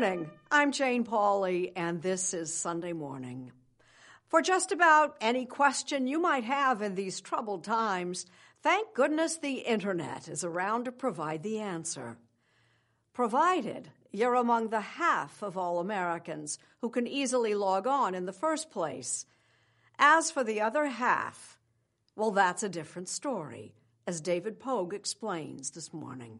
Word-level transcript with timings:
Morning. 0.00 0.30
I'm 0.48 0.70
Jane 0.70 1.02
Pauley, 1.02 1.72
and 1.74 2.00
this 2.00 2.32
is 2.32 2.54
Sunday 2.54 2.92
Morning. 2.92 3.50
For 4.28 4.40
just 4.40 4.70
about 4.70 5.16
any 5.20 5.44
question 5.44 6.06
you 6.06 6.20
might 6.20 6.44
have 6.44 6.82
in 6.82 6.94
these 6.94 7.20
troubled 7.20 7.64
times, 7.64 8.24
thank 8.62 8.94
goodness 8.94 9.38
the 9.38 9.54
Internet 9.54 10.28
is 10.28 10.44
around 10.44 10.84
to 10.84 10.92
provide 10.92 11.42
the 11.42 11.58
answer. 11.58 12.16
Provided 13.12 13.88
you're 14.12 14.36
among 14.36 14.68
the 14.68 14.82
half 14.82 15.42
of 15.42 15.58
all 15.58 15.80
Americans 15.80 16.60
who 16.80 16.90
can 16.90 17.08
easily 17.08 17.56
log 17.56 17.88
on 17.88 18.14
in 18.14 18.24
the 18.24 18.32
first 18.32 18.70
place. 18.70 19.26
As 19.98 20.30
for 20.30 20.44
the 20.44 20.60
other 20.60 20.86
half, 20.86 21.58
well, 22.14 22.30
that's 22.30 22.62
a 22.62 22.68
different 22.68 23.08
story, 23.08 23.74
as 24.06 24.20
David 24.20 24.60
Pogue 24.60 24.94
explains 24.94 25.72
this 25.72 25.92
morning. 25.92 26.38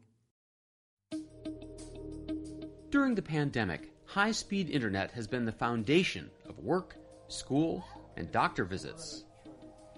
During 2.90 3.14
the 3.14 3.20
pandemic, 3.20 3.92
high 4.06 4.32
speed 4.32 4.70
internet 4.70 5.10
has 5.10 5.26
been 5.26 5.44
the 5.44 5.52
foundation 5.52 6.30
of 6.48 6.58
work, 6.58 6.96
school, 7.28 7.84
and 8.16 8.32
doctor 8.32 8.64
visits. 8.64 9.24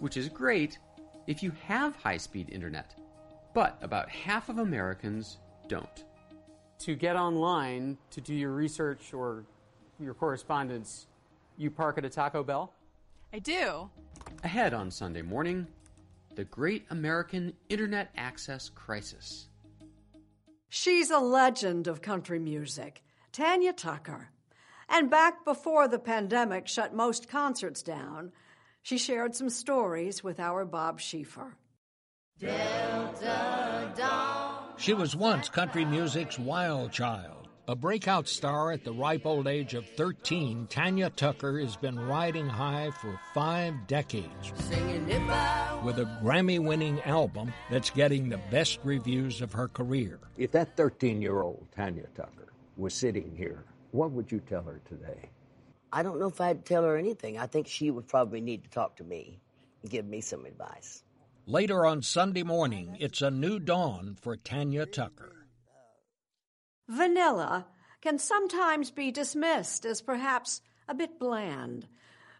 Which 0.00 0.16
is 0.16 0.28
great 0.28 0.76
if 1.28 1.40
you 1.40 1.52
have 1.66 1.94
high 1.94 2.16
speed 2.16 2.48
internet. 2.50 2.96
But 3.54 3.78
about 3.80 4.08
half 4.08 4.48
of 4.48 4.58
Americans 4.58 5.38
don't. 5.68 6.04
To 6.80 6.96
get 6.96 7.14
online 7.14 7.96
to 8.10 8.20
do 8.20 8.34
your 8.34 8.50
research 8.50 9.14
or 9.14 9.44
your 10.00 10.14
correspondence, 10.14 11.06
you 11.56 11.70
park 11.70 11.96
at 11.96 12.04
a 12.04 12.10
Taco 12.10 12.42
Bell? 12.42 12.72
I 13.32 13.38
do. 13.38 13.88
Ahead 14.42 14.74
on 14.74 14.90
Sunday 14.90 15.22
morning, 15.22 15.68
the 16.34 16.44
Great 16.44 16.86
American 16.90 17.52
Internet 17.68 18.10
Access 18.16 18.68
Crisis. 18.68 19.49
She's 20.72 21.10
a 21.10 21.18
legend 21.18 21.88
of 21.88 22.00
country 22.00 22.38
music, 22.38 23.02
Tanya 23.32 23.72
Tucker. 23.72 24.30
And 24.88 25.10
back 25.10 25.44
before 25.44 25.88
the 25.88 25.98
pandemic 25.98 26.68
shut 26.68 26.94
most 26.94 27.28
concerts 27.28 27.82
down, 27.82 28.30
she 28.80 28.96
shared 28.96 29.34
some 29.34 29.50
stories 29.50 30.22
with 30.22 30.38
our 30.38 30.64
Bob 30.64 31.00
Schieffer. 31.00 31.56
She 34.78 34.94
was 34.94 35.16
once 35.16 35.48
country 35.48 35.84
music's 35.84 36.38
wild 36.38 36.92
child. 36.92 37.39
A 37.70 37.76
breakout 37.76 38.26
star 38.26 38.72
at 38.72 38.82
the 38.82 38.92
ripe 38.92 39.24
old 39.24 39.46
age 39.46 39.74
of 39.74 39.86
13, 39.90 40.66
Tanya 40.68 41.08
Tucker 41.08 41.60
has 41.60 41.76
been 41.76 42.00
riding 42.00 42.48
high 42.48 42.90
for 42.90 43.16
five 43.32 43.86
decades 43.86 44.52
with 45.84 46.00
a 46.00 46.18
Grammy 46.20 46.58
winning 46.58 47.00
album 47.02 47.54
that's 47.70 47.90
getting 47.90 48.28
the 48.28 48.40
best 48.50 48.80
reviews 48.82 49.40
of 49.40 49.52
her 49.52 49.68
career. 49.68 50.18
If 50.36 50.50
that 50.50 50.76
13 50.76 51.22
year 51.22 51.42
old 51.42 51.64
Tanya 51.70 52.08
Tucker 52.16 52.52
was 52.76 52.92
sitting 52.92 53.36
here, 53.36 53.64
what 53.92 54.10
would 54.10 54.32
you 54.32 54.40
tell 54.40 54.64
her 54.64 54.80
today? 54.88 55.28
I 55.92 56.02
don't 56.02 56.18
know 56.18 56.26
if 56.26 56.40
I'd 56.40 56.64
tell 56.64 56.82
her 56.82 56.96
anything. 56.96 57.38
I 57.38 57.46
think 57.46 57.68
she 57.68 57.92
would 57.92 58.08
probably 58.08 58.40
need 58.40 58.64
to 58.64 58.70
talk 58.70 58.96
to 58.96 59.04
me 59.04 59.38
and 59.82 59.92
give 59.92 60.06
me 60.06 60.22
some 60.22 60.44
advice. 60.44 61.04
Later 61.46 61.86
on 61.86 62.02
Sunday 62.02 62.42
morning, 62.42 62.96
it's 62.98 63.22
a 63.22 63.30
new 63.30 63.60
dawn 63.60 64.16
for 64.20 64.36
Tanya 64.36 64.86
Tucker. 64.86 65.39
Vanilla 66.90 67.66
can 68.02 68.18
sometimes 68.18 68.90
be 68.90 69.12
dismissed 69.12 69.86
as 69.86 70.02
perhaps 70.02 70.60
a 70.88 70.94
bit 70.94 71.20
bland. 71.20 71.86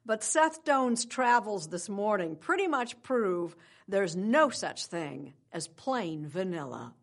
But 0.05 0.25
Seth 0.25 0.65
Doane's 0.65 1.05
travels 1.05 1.69
this 1.69 1.89
morning 1.89 2.35
pretty 2.35 2.67
much 2.67 3.01
prove 3.05 3.55
there's 3.87 4.17
no 4.17 4.51
such 4.51 4.87
thing 4.87 5.35
as 5.53 5.69
plain 5.69 6.27
vanilla. 6.27 6.95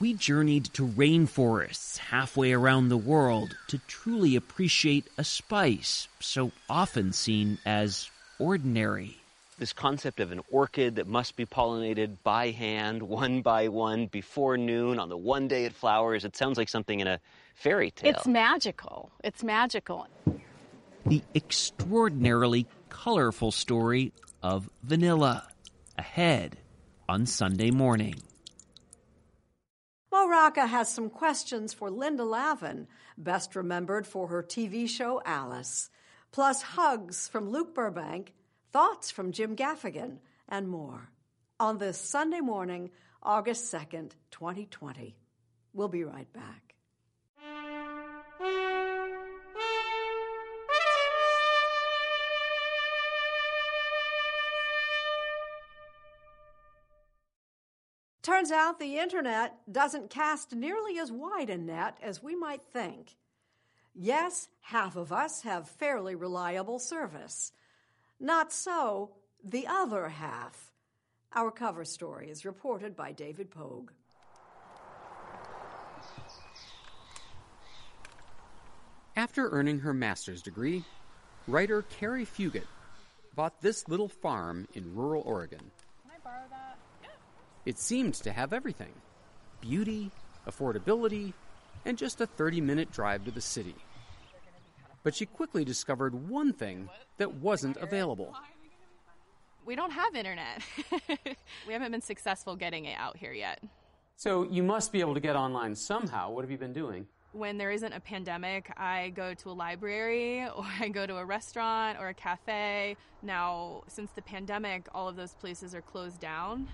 We 0.00 0.14
journeyed 0.14 0.64
to 0.72 0.86
rainforests 0.86 1.98
halfway 1.98 2.52
around 2.52 2.88
the 2.88 2.96
world 2.96 3.54
to 3.68 3.76
truly 3.86 4.34
appreciate 4.34 5.08
a 5.18 5.24
spice 5.24 6.08
so 6.20 6.52
often 6.70 7.12
seen 7.12 7.58
as 7.66 8.10
ordinary. 8.38 9.21
This 9.62 9.72
concept 9.72 10.18
of 10.18 10.32
an 10.32 10.40
orchid 10.50 10.96
that 10.96 11.06
must 11.06 11.36
be 11.36 11.46
pollinated 11.46 12.16
by 12.24 12.50
hand, 12.50 13.00
one 13.20 13.42
by 13.42 13.68
one, 13.68 14.06
before 14.06 14.56
noon, 14.56 14.98
on 14.98 15.08
the 15.08 15.16
one 15.16 15.46
day 15.46 15.66
it 15.66 15.72
flowers, 15.72 16.24
it 16.24 16.34
sounds 16.34 16.58
like 16.58 16.68
something 16.68 16.98
in 16.98 17.06
a 17.06 17.20
fairy 17.54 17.92
tale. 17.92 18.10
It's 18.10 18.26
magical. 18.26 19.12
It's 19.22 19.44
magical. 19.44 20.08
The 21.06 21.22
extraordinarily 21.36 22.66
colorful 22.88 23.52
story 23.52 24.12
of 24.42 24.68
vanilla. 24.82 25.46
Ahead 25.96 26.56
on 27.08 27.26
Sunday 27.26 27.70
morning. 27.70 28.16
Mo 30.10 30.26
Rocca 30.26 30.66
has 30.66 30.92
some 30.92 31.08
questions 31.08 31.72
for 31.72 31.88
Linda 31.88 32.24
Lavin, 32.24 32.88
best 33.16 33.54
remembered 33.54 34.08
for 34.08 34.26
her 34.26 34.42
TV 34.42 34.88
show 34.88 35.22
Alice, 35.24 35.88
plus 36.32 36.62
hugs 36.62 37.28
from 37.28 37.48
Luke 37.48 37.76
Burbank, 37.76 38.34
thoughts 38.72 39.10
from 39.10 39.32
Jim 39.32 39.54
Gaffigan, 39.54 40.18
and 40.48 40.68
more 40.68 41.10
on 41.60 41.78
this 41.78 41.98
Sunday 41.98 42.40
morning, 42.40 42.90
August 43.22 43.72
2nd, 43.72 44.12
2020. 44.30 45.14
We'll 45.74 45.88
be 45.88 46.04
right 46.04 46.30
back. 46.32 46.74
Turns 58.22 58.52
out 58.52 58.78
the 58.78 58.98
internet 58.98 59.58
doesn't 59.70 60.10
cast 60.10 60.54
nearly 60.54 60.98
as 60.98 61.10
wide 61.12 61.50
a 61.50 61.58
net 61.58 61.98
as 62.02 62.22
we 62.22 62.36
might 62.36 62.62
think. 62.72 63.16
Yes, 63.94 64.48
half 64.60 64.96
of 64.96 65.12
us 65.12 65.42
have 65.42 65.68
fairly 65.68 66.14
reliable 66.14 66.78
service. 66.78 67.52
Not 68.22 68.52
so 68.52 69.10
the 69.42 69.66
other 69.66 70.08
half. 70.08 70.70
Our 71.34 71.50
cover 71.50 71.84
story 71.84 72.30
is 72.30 72.44
reported 72.44 72.94
by 72.94 73.10
David 73.10 73.50
Pogue. 73.50 73.90
After 79.16 79.50
earning 79.50 79.80
her 79.80 79.92
master's 79.92 80.40
degree, 80.40 80.84
writer 81.48 81.82
Carrie 81.82 82.24
Fugit 82.24 82.68
bought 83.34 83.60
this 83.60 83.88
little 83.88 84.08
farm 84.08 84.68
in 84.72 84.94
rural 84.94 85.24
Oregon. 85.26 85.72
Can 86.02 86.12
I 86.14 86.18
borrow 86.22 86.46
that? 86.50 86.78
Yeah. 87.02 87.08
It 87.66 87.80
seemed 87.80 88.14
to 88.14 88.30
have 88.30 88.52
everything 88.52 88.92
beauty, 89.60 90.12
affordability, 90.46 91.32
and 91.84 91.98
just 91.98 92.20
a 92.20 92.26
30 92.26 92.60
minute 92.60 92.92
drive 92.92 93.24
to 93.24 93.32
the 93.32 93.40
city. 93.40 93.74
But 95.02 95.14
she 95.14 95.26
quickly 95.26 95.64
discovered 95.64 96.14
one 96.28 96.52
thing 96.52 96.88
that 97.18 97.34
wasn't 97.34 97.76
available. 97.78 98.34
We 99.64 99.76
don't 99.76 99.90
have 99.90 100.14
internet. 100.14 100.62
we 101.66 101.72
haven't 101.72 101.92
been 101.92 102.00
successful 102.00 102.56
getting 102.56 102.84
it 102.84 102.96
out 102.98 103.16
here 103.16 103.32
yet. 103.32 103.62
So 104.16 104.44
you 104.44 104.62
must 104.62 104.92
be 104.92 105.00
able 105.00 105.14
to 105.14 105.20
get 105.20 105.36
online 105.36 105.74
somehow. 105.74 106.30
What 106.30 106.42
have 106.42 106.50
you 106.50 106.58
been 106.58 106.72
doing? 106.72 107.06
When 107.32 107.58
there 107.58 107.70
isn't 107.70 107.92
a 107.92 108.00
pandemic, 108.00 108.72
I 108.76 109.10
go 109.10 109.34
to 109.34 109.50
a 109.50 109.52
library 109.52 110.46
or 110.56 110.64
I 110.78 110.88
go 110.88 111.06
to 111.06 111.16
a 111.16 111.24
restaurant 111.24 111.98
or 111.98 112.08
a 112.08 112.14
cafe. 112.14 112.96
Now, 113.22 113.82
since 113.88 114.10
the 114.12 114.22
pandemic, 114.22 114.86
all 114.94 115.08
of 115.08 115.16
those 115.16 115.34
places 115.34 115.74
are 115.74 115.82
closed 115.82 116.20
down. 116.20 116.68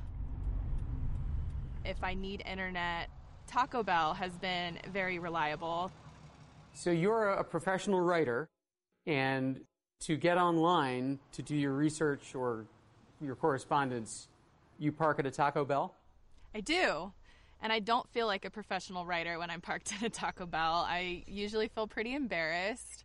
If 1.84 2.02
I 2.02 2.14
need 2.14 2.42
internet, 2.50 3.08
Taco 3.46 3.82
Bell 3.82 4.12
has 4.14 4.36
been 4.38 4.78
very 4.92 5.18
reliable. 5.18 5.90
So 6.74 6.90
you're 6.90 7.30
a 7.30 7.44
professional 7.44 8.00
writer, 8.00 8.48
and 9.06 9.60
to 10.00 10.16
get 10.16 10.38
online 10.38 11.18
to 11.32 11.42
do 11.42 11.56
your 11.56 11.72
research 11.72 12.34
or 12.34 12.66
your 13.20 13.34
correspondence, 13.34 14.28
you 14.78 14.92
park 14.92 15.18
at 15.18 15.26
a 15.26 15.30
Taco 15.30 15.64
Bell? 15.64 15.94
I 16.54 16.60
do. 16.60 17.12
And 17.60 17.72
I 17.72 17.80
don't 17.80 18.08
feel 18.10 18.26
like 18.26 18.44
a 18.44 18.50
professional 18.50 19.04
writer 19.04 19.38
when 19.38 19.50
I'm 19.50 19.60
parked 19.60 19.92
at 19.96 20.02
a 20.02 20.10
Taco 20.10 20.46
Bell. 20.46 20.86
I 20.88 21.24
usually 21.26 21.68
feel 21.68 21.86
pretty 21.86 22.14
embarrassed. 22.14 23.04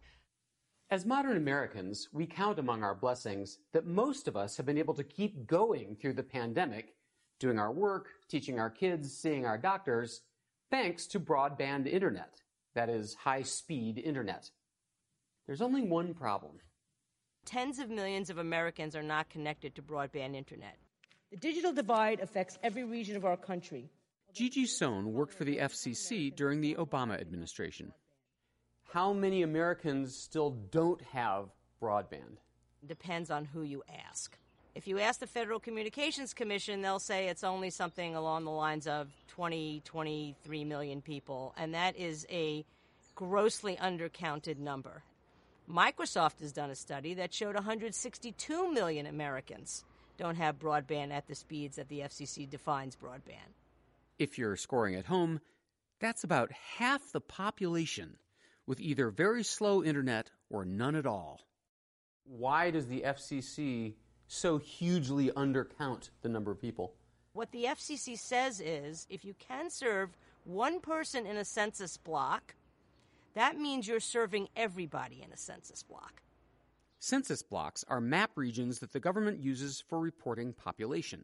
As 0.91 1.05
modern 1.07 1.37
Americans, 1.37 2.09
we 2.13 2.27
count 2.27 2.59
among 2.59 2.83
our 2.83 2.93
blessings 2.93 3.57
that 3.71 3.87
most 3.87 4.27
of 4.27 4.37
us 4.37 4.55
have 4.57 4.67
been 4.67 4.77
able 4.77 4.93
to 4.93 5.03
keep 5.03 5.47
going 5.47 5.95
through 5.99 6.13
the 6.13 6.21
pandemic, 6.21 6.93
doing 7.39 7.57
our 7.57 7.71
work, 7.71 8.09
teaching 8.29 8.59
our 8.59 8.69
kids, 8.69 9.11
seeing 9.11 9.43
our 9.43 9.57
doctors, 9.57 10.21
thanks 10.69 11.07
to 11.07 11.19
broadband 11.19 11.87
internet. 11.87 12.42
That 12.75 12.89
is, 12.89 13.13
high 13.15 13.43
speed 13.43 13.97
internet. 13.97 14.49
There's 15.45 15.61
only 15.61 15.81
one 15.81 16.13
problem. 16.13 16.59
Tens 17.45 17.79
of 17.79 17.89
millions 17.89 18.29
of 18.29 18.37
Americans 18.37 18.95
are 18.95 19.03
not 19.03 19.29
connected 19.29 19.75
to 19.75 19.81
broadband 19.81 20.35
internet. 20.35 20.77
The 21.31 21.37
digital 21.37 21.73
divide 21.73 22.19
affects 22.19 22.57
every 22.63 22.83
region 22.83 23.15
of 23.15 23.25
our 23.25 23.37
country. 23.37 23.89
Gigi 24.33 24.65
Sohn 24.65 25.13
worked 25.13 25.33
for 25.33 25.43
the 25.43 25.57
FCC 25.57 26.35
during 26.35 26.61
the 26.61 26.75
Obama 26.75 27.19
administration. 27.19 27.91
How 28.91 29.13
many 29.13 29.41
Americans 29.41 30.15
still 30.15 30.51
don't 30.71 31.01
have 31.01 31.49
broadband? 31.81 32.37
Depends 32.85 33.29
on 33.29 33.45
who 33.45 33.63
you 33.63 33.83
ask. 34.07 34.37
If 34.75 34.87
you 34.87 34.99
ask 34.99 35.19
the 35.19 35.27
Federal 35.27 35.59
Communications 35.59 36.33
Commission, 36.33 36.81
they'll 36.81 36.99
say 36.99 37.27
it's 37.27 37.43
only 37.43 37.69
something 37.69 38.15
along 38.15 38.45
the 38.45 38.51
lines 38.51 38.87
of 38.87 39.11
20, 39.35 39.81
23 39.83 40.63
million 40.63 41.01
people, 41.01 41.53
and 41.57 41.73
that 41.73 41.97
is 41.97 42.25
a 42.29 42.63
grossly 43.15 43.75
undercounted 43.77 44.59
number. 44.59 45.03
Microsoft 45.69 46.39
has 46.41 46.51
done 46.51 46.69
a 46.69 46.75
study 46.75 47.15
that 47.15 47.33
showed 47.33 47.55
162 47.55 48.71
million 48.71 49.07
Americans 49.07 49.85
don't 50.17 50.35
have 50.35 50.59
broadband 50.59 51.11
at 51.11 51.27
the 51.27 51.35
speeds 51.35 51.77
that 51.77 51.89
the 51.89 52.01
FCC 52.01 52.47
defines 52.47 52.95
broadband. 52.95 53.55
If 54.19 54.37
you're 54.37 54.55
scoring 54.55 54.95
at 54.95 55.05
home, 55.05 55.41
that's 55.99 56.23
about 56.23 56.51
half 56.77 57.11
the 57.11 57.21
population 57.21 58.17
with 58.67 58.79
either 58.79 59.09
very 59.09 59.43
slow 59.43 59.83
internet 59.83 60.29
or 60.49 60.65
none 60.65 60.95
at 60.95 61.07
all. 61.07 61.41
Why 62.25 62.71
does 62.71 62.87
the 62.87 63.01
FCC 63.01 63.95
so 64.27 64.57
hugely 64.59 65.31
undercount 65.31 66.11
the 66.21 66.29
number 66.29 66.51
of 66.51 66.61
people? 66.61 66.93
What 67.33 67.51
the 67.51 67.63
FCC 67.65 68.17
says 68.17 68.61
is 68.61 69.07
if 69.09 69.25
you 69.25 69.33
can 69.39 69.71
serve 69.71 70.15
one 70.45 70.79
person 70.79 71.25
in 71.25 71.35
a 71.35 71.45
census 71.45 71.97
block, 71.97 72.53
that 73.33 73.57
means 73.57 73.87
you're 73.87 73.99
serving 73.99 74.49
everybody 74.55 75.23
in 75.25 75.31
a 75.31 75.37
census 75.37 75.81
block. 75.81 76.21
Census 76.99 77.41
blocks 77.41 77.83
are 77.87 77.99
map 77.99 78.31
regions 78.35 78.79
that 78.79 78.93
the 78.93 78.99
government 78.99 79.39
uses 79.39 79.83
for 79.89 79.99
reporting 79.99 80.53
population. 80.53 81.23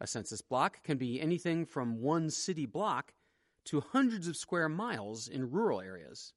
A 0.00 0.06
census 0.08 0.42
block 0.42 0.82
can 0.82 0.98
be 0.98 1.20
anything 1.20 1.64
from 1.64 2.02
one 2.02 2.28
city 2.28 2.66
block 2.66 3.14
to 3.66 3.80
hundreds 3.92 4.26
of 4.26 4.36
square 4.36 4.68
miles 4.68 5.28
in 5.28 5.52
rural 5.52 5.80
areas. 5.80 6.32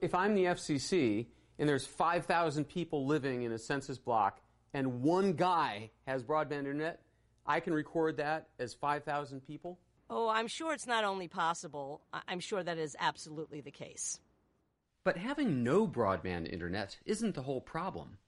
If 0.00 0.16
I'm 0.16 0.34
the 0.34 0.46
FCC 0.46 1.28
and 1.60 1.68
there's 1.68 1.86
5,000 1.86 2.64
people 2.64 3.06
living 3.06 3.42
in 3.42 3.52
a 3.52 3.58
census 3.58 3.98
block 3.98 4.40
and 4.74 5.00
one 5.02 5.34
guy 5.34 5.92
has 6.08 6.24
broadband 6.24 6.58
internet, 6.58 7.00
I 7.46 7.60
can 7.60 7.74
record 7.74 8.16
that 8.18 8.48
as 8.58 8.74
5,000 8.74 9.40
people? 9.40 9.78
Oh, 10.08 10.28
I'm 10.28 10.46
sure 10.46 10.72
it's 10.72 10.86
not 10.86 11.04
only 11.04 11.28
possible, 11.28 12.02
I'm 12.28 12.40
sure 12.40 12.62
that 12.62 12.78
is 12.78 12.96
absolutely 13.00 13.60
the 13.60 13.70
case. 13.70 14.20
But 15.04 15.16
having 15.16 15.64
no 15.64 15.88
broadband 15.88 16.52
internet 16.52 16.98
isn't 17.04 17.34
the 17.34 17.42
whole 17.42 17.60
problem. 17.60 18.18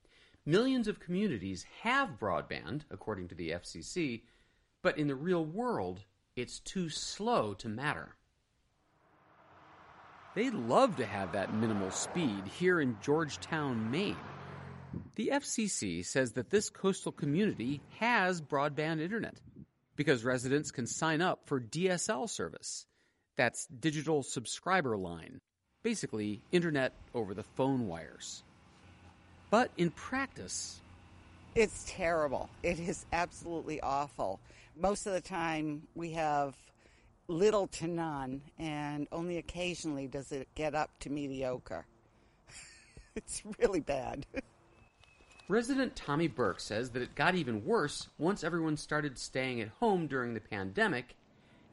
Millions 0.47 0.89
of 0.89 1.01
communities 1.01 1.65
have 1.83 2.19
broadband, 2.19 2.83
according 2.91 3.29
to 3.29 3.35
the 3.35 3.51
FCC, 3.51 4.23
but 4.83 4.99
in 4.99 5.07
the 5.07 5.15
real 5.15 5.45
world, 5.45 6.01
it's 6.37 6.59
too 6.59 6.89
slow 6.89 7.55
to 7.55 7.69
matter. 7.69 8.17
They'd 10.35 10.55
love 10.55 10.97
to 10.97 11.07
have 11.07 11.33
that 11.33 11.55
minimal 11.55 11.93
speed 11.93 12.43
here 12.59 12.81
in 12.81 12.97
Georgetown, 13.01 13.91
Maine. 13.91 14.17
The 15.17 15.31
FCC 15.33 16.05
says 16.05 16.33
that 16.33 16.51
this 16.51 16.71
coastal 16.71 17.13
community 17.13 17.81
has 17.99 18.41
broadband 18.41 19.01
internet 19.01 19.35
because 19.97 20.25
residents 20.25 20.71
can 20.71 20.87
sign 20.87 21.23
up 21.23 21.41
for 21.47 21.61
DSL 21.61 22.29
service. 22.29 22.87
That's 23.37 23.67
digital 23.67 24.23
subscriber 24.23 24.97
line, 24.97 25.39
basically 25.83 26.43
internet 26.53 26.93
over 27.15 27.35
the 27.35 27.43
phone 27.43 27.87
wires. 27.87 28.43
But 29.51 29.71
in 29.77 29.91
practice, 29.91 30.81
it's 31.55 31.85
terrible. 31.87 32.51
It 32.63 32.81
is 32.81 33.07
absolutely 33.13 33.81
awful. 33.81 34.41
Most 34.77 35.07
of 35.07 35.13
the 35.13 35.21
time, 35.21 35.83
we 35.95 36.11
have 36.13 36.57
little 37.29 37.69
to 37.69 37.87
none, 37.87 38.43
and 38.59 39.07
only 39.13 39.39
occasionally 39.39 40.09
does 40.09 40.33
it 40.33 40.49
get 40.55 40.75
up 40.75 40.91
to 41.01 41.11
mediocre. 41.11 41.87
it's 43.15 43.43
really 43.61 43.81
bad. 43.81 44.27
Resident 45.49 45.95
Tommy 45.95 46.27
Burke 46.27 46.59
says 46.59 46.91
that 46.91 47.03
it 47.03 47.15
got 47.15 47.35
even 47.35 47.67
worse 47.67 48.09
once 48.17 48.43
everyone 48.43 48.79
started 48.79 49.19
staying 49.19 49.61
at 49.61 49.69
home 49.69 50.07
during 50.07 50.33
the 50.33 50.41
pandemic, 50.41 51.17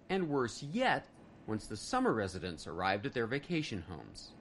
and 0.09 0.27
worse 0.27 0.61
yet, 0.61 1.07
once 1.47 1.67
the 1.67 1.77
summer 1.77 2.11
residents 2.11 2.67
arrived 2.67 3.05
at 3.05 3.13
their 3.13 3.27
vacation 3.27 3.81
homes. 3.87 4.33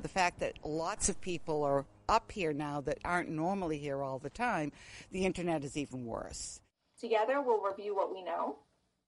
The 0.00 0.08
fact 0.08 0.40
that 0.40 0.54
lots 0.64 1.08
of 1.08 1.20
people 1.20 1.62
are 1.62 1.86
up 2.08 2.32
here 2.32 2.52
now 2.52 2.80
that 2.80 2.98
aren't 3.04 3.28
normally 3.28 3.78
here 3.78 4.02
all 4.02 4.18
the 4.18 4.30
time, 4.30 4.72
the 5.12 5.24
internet 5.24 5.62
is 5.62 5.76
even 5.76 6.04
worse. 6.04 6.60
Together, 6.98 7.40
we'll 7.40 7.62
review 7.62 7.94
what 7.94 8.12
we 8.12 8.24
know. 8.24 8.56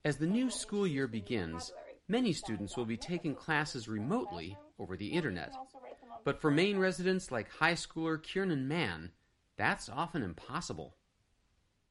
As 0.04 0.18
the 0.18 0.26
new 0.26 0.50
school 0.50 0.86
year 0.86 1.08
begins, 1.08 1.72
many 2.06 2.32
students 2.32 2.76
will 2.76 2.84
be 2.84 2.96
taking 2.96 3.34
classes 3.34 3.88
remotely 3.88 4.56
over 4.78 4.96
the 4.96 5.08
internet. 5.08 5.52
But 6.24 6.40
for 6.40 6.50
Maine 6.50 6.78
residents 6.78 7.30
like 7.30 7.50
high 7.50 7.74
schooler 7.74 8.20
Kiernan 8.20 8.66
Mann, 8.66 9.10
that's 9.56 9.88
often 9.88 10.22
impossible. 10.22 10.94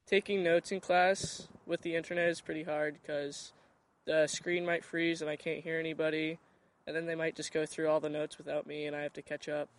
Taking 0.07 0.43
notes 0.43 0.71
in 0.71 0.79
class 0.79 1.47
with 1.65 1.81
the 1.81 1.95
internet 1.95 2.29
is 2.29 2.41
pretty 2.41 2.63
hard 2.63 2.97
because 3.01 3.53
the 4.05 4.27
screen 4.27 4.65
might 4.65 4.83
freeze 4.83 5.21
and 5.21 5.29
I 5.29 5.35
can't 5.35 5.63
hear 5.63 5.79
anybody, 5.79 6.39
and 6.85 6.95
then 6.95 7.05
they 7.05 7.15
might 7.15 7.35
just 7.35 7.53
go 7.53 7.65
through 7.65 7.87
all 7.87 7.99
the 7.99 8.09
notes 8.09 8.37
without 8.37 8.67
me 8.67 8.85
and 8.87 8.95
I 8.95 9.03
have 9.03 9.13
to 9.13 9.21
catch 9.21 9.47
up. 9.47 9.69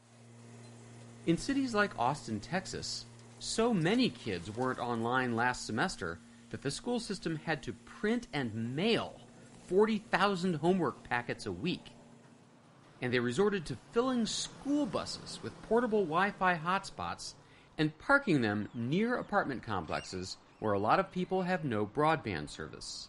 In 1.27 1.37
cities 1.37 1.75
like 1.75 1.99
Austin, 1.99 2.39
Texas, 2.39 3.07
so 3.41 3.75
many 3.75 4.09
kids 4.09 4.51
weren't 4.51 4.79
online 4.79 5.35
last 5.35 5.67
semester 5.67 6.19
that 6.51 6.63
the 6.63 6.71
school 6.71 7.01
system 7.01 7.41
had 7.45 7.63
to 7.65 7.73
print 7.73 8.29
and 8.33 8.77
mail 8.77 9.21
40,000 9.67 10.55
homework 10.55 11.03
packets 11.03 11.47
a 11.47 11.53
week. 11.53 11.94
And 13.03 13.13
they 13.13 13.19
resorted 13.19 13.67
to 13.67 13.79
filling 13.93 14.27
school 14.27 14.87
buses 14.87 15.39
with 15.43 15.61
portable 15.63 16.05
Wi 16.05 16.31
Fi 16.31 16.57
hotspots 16.57 17.35
and 17.77 17.97
parking 17.99 18.41
them 18.41 18.69
near 18.75 19.17
apartment 19.17 19.63
complexes 19.63 20.37
where 20.61 20.73
a 20.73 20.79
lot 20.79 21.01
of 21.01 21.13
people 21.13 21.43
have 21.43 21.65
no 21.65 21.85
broadband 21.85 22.49
service. 22.49 23.09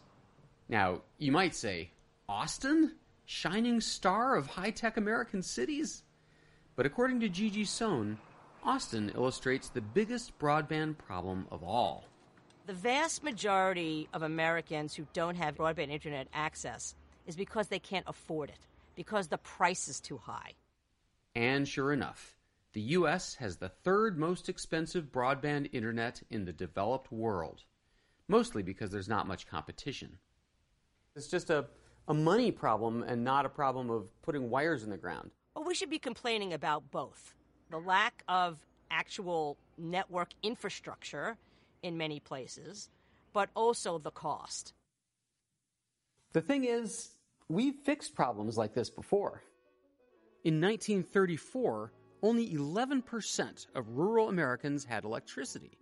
Now, 0.67 1.01
you 1.17 1.31
might 1.31 1.55
say, 1.55 1.91
Austin? 2.27 2.95
Shining 3.27 3.81
star 3.81 4.35
of 4.35 4.47
high 4.47 4.71
tech 4.71 4.97
American 4.97 5.41
cities? 5.41 6.03
But 6.75 6.85
according 6.85 7.21
to 7.21 7.29
Gigi 7.29 7.65
Sohn, 7.65 8.17
Austin 8.63 9.11
illustrates 9.15 9.69
the 9.69 9.81
biggest 9.81 10.37
broadband 10.39 10.97
problem 10.97 11.47
of 11.51 11.63
all. 11.63 12.03
The 12.65 12.73
vast 12.73 13.23
majority 13.23 14.09
of 14.13 14.23
Americans 14.23 14.95
who 14.95 15.07
don't 15.13 15.35
have 15.35 15.55
broadband 15.55 15.91
internet 15.91 16.27
access 16.33 16.95
is 17.27 17.35
because 17.35 17.67
they 17.67 17.79
can't 17.79 18.05
afford 18.07 18.49
it, 18.49 18.59
because 18.95 19.27
the 19.27 19.37
price 19.37 19.87
is 19.87 19.99
too 19.99 20.17
high. 20.17 20.53
And 21.35 21.67
sure 21.67 21.91
enough, 21.91 22.35
the 22.73 22.81
U.S. 22.81 23.35
has 23.35 23.57
the 23.57 23.69
third 23.69 24.17
most 24.17 24.49
expensive 24.49 25.11
broadband 25.11 25.69
internet 25.73 26.21
in 26.29 26.45
the 26.45 26.53
developed 26.53 27.11
world, 27.11 27.63
mostly 28.27 28.63
because 28.63 28.91
there's 28.91 29.09
not 29.09 29.27
much 29.27 29.47
competition. 29.47 30.17
It's 31.15 31.27
just 31.27 31.49
a, 31.49 31.65
a 32.07 32.13
money 32.13 32.51
problem 32.51 33.03
and 33.03 33.23
not 33.23 33.45
a 33.45 33.49
problem 33.49 33.89
of 33.89 34.09
putting 34.21 34.49
wires 34.49 34.83
in 34.83 34.89
the 34.89 34.97
ground. 34.97 35.31
Well, 35.55 35.65
we 35.65 35.75
should 35.75 35.89
be 35.89 35.99
complaining 35.99 36.53
about 36.53 36.91
both 36.91 37.33
the 37.69 37.79
lack 37.79 38.23
of 38.27 38.57
actual 38.91 39.57
network 39.77 40.29
infrastructure 40.43 41.37
in 41.81 41.97
many 41.97 42.19
places, 42.19 42.89
but 43.33 43.49
also 43.55 43.97
the 43.97 44.11
cost. 44.11 44.73
The 46.33 46.41
thing 46.41 46.65
is, 46.65 47.14
we've 47.49 47.75
fixed 47.83 48.15
problems 48.15 48.57
like 48.57 48.73
this 48.73 48.89
before. 48.89 49.41
In 50.43 50.61
1934, 50.61 51.91
only 52.21 52.49
11% 52.49 53.67
of 53.75 53.89
rural 53.89 54.29
Americans 54.29 54.85
had 54.85 55.03
electricity. 55.03 55.77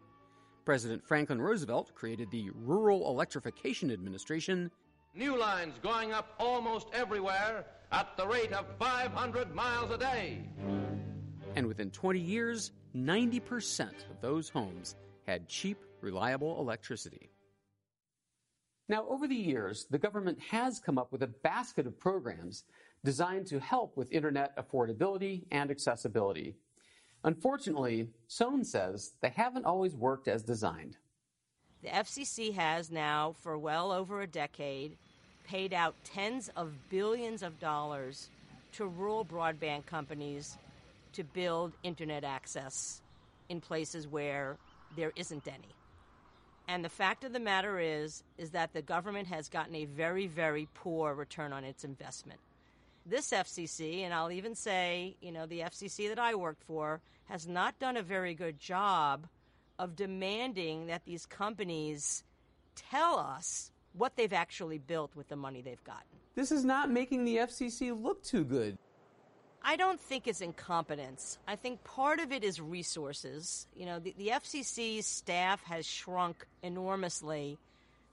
President 0.65 1.03
Franklin 1.05 1.41
Roosevelt 1.41 1.93
created 1.93 2.31
the 2.31 2.49
Rural 2.55 3.09
Electrification 3.09 3.91
Administration. 3.91 4.71
New 5.13 5.37
lines 5.37 5.77
going 5.83 6.13
up 6.13 6.33
almost 6.39 6.87
everywhere 6.93 7.65
at 7.91 8.15
the 8.17 8.25
rate 8.25 8.53
of 8.53 8.65
500 8.79 9.53
miles 9.53 9.91
a 9.91 9.97
day. 9.97 10.39
And 11.55 11.67
within 11.67 11.91
20 11.91 12.19
years, 12.19 12.71
90% 12.95 13.81
of 14.09 14.21
those 14.21 14.49
homes 14.49 14.95
had 15.27 15.47
cheap, 15.47 15.77
reliable 16.01 16.59
electricity. 16.59 17.29
Now, 18.89 19.05
over 19.07 19.27
the 19.27 19.35
years, 19.35 19.85
the 19.89 19.97
government 19.97 20.39
has 20.51 20.79
come 20.79 20.97
up 20.97 21.11
with 21.11 21.23
a 21.23 21.27
basket 21.27 21.87
of 21.87 21.99
programs 21.99 22.63
designed 23.03 23.47
to 23.47 23.59
help 23.59 23.95
with 23.95 24.11
internet 24.11 24.55
affordability 24.57 25.43
and 25.51 25.71
accessibility. 25.71 26.55
Unfortunately, 27.23 28.09
Sohn 28.27 28.65
says 28.65 29.13
they 29.21 29.29
haven't 29.29 29.65
always 29.65 29.95
worked 29.95 30.27
as 30.27 30.43
designed. 30.43 30.97
The 31.81 31.89
FCC 31.89 32.53
has 32.53 32.91
now, 32.91 33.35
for 33.41 33.57
well 33.57 33.91
over 33.91 34.21
a 34.21 34.27
decade, 34.27 34.97
paid 35.45 35.73
out 35.73 35.95
tens 36.03 36.49
of 36.55 36.73
billions 36.89 37.43
of 37.43 37.59
dollars 37.59 38.29
to 38.73 38.85
rural 38.85 39.25
broadband 39.25 39.85
companies 39.85 40.57
to 41.13 41.23
build 41.23 41.73
internet 41.83 42.23
access 42.23 43.01
in 43.49 43.61
places 43.61 44.07
where 44.07 44.57
there 44.95 45.11
isn't 45.15 45.47
any. 45.47 45.75
And 46.67 46.83
the 46.83 46.89
fact 46.89 47.23
of 47.23 47.33
the 47.33 47.39
matter 47.39 47.79
is 47.79 48.23
is 48.37 48.51
that 48.51 48.73
the 48.73 48.81
government 48.81 49.27
has 49.27 49.49
gotten 49.49 49.75
a 49.75 49.85
very 49.85 50.27
very 50.27 50.67
poor 50.73 51.13
return 51.13 51.53
on 51.53 51.63
its 51.63 51.83
investment. 51.83 52.39
This 53.05 53.31
FCC 53.31 54.03
and 54.03 54.13
I'll 54.13 54.31
even 54.31 54.55
say, 54.55 55.17
you 55.21 55.31
know, 55.31 55.45
the 55.45 55.59
FCC 55.59 56.09
that 56.09 56.19
I 56.19 56.35
worked 56.35 56.63
for 56.63 57.01
has 57.25 57.47
not 57.47 57.79
done 57.79 57.97
a 57.97 58.03
very 58.03 58.33
good 58.33 58.59
job 58.59 59.27
of 59.79 59.95
demanding 59.95 60.87
that 60.87 61.05
these 61.05 61.25
companies 61.25 62.23
tell 62.75 63.17
us 63.17 63.71
what 63.93 64.15
they've 64.15 64.33
actually 64.33 64.77
built 64.77 65.15
with 65.15 65.27
the 65.27 65.35
money 65.35 65.61
they've 65.61 65.83
gotten. 65.83 66.07
This 66.35 66.51
is 66.51 66.65
not 66.65 66.89
making 66.89 67.25
the 67.25 67.37
FCC 67.37 67.99
look 67.99 68.23
too 68.23 68.43
good. 68.43 68.77
I 69.63 69.75
don't 69.77 69.99
think 69.99 70.27
it's 70.27 70.41
incompetence. 70.41 71.37
I 71.47 71.55
think 71.55 71.83
part 71.83 72.19
of 72.19 72.31
it 72.31 72.43
is 72.43 72.59
resources. 72.59 73.67
You 73.75 73.85
know, 73.85 73.99
the, 73.99 74.13
the 74.17 74.27
FCC's 74.27 75.05
staff 75.05 75.63
has 75.63 75.85
shrunk 75.85 76.45
enormously 76.61 77.57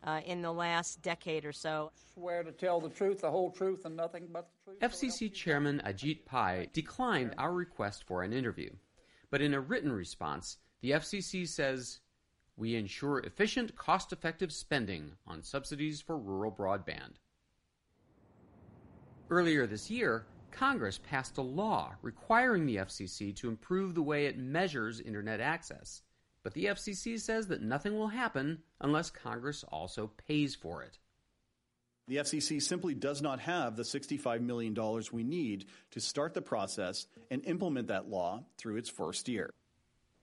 uh, 0.04 0.21
in 0.25 0.42
the 0.42 0.52
last 0.52 1.02
decade 1.02 1.45
or 1.45 1.52
so. 1.52 1.90
Swear 2.14 2.45
to 2.45 2.52
tell 2.52 2.80
the 2.80 2.88
truth, 2.88 3.21
the 3.21 3.30
whole 3.30 3.50
truth, 3.50 3.85
and 3.85 3.97
nothing 3.97 4.28
but 4.33 4.49
the 4.66 4.76
truth. 4.78 4.92
FCC 4.92 5.33
Chairman 5.33 5.83
Ajit 5.85 6.25
Pai 6.25 6.69
declined 6.73 7.35
our 7.37 7.52
request 7.52 8.04
for 8.04 8.23
an 8.23 8.33
interview. 8.33 8.71
But 9.30 9.42
in 9.42 9.54
a 9.54 9.61
written 9.61 9.92
response, 9.92 10.59
the 10.80 10.92
FCC 10.92 11.49
says 11.49 12.00
we 12.57 12.76
ensure 12.76 13.21
efficient, 13.21 13.75
cost 13.76 14.12
effective 14.12 14.52
spending 14.52 15.12
on 15.26 15.42
subsidies 15.42 16.00
for 16.00 16.16
rural 16.19 16.52
broadband. 16.52 17.14
Earlier 19.30 19.66
this 19.66 19.90
year, 19.90 20.26
Congress 20.52 20.99
passed 20.99 21.38
a 21.38 21.42
law 21.42 21.95
requiring 22.02 22.66
the 22.66 22.76
FCC 22.76 23.35
to 23.37 23.49
improve 23.49 23.95
the 23.95 24.02
way 24.02 24.26
it 24.26 24.38
measures 24.38 25.00
Internet 25.00 25.40
access. 25.40 26.02
But 26.42 26.54
the 26.54 26.66
FCC 26.66 27.21
says 27.21 27.49
that 27.49 27.62
nothing 27.62 27.97
will 27.97 28.09
happen 28.09 28.62
unless 28.80 29.11
Congress 29.11 29.64
also 29.69 30.11
pays 30.28 30.54
for 30.54 30.83
it. 30.83 30.99
The 32.09 32.16
FCC 32.16 32.61
simply 32.61 32.95
does 32.95 33.23
not 33.23 33.40
have 33.40 33.76
the 33.76 33.83
$65 33.83 34.40
million 34.40 34.75
we 35.12 35.23
need 35.23 35.66
to 35.92 36.00
start 36.00 36.35
the 36.35 36.42
process 36.42 37.07
and 37.30 37.45
implement 37.45 37.88
that 37.88 38.09
law 38.09 38.42
through 38.59 38.76
its 38.76 38.90
first 38.90 39.28
year. 39.28 39.54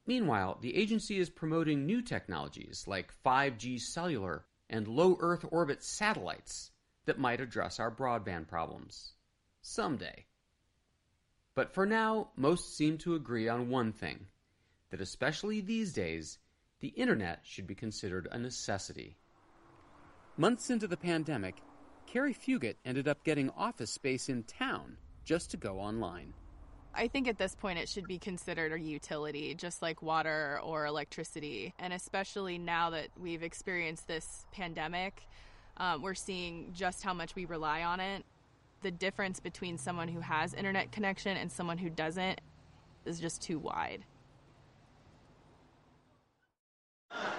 Meanwhile, 0.05 0.57
the 0.61 0.75
agency 0.75 1.17
is 1.17 1.29
promoting 1.29 1.85
new 1.85 2.01
technologies 2.01 2.85
like 2.87 3.13
5G 3.25 3.79
cellular 3.79 4.45
and 4.69 4.87
low 4.87 5.17
Earth 5.19 5.45
orbit 5.51 5.83
satellites 5.83 6.71
that 7.05 7.19
might 7.19 7.41
address 7.41 7.79
our 7.79 7.91
broadband 7.91 8.47
problems. 8.47 9.13
Someday. 9.67 10.25
But 11.53 11.73
for 11.73 11.85
now, 11.85 12.29
most 12.37 12.77
seem 12.77 12.97
to 12.99 13.15
agree 13.15 13.49
on 13.49 13.69
one 13.69 13.91
thing 13.91 14.27
that 14.91 15.01
especially 15.01 15.59
these 15.59 15.91
days, 15.91 16.39
the 16.79 16.87
internet 16.89 17.41
should 17.43 17.67
be 17.67 17.75
considered 17.75 18.29
a 18.31 18.39
necessity. 18.39 19.17
Months 20.37 20.69
into 20.69 20.87
the 20.87 20.95
pandemic, 20.95 21.55
Carrie 22.05 22.33
Fugit 22.33 22.75
ended 22.85 23.09
up 23.09 23.25
getting 23.25 23.49
office 23.49 23.91
space 23.91 24.29
in 24.29 24.43
town 24.43 24.95
just 25.25 25.51
to 25.51 25.57
go 25.57 25.79
online. 25.79 26.33
I 26.95 27.09
think 27.09 27.27
at 27.27 27.37
this 27.37 27.53
point 27.53 27.77
it 27.77 27.89
should 27.89 28.07
be 28.07 28.19
considered 28.19 28.71
a 28.71 28.79
utility, 28.79 29.53
just 29.53 29.81
like 29.81 30.01
water 30.01 30.61
or 30.63 30.85
electricity. 30.85 31.73
And 31.77 31.91
especially 31.91 32.57
now 32.57 32.91
that 32.91 33.09
we've 33.19 33.43
experienced 33.43 34.07
this 34.07 34.45
pandemic, 34.53 35.23
um, 35.75 36.01
we're 36.01 36.15
seeing 36.15 36.71
just 36.73 37.03
how 37.03 37.13
much 37.13 37.35
we 37.35 37.43
rely 37.43 37.83
on 37.83 37.99
it. 37.99 38.23
The 38.81 38.91
difference 38.91 39.39
between 39.39 39.77
someone 39.77 40.07
who 40.07 40.19
has 40.19 40.53
internet 40.53 40.91
connection 40.91 41.35
and 41.35 41.51
someone 41.51 41.77
who 41.77 41.89
doesn't 41.89 42.41
is 43.05 43.19
just 43.19 43.41
too 43.41 43.57
wide. 43.57 44.03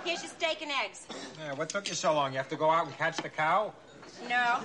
Here's 0.05 0.23
your 0.23 0.31
steak 0.31 0.63
and 0.63 0.71
eggs. 0.85 1.07
Yeah, 1.39 1.55
what 1.55 1.69
took 1.69 1.89
you 1.89 1.95
so 1.95 2.13
long? 2.15 2.33
You 2.33 2.39
have 2.39 2.49
to 2.49 2.57
go 2.57 2.71
out 2.71 2.87
and 2.87 2.97
catch 2.97 3.19
the 3.19 3.29
cow? 3.29 3.73
No. 4.29 4.61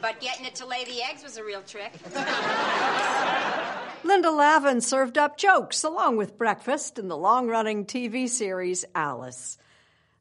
But 0.00 0.20
getting 0.20 0.44
it 0.44 0.54
to 0.56 0.66
lay 0.66 0.84
the 0.84 1.02
eggs 1.02 1.22
was 1.22 1.36
a 1.36 1.44
real 1.44 1.62
trick. 1.62 1.92
Linda 4.04 4.30
Lavin 4.30 4.80
served 4.80 5.18
up 5.18 5.36
jokes 5.36 5.84
along 5.84 6.16
with 6.16 6.38
breakfast 6.38 6.98
in 6.98 7.08
the 7.08 7.16
long 7.16 7.48
running 7.48 7.84
TV 7.86 8.28
series 8.28 8.84
Alice. 8.94 9.58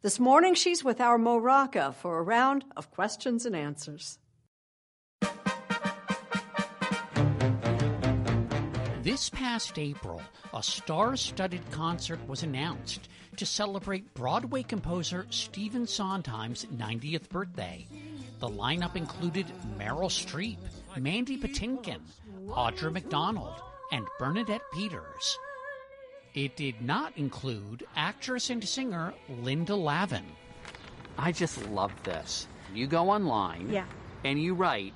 This 0.01 0.19
morning, 0.19 0.53
she's 0.53 0.84
with 0.84 1.01
our 1.01 1.17
Mo 1.17 1.38
Rocca 1.38 1.93
for 1.93 2.19
a 2.19 2.24
round 2.24 2.63
of 2.75 2.91
questions 2.91 3.45
and 3.45 3.55
answers. 3.55 4.19
This 9.15 9.29
past 9.29 9.79
April, 9.79 10.22
a 10.53 10.62
star 10.62 11.15
studded 11.15 11.62
concert 11.72 12.19
was 12.27 12.43
announced 12.43 13.07
to 13.38 13.45
celebrate 13.45 14.13
Broadway 14.13 14.62
composer 14.62 15.25
Stephen 15.29 15.88
Sondheim's 15.88 16.65
90th 16.65 17.29
birthday. 17.29 17.88
The 18.39 18.50
lineup 18.50 18.98
included 18.98 19.45
Meryl 19.79 20.10
Streep, 20.12 20.57
Mandy 21.00 21.38
Patinkin, 21.38 22.01
Audra 22.50 22.91
McDonald, 22.91 23.53
and 23.93 24.05
Bernadette 24.19 24.69
Peters. 24.74 25.39
It 26.34 26.57
did 26.57 26.81
not 26.81 27.17
include 27.17 27.86
actress 27.95 28.50
and 28.50 28.62
singer 28.67 29.13
Linda 29.41 29.75
Lavin. 29.77 30.25
I 31.17 31.31
just 31.31 31.65
love 31.69 31.93
this. 32.03 32.50
You 32.74 32.86
go 32.86 33.12
online 33.12 33.69
Yeah. 33.69 33.86
and 34.25 34.38
you 34.43 34.55
write, 34.55 34.93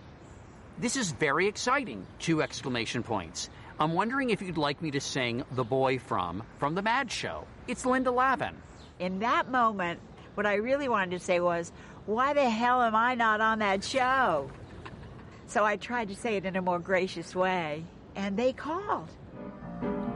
This 0.78 0.98
is 0.98 1.12
very 1.14 1.48
exciting! 1.48 2.06
Two 2.20 2.42
exclamation 2.42 3.02
points. 3.02 3.50
I'm 3.82 3.94
wondering 3.94 4.30
if 4.30 4.42
you'd 4.42 4.58
like 4.58 4.82
me 4.82 4.92
to 4.92 5.00
sing 5.00 5.42
The 5.54 5.64
Boy 5.64 6.00
From 6.00 6.44
from 6.58 6.76
The 6.76 6.82
Mad 6.82 7.10
Show. 7.10 7.46
It's 7.66 7.86
Linda 7.86 8.12
Lavin. 8.12 8.54
In 9.00 9.20
that 9.20 9.50
moment, 9.50 10.02
what 10.36 10.46
I 10.46 10.56
really 10.56 10.90
wanted 10.90 11.12
to 11.12 11.20
say 11.24 11.40
was, 11.40 11.72
why 12.06 12.34
the 12.34 12.50
hell 12.50 12.82
am 12.82 12.94
I 12.94 13.16
not 13.16 13.40
on 13.40 13.60
that 13.60 13.86
show? 13.86 14.52
So 15.48 15.64
I 15.64 15.78
tried 15.78 16.10
to 16.10 16.16
say 16.16 16.36
it 16.36 16.44
in 16.44 16.58
a 16.58 16.62
more 16.62 16.80
gracious 16.80 17.34
way, 17.34 17.86
and 18.18 18.36
they 18.36 18.52
called. 18.52 19.08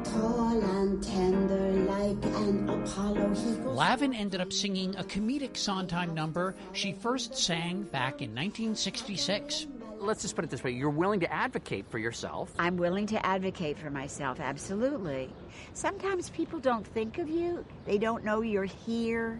Tall 0.04 0.62
and 0.62 1.02
tender 1.02 1.72
like 1.84 2.26
an 2.36 2.70
Apollo, 2.70 3.34
he 3.34 3.52
Lavin 3.62 4.14
ended 4.14 4.42
up 4.42 4.52
singing 4.52 4.94
a 4.98 5.04
comedic 5.06 5.56
Sondheim 5.56 6.14
number 6.14 6.54
she 6.74 6.92
first 6.92 7.38
sang 7.38 7.84
back 7.84 8.22
in 8.22 8.32
1966. 8.32 9.68
Let's 10.04 10.22
just 10.22 10.36
put 10.36 10.44
it 10.44 10.52
this 10.52 10.62
way 10.62 10.72
you're 10.72 10.90
willing 10.90 11.22
to 11.22 11.32
advocate 11.32 11.86
for 11.90 11.98
yourself. 11.98 12.54
I'm 12.60 12.76
willing 12.76 13.08
to 13.08 13.26
advocate 13.26 13.80
for 13.80 13.90
myself, 13.90 14.42
absolutely. 14.42 15.30
Sometimes 15.74 16.30
people 16.30 16.60
don't 16.60 16.86
think 16.86 17.20
of 17.20 17.30
you, 17.30 17.64
they 17.86 17.98
don't 17.98 18.26
know 18.26 18.42
you're 18.42 18.66
here. 18.66 19.40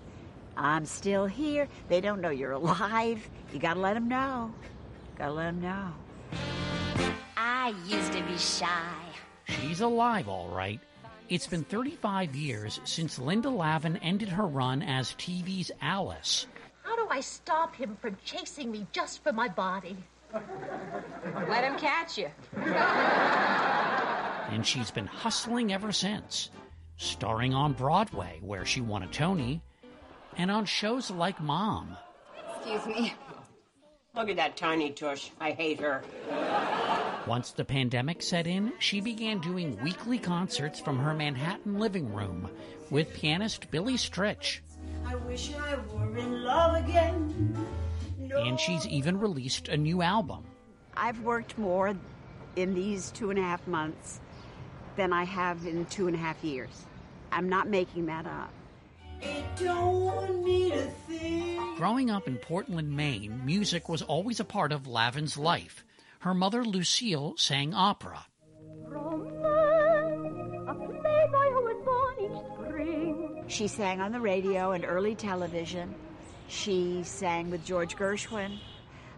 I'm 0.56 0.86
still 0.86 1.26
here. 1.26 1.68
They 1.90 2.00
don't 2.00 2.22
know 2.22 2.30
you're 2.30 2.52
alive. 2.52 3.28
You 3.52 3.60
gotta 3.60 3.80
let 3.80 3.96
them 3.96 4.08
know. 4.08 4.54
Gotta 5.18 5.34
let 5.34 5.46
them 5.48 5.62
know. 5.62 5.94
I 7.36 7.74
used 7.86 8.14
to 8.14 8.24
be 8.24 8.38
shy. 8.38 8.94
She's 9.46 9.82
alive, 9.82 10.30
all 10.30 10.48
right. 10.50 10.80
It's 11.28 11.48
been 11.48 11.64
35 11.64 12.36
years 12.36 12.80
since 12.86 13.20
Linda 13.20 13.50
Lavin 13.50 13.98
ended 13.98 14.30
her 14.30 14.46
run 14.46 14.82
as 14.82 15.14
TV's 15.14 15.72
Alice. 15.82 16.48
How 16.84 16.96
do 16.96 17.08
I 17.10 17.20
stop 17.20 17.76
him 17.76 17.98
from 18.00 18.16
chasing 18.24 18.72
me 18.72 18.86
just 18.92 19.24
for 19.24 19.34
my 19.34 19.48
body? 19.50 19.98
Let 21.50 21.64
him 21.64 21.78
catch 21.78 22.18
you. 22.18 22.30
and 24.54 24.66
she's 24.66 24.92
been 24.92 25.08
hustling 25.08 25.74
ever 25.74 25.92
since, 25.92 26.50
starring 26.98 27.54
on 27.54 27.74
Broadway, 27.74 28.40
where 28.42 28.66
she 28.66 28.82
won 28.82 29.04
a 29.04 29.08
Tony, 29.08 29.62
and 30.38 30.50
on 30.52 30.66
shows 30.66 31.12
like 31.12 31.42
Mom. 31.42 31.98
Excuse 32.58 32.86
me. 32.86 33.14
Look 34.16 34.30
at 34.30 34.36
that 34.36 34.56
tiny 34.56 34.92
tush. 34.92 35.32
I 35.40 35.52
hate 35.52 35.80
her. 35.80 36.04
Once 37.26 37.52
the 37.52 37.66
pandemic 37.66 38.22
set 38.22 38.46
in, 38.46 38.74
she 38.78 39.02
began 39.02 39.40
doing 39.40 39.82
weekly 39.82 40.20
concerts 40.20 40.80
from 40.80 41.00
her 41.00 41.14
Manhattan 41.14 41.80
living 41.80 42.14
room 42.14 42.50
with 42.92 43.14
pianist 43.14 43.72
Billy 43.72 43.96
Stritch. 43.96 44.60
I 45.06 45.16
wish 45.16 45.52
I 45.56 45.78
were 45.94 46.18
in 46.18 46.44
love 46.44 46.76
again. 46.84 47.56
And 48.38 48.60
she's 48.60 48.88
even 48.88 49.20
released 49.20 49.68
a 49.70 49.78
new 49.78 50.02
album. 50.02 50.44
I've 50.96 51.20
worked 51.22 51.58
more 51.58 51.96
in 52.56 52.74
these 52.74 53.12
two 53.12 53.30
and 53.30 53.40
a 53.40 53.42
half 53.42 53.66
months 53.68 54.20
than 54.96 55.12
I 55.14 55.24
have 55.24 55.66
in 55.66 55.86
two 55.86 56.08
and 56.08 56.16
a 56.16 56.20
half 56.20 56.44
years. 56.44 56.86
I'm 57.32 57.50
not 57.50 57.68
making 57.68 58.06
that 58.08 58.28
up. 58.28 58.52
It 59.22 59.44
don't 59.58 60.44
mean 60.44 60.74
a 60.74 60.88
thing. 61.08 61.76
Growing 61.78 62.12
up 62.12 62.28
in 62.28 62.38
Portland, 62.38 62.96
Maine, 62.96 63.42
music 63.46 63.90
was 63.90 64.02
always 64.02 64.40
a 64.40 64.46
part 64.46 64.72
of 64.72 64.88
Lavin's 64.88 65.38
life. 65.38 65.84
Her 66.20 66.34
mother, 66.34 66.64
Lucille, 66.64 67.34
sang 67.38 67.74
opera. 67.74 68.26
She 73.48 73.68
sang 73.68 74.02
on 74.02 74.12
the 74.12 74.20
radio 74.20 74.72
and 74.72 74.86
early 74.86 75.16
television. 75.16 75.94
She 76.48 77.04
sang 77.04 77.50
with 77.50 77.66
George 77.66 77.96
Gershwin. 77.96 78.58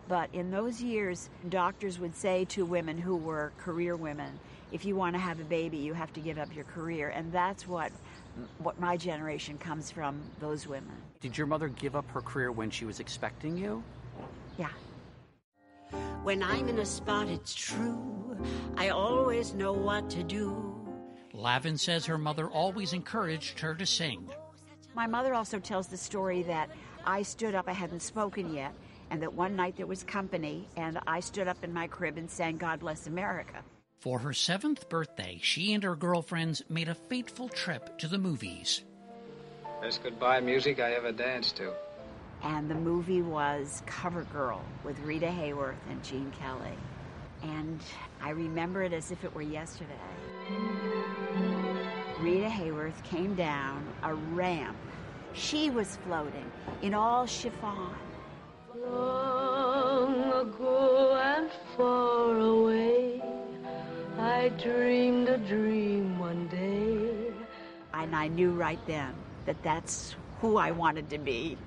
But 0.08 0.30
in 0.34 0.52
those 0.52 0.82
years, 0.82 1.30
doctors 1.50 2.00
would 2.00 2.16
say 2.16 2.46
to 2.46 2.66
women 2.66 2.98
who 2.98 3.16
were 3.16 3.52
career 3.58 3.96
women, 3.96 4.40
if 4.72 4.86
you 4.86 4.96
want 4.96 5.16
to 5.16 5.20
have 5.20 5.40
a 5.40 5.44
baby, 5.44 5.78
you 5.78 5.94
have 5.94 6.14
to 6.14 6.20
give 6.20 6.38
up 6.38 6.54
your 6.56 6.66
career. 6.66 7.10
And 7.10 7.32
that's 7.32 7.68
what 7.68 7.92
what 8.58 8.80
my 8.80 8.98
generation 8.98 9.58
comes 9.58 9.90
from 9.90 10.22
those 10.40 10.68
women. 10.68 10.92
Did 11.22 11.38
your 11.38 11.48
mother 11.48 11.70
give 11.70 11.96
up 11.96 12.10
her 12.12 12.22
career 12.22 12.52
when 12.52 12.70
she 12.70 12.84
was 12.84 13.00
expecting 13.00 13.58
you? 13.58 13.82
Yeah. 14.58 14.70
When 16.24 16.44
I'm 16.44 16.68
in 16.68 16.80
a 16.80 16.86
spot, 16.86 17.30
it's 17.30 17.56
true. 17.56 18.38
I 18.76 18.90
always 18.90 19.54
know 19.54 19.72
what 19.72 20.10
to 20.10 20.24
do. 20.24 20.76
Lavin 21.34 21.78
says 21.78 22.06
her 22.06 22.18
mother 22.18 22.50
always 22.50 22.94
encouraged 22.94 23.60
her 23.60 23.74
to 23.76 23.86
sing. 23.86 24.30
My 24.96 25.08
mother 25.08 25.34
also 25.34 25.60
tells 25.60 25.88
the 25.88 25.98
story 25.98 26.42
that 26.44 26.70
I 27.06 27.22
stood 27.22 27.56
up, 27.56 27.68
I 27.68 27.74
hadn't 27.74 28.02
spoken 28.02 28.54
yet, 28.54 28.74
and 29.10 29.22
that 29.22 29.34
one 29.34 29.56
night 29.56 29.78
there 29.78 29.86
was 29.86 30.04
company, 30.04 30.68
and 30.76 31.00
I 31.08 31.20
stood 31.20 31.48
up 31.48 31.64
in 31.64 31.74
my 31.74 31.88
crib 31.88 32.18
and 32.18 32.30
sang 32.30 32.58
God 32.58 32.80
Bless 32.80 33.08
America. 33.08 33.64
For 34.00 34.20
her 34.20 34.34
seventh 34.34 34.90
birthday, 34.90 35.40
she 35.42 35.74
and 35.74 35.84
her 35.84 35.96
girlfriends 35.96 36.62
made 36.70 36.90
a 36.90 36.96
fateful 36.96 37.50
trip 37.50 37.98
to 38.00 38.08
the 38.08 38.18
movies. 38.18 38.84
Best 39.82 40.04
goodbye 40.04 40.40
music 40.40 40.80
I 40.80 40.94
ever 40.94 41.12
danced 41.12 41.58
to. 41.58 41.74
And 42.44 42.70
the 42.70 42.76
movie 42.76 43.22
was 43.22 43.82
Cover 43.86 44.24
Girl 44.26 44.62
with 44.84 45.00
Rita 45.00 45.28
Hayworth 45.28 45.76
and 45.90 46.04
Gene 46.04 46.32
Kelly. 46.40 46.78
And 47.44 47.80
I 48.22 48.32
remember 48.32 48.84
it 48.84 48.94
as 48.94 49.12
if 49.12 49.24
it 49.24 49.34
were 49.34 49.42
yesterday. 49.42 49.92
Rita 52.20 52.48
Hayworth 52.48 53.04
came 53.04 53.36
down 53.36 53.88
a 54.04 54.14
ramp. 54.14 54.78
She 55.36 55.70
was 55.70 55.98
floating 55.98 56.50
in 56.82 56.94
all 56.94 57.26
chiffon. 57.26 57.94
Long 58.74 60.32
ago 60.32 61.20
and 61.22 61.50
far 61.76 62.40
away, 62.40 63.22
I 64.18 64.50
dreamed 64.50 65.28
a 65.28 65.38
dream 65.38 66.18
one 66.18 66.48
day. 66.48 67.34
And 67.94 68.16
I 68.16 68.28
knew 68.28 68.52
right 68.52 68.80
then 68.88 69.14
that 69.46 69.62
that's 69.62 70.16
who 70.40 70.58
I 70.58 70.72
wanted 70.72 71.10
to 71.10 71.18
be 71.18 71.58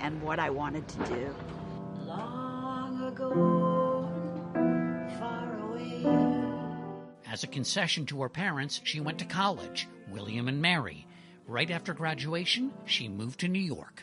and 0.00 0.20
what 0.22 0.38
I 0.38 0.50
wanted 0.50 0.86
to 0.88 0.98
do. 1.06 1.34
Long 2.06 3.02
ago, 3.04 4.08
far 5.18 5.60
away. 5.60 6.04
As 7.26 7.42
a 7.42 7.46
concession 7.46 8.04
to 8.06 8.20
her 8.22 8.28
parents, 8.28 8.80
she 8.84 9.00
went 9.00 9.18
to 9.20 9.24
college, 9.24 9.88
William 10.10 10.48
and 10.48 10.60
Mary. 10.60 11.06
Right 11.46 11.70
after 11.70 11.92
graduation, 11.92 12.72
she 12.86 13.08
moved 13.08 13.40
to 13.40 13.48
New 13.48 13.60
York. 13.60 14.02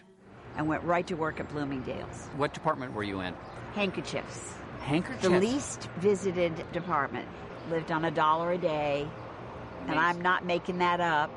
And 0.57 0.67
went 0.67 0.83
right 0.83 1.05
to 1.07 1.15
work 1.15 1.39
at 1.39 1.49
Bloomingdale's. 1.49 2.27
What 2.35 2.53
department 2.53 2.93
were 2.93 3.03
you 3.03 3.21
in? 3.21 3.33
Handkerchiefs. 3.73 4.53
Handkerchiefs? 4.79 5.23
The 5.23 5.29
least 5.39 5.89
visited 5.97 6.65
department. 6.71 7.27
Lived 7.69 7.91
on 7.91 8.05
a 8.05 8.11
dollar 8.11 8.51
a 8.51 8.57
day. 8.57 9.07
And 9.87 9.99
I'm 9.99 10.21
not 10.21 10.45
making 10.45 10.77
that 10.79 10.99
up. 10.99 11.31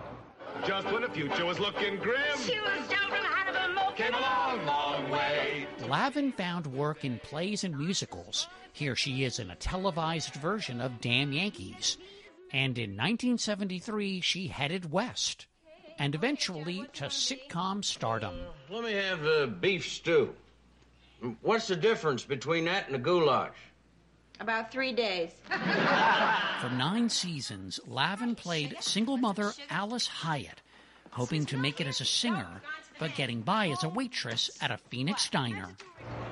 Just 0.67 0.90
when 0.93 1.03
the 1.03 1.09
future 1.09 1.45
was 1.45 1.59
looking 1.59 1.97
grim, 1.97 2.21
She 2.38 2.61
was 2.61 2.88
jumping 2.88 3.23
out 3.25 3.49
of 3.49 3.55
a 3.57 3.73
motor. 3.75 3.97
came 3.97 4.14
a 4.14 4.21
long, 4.21 4.67
long 4.67 5.11
way. 5.11 5.67
Lavin 5.88 6.33
found 6.33 6.67
work 6.67 7.05
in 7.05 7.19
plays 7.21 7.64
and 7.64 7.77
musicals. 7.79 8.47
Here 8.73 8.95
she 8.97 9.25
is 9.25 9.38
in 9.38 9.51
a 9.51 9.57
televised 9.57 10.35
version 10.35 10.81
of 10.81 11.01
Damn 11.01 11.33
Yankees. 11.33 11.97
And 12.53 12.79
in 12.79 12.90
1973, 12.90 14.21
she 14.21 14.49
headed 14.49 14.90
west. 14.90 15.47
And 15.98 16.14
eventually 16.14 16.87
to 16.94 17.04
sitcom 17.04 17.85
stardom. 17.85 18.35
Let 18.68 18.85
me 18.85 18.92
have 18.92 19.20
the 19.20 19.52
beef 19.61 19.87
stew. 19.88 20.35
What's 21.40 21.68
the 21.68 21.76
difference 21.76 22.24
between 22.24 22.64
that 22.66 22.87
and 22.87 22.94
the 22.94 22.98
goulash? 22.98 23.57
About 24.40 24.72
three 24.72 24.92
days. 24.92 25.30
For 25.48 26.70
nine 26.70 27.09
seasons, 27.09 27.78
Lavin 27.87 28.35
played 28.35 28.76
single 28.80 29.16
mother 29.16 29.52
Alice 29.70 30.09
Hyatt, 30.09 30.61
hoping 31.11 31.46
to 31.46 31.57
make 31.57 31.80
it 31.80 31.87
as 31.87 32.00
a 32.00 32.04
singer, 32.04 32.61
but 32.98 33.14
getting 33.14 33.42
by 33.42 33.68
as 33.68 33.85
a 33.85 33.88
waitress 33.88 34.50
at 34.61 34.72
a 34.72 34.76
Phoenix 34.76 35.30
diner. 35.30 35.68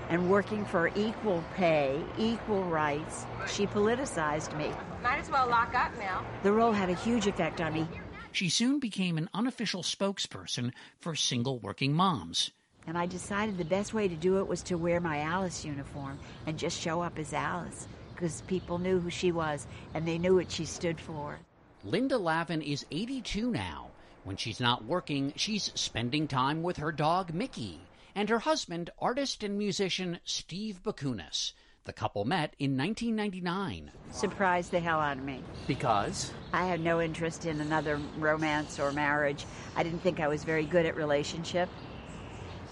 And 0.08 0.28
working 0.28 0.64
for 0.64 0.88
equal 0.96 1.42
pay, 1.54 1.98
equal 2.18 2.64
rights, 2.64 3.24
she 3.46 3.66
politicized 3.66 4.56
me. 4.58 4.70
Might 5.02 5.20
as 5.20 5.30
well 5.30 5.46
lock 5.48 5.74
up 5.74 5.96
now. 5.96 6.24
The 6.42 6.52
role 6.52 6.72
had 6.72 6.90
a 6.90 6.94
huge 6.94 7.28
effect 7.28 7.60
on 7.60 7.72
me. 7.72 7.88
She 8.32 8.48
soon 8.48 8.78
became 8.78 9.18
an 9.18 9.28
unofficial 9.34 9.82
spokesperson 9.82 10.72
for 10.98 11.14
single 11.14 11.58
working 11.58 11.92
moms. 11.92 12.50
And 12.86 12.96
I 12.96 13.06
decided 13.06 13.58
the 13.58 13.64
best 13.64 13.92
way 13.92 14.08
to 14.08 14.16
do 14.16 14.38
it 14.38 14.48
was 14.48 14.62
to 14.64 14.78
wear 14.78 15.00
my 15.00 15.20
Alice 15.20 15.64
uniform 15.64 16.18
and 16.46 16.58
just 16.58 16.80
show 16.80 17.02
up 17.02 17.18
as 17.18 17.32
Alice 17.32 17.86
because 18.14 18.40
people 18.42 18.78
knew 18.78 18.98
who 18.98 19.10
she 19.10 19.32
was 19.32 19.66
and 19.94 20.08
they 20.08 20.18
knew 20.18 20.36
what 20.36 20.50
she 20.50 20.64
stood 20.64 20.98
for. 20.98 21.38
Linda 21.84 22.16
Lavin 22.16 22.62
is 22.62 22.86
82 22.90 23.50
now. 23.50 23.90
When 24.24 24.36
she's 24.36 24.60
not 24.60 24.84
working, 24.84 25.32
she's 25.36 25.70
spending 25.74 26.26
time 26.26 26.62
with 26.62 26.78
her 26.78 26.92
dog 26.92 27.34
Mickey 27.34 27.80
and 28.14 28.28
her 28.28 28.40
husband, 28.40 28.90
artist 28.98 29.42
and 29.42 29.58
musician 29.58 30.20
Steve 30.24 30.82
Bakunas. 30.82 31.52
The 31.84 31.92
couple 31.92 32.24
met 32.24 32.54
in 32.60 32.76
1999. 32.76 33.90
Surprised 34.12 34.70
the 34.70 34.78
hell 34.78 35.00
out 35.00 35.16
of 35.16 35.24
me. 35.24 35.42
Because? 35.66 36.32
I 36.52 36.66
had 36.66 36.80
no 36.80 37.00
interest 37.00 37.44
in 37.44 37.60
another 37.60 37.98
romance 38.18 38.78
or 38.78 38.92
marriage. 38.92 39.46
I 39.74 39.82
didn't 39.82 39.98
think 39.98 40.20
I 40.20 40.28
was 40.28 40.44
very 40.44 40.64
good 40.64 40.86
at 40.86 40.94
relationship. 40.94 41.68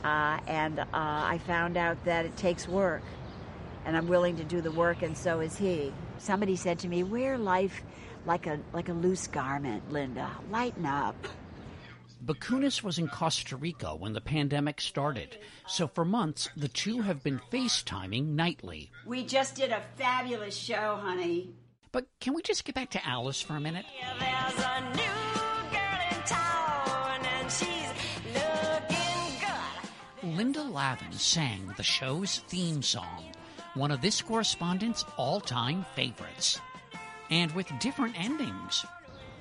Uh, 0.04 0.38
and 0.46 0.78
uh, 0.78 0.86
I 0.92 1.40
found 1.44 1.76
out 1.76 2.04
that 2.04 2.24
it 2.24 2.36
takes 2.36 2.68
work. 2.68 3.02
And 3.84 3.96
I'm 3.96 4.06
willing 4.06 4.36
to 4.36 4.44
do 4.44 4.60
the 4.60 4.70
work, 4.70 5.02
and 5.02 5.16
so 5.16 5.40
is 5.40 5.56
he. 5.56 5.92
Somebody 6.18 6.54
said 6.54 6.78
to 6.80 6.88
me, 6.88 7.02
Wear 7.02 7.36
life 7.36 7.82
like 8.26 8.46
a, 8.46 8.60
like 8.72 8.88
a 8.90 8.92
loose 8.92 9.26
garment, 9.26 9.90
Linda. 9.90 10.30
Lighten 10.50 10.86
up. 10.86 11.16
Bakunas 12.24 12.82
was 12.82 12.98
in 12.98 13.08
Costa 13.08 13.56
Rica 13.56 13.94
when 13.94 14.12
the 14.12 14.20
pandemic 14.20 14.80
started, 14.80 15.38
so 15.66 15.88
for 15.88 16.04
months 16.04 16.50
the 16.54 16.68
two 16.68 17.00
have 17.00 17.22
been 17.22 17.40
FaceTiming 17.50 18.26
nightly. 18.26 18.90
We 19.06 19.24
just 19.24 19.54
did 19.54 19.70
a 19.70 19.82
fabulous 19.96 20.54
show, 20.54 20.98
honey. 21.00 21.54
But 21.92 22.06
can 22.20 22.34
we 22.34 22.42
just 22.42 22.64
get 22.64 22.74
back 22.74 22.90
to 22.90 23.06
Alice 23.06 23.40
for 23.40 23.56
a 23.56 23.60
minute? 23.60 23.86
Linda 30.22 30.62
Lavin 30.62 31.12
sang 31.12 31.72
the 31.76 31.82
show's 31.82 32.40
theme 32.48 32.82
song, 32.82 33.32
one 33.74 33.90
of 33.90 34.02
this 34.02 34.20
correspondent's 34.20 35.04
all 35.16 35.40
time 35.40 35.86
favorites, 35.96 36.60
and 37.30 37.50
with 37.52 37.66
different 37.80 38.14
endings. 38.22 38.84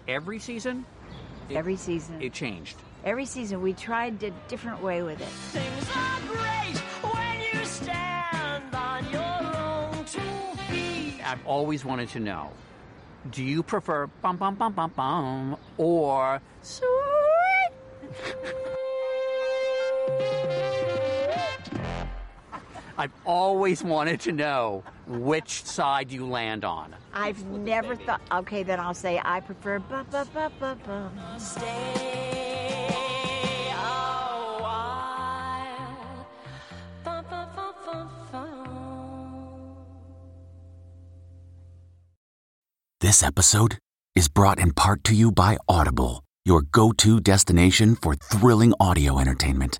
Every 0.08 0.40
season? 0.40 0.86
It, 1.50 1.56
Every 1.56 1.76
season. 1.76 2.22
It 2.22 2.34
changed. 2.34 2.78
Every 3.04 3.26
season 3.26 3.62
we 3.62 3.74
tried 3.74 4.22
a 4.24 4.32
different 4.48 4.84
way 4.84 5.02
with 5.02 5.20
it. 5.20 5.28
I've 11.26 11.46
always 11.46 11.86
wanted 11.86 12.10
to 12.10 12.20
know 12.20 12.50
do 13.32 13.44
you 13.44 13.62
prefer 13.62 14.08
bum 14.22 14.38
bum 14.38 14.56
bum 14.56 14.74
bum 14.74 14.92
bum 14.96 15.58
or 15.78 16.42
sweet? 16.62 16.90
I've 23.00 23.14
always 23.24 23.82
wanted 23.82 24.20
to 24.22 24.34
know 24.34 24.84
which 25.08 25.64
side 25.64 26.12
you 26.12 26.28
land 26.28 26.66
on. 26.66 26.94
I've 27.14 27.46
never 27.46 27.96
thought. 27.96 28.20
Okay, 28.30 28.62
then 28.62 28.78
I'll 28.78 28.94
say 28.94 29.22
I 29.24 29.40
prefer 29.40 29.80
ba 29.80 30.06
ba 30.12 30.28
ba 30.34 30.52
ba 30.60 30.78
ba. 30.86 31.10
Stay 31.40 31.64
a 33.72 33.78
while. 34.60 36.28
This 43.00 43.24
episode 43.24 43.78
is 44.14 44.28
brought 44.28 44.60
in 44.60 44.74
part 44.74 45.06
to 45.06 45.16
you 45.16 45.32
by 45.32 45.58
Audible, 45.70 46.26
your 46.44 46.64
go-to 46.64 47.22
destination 47.22 47.96
for 47.96 48.16
thrilling 48.16 48.74
audio 48.78 49.20
entertainment. 49.20 49.80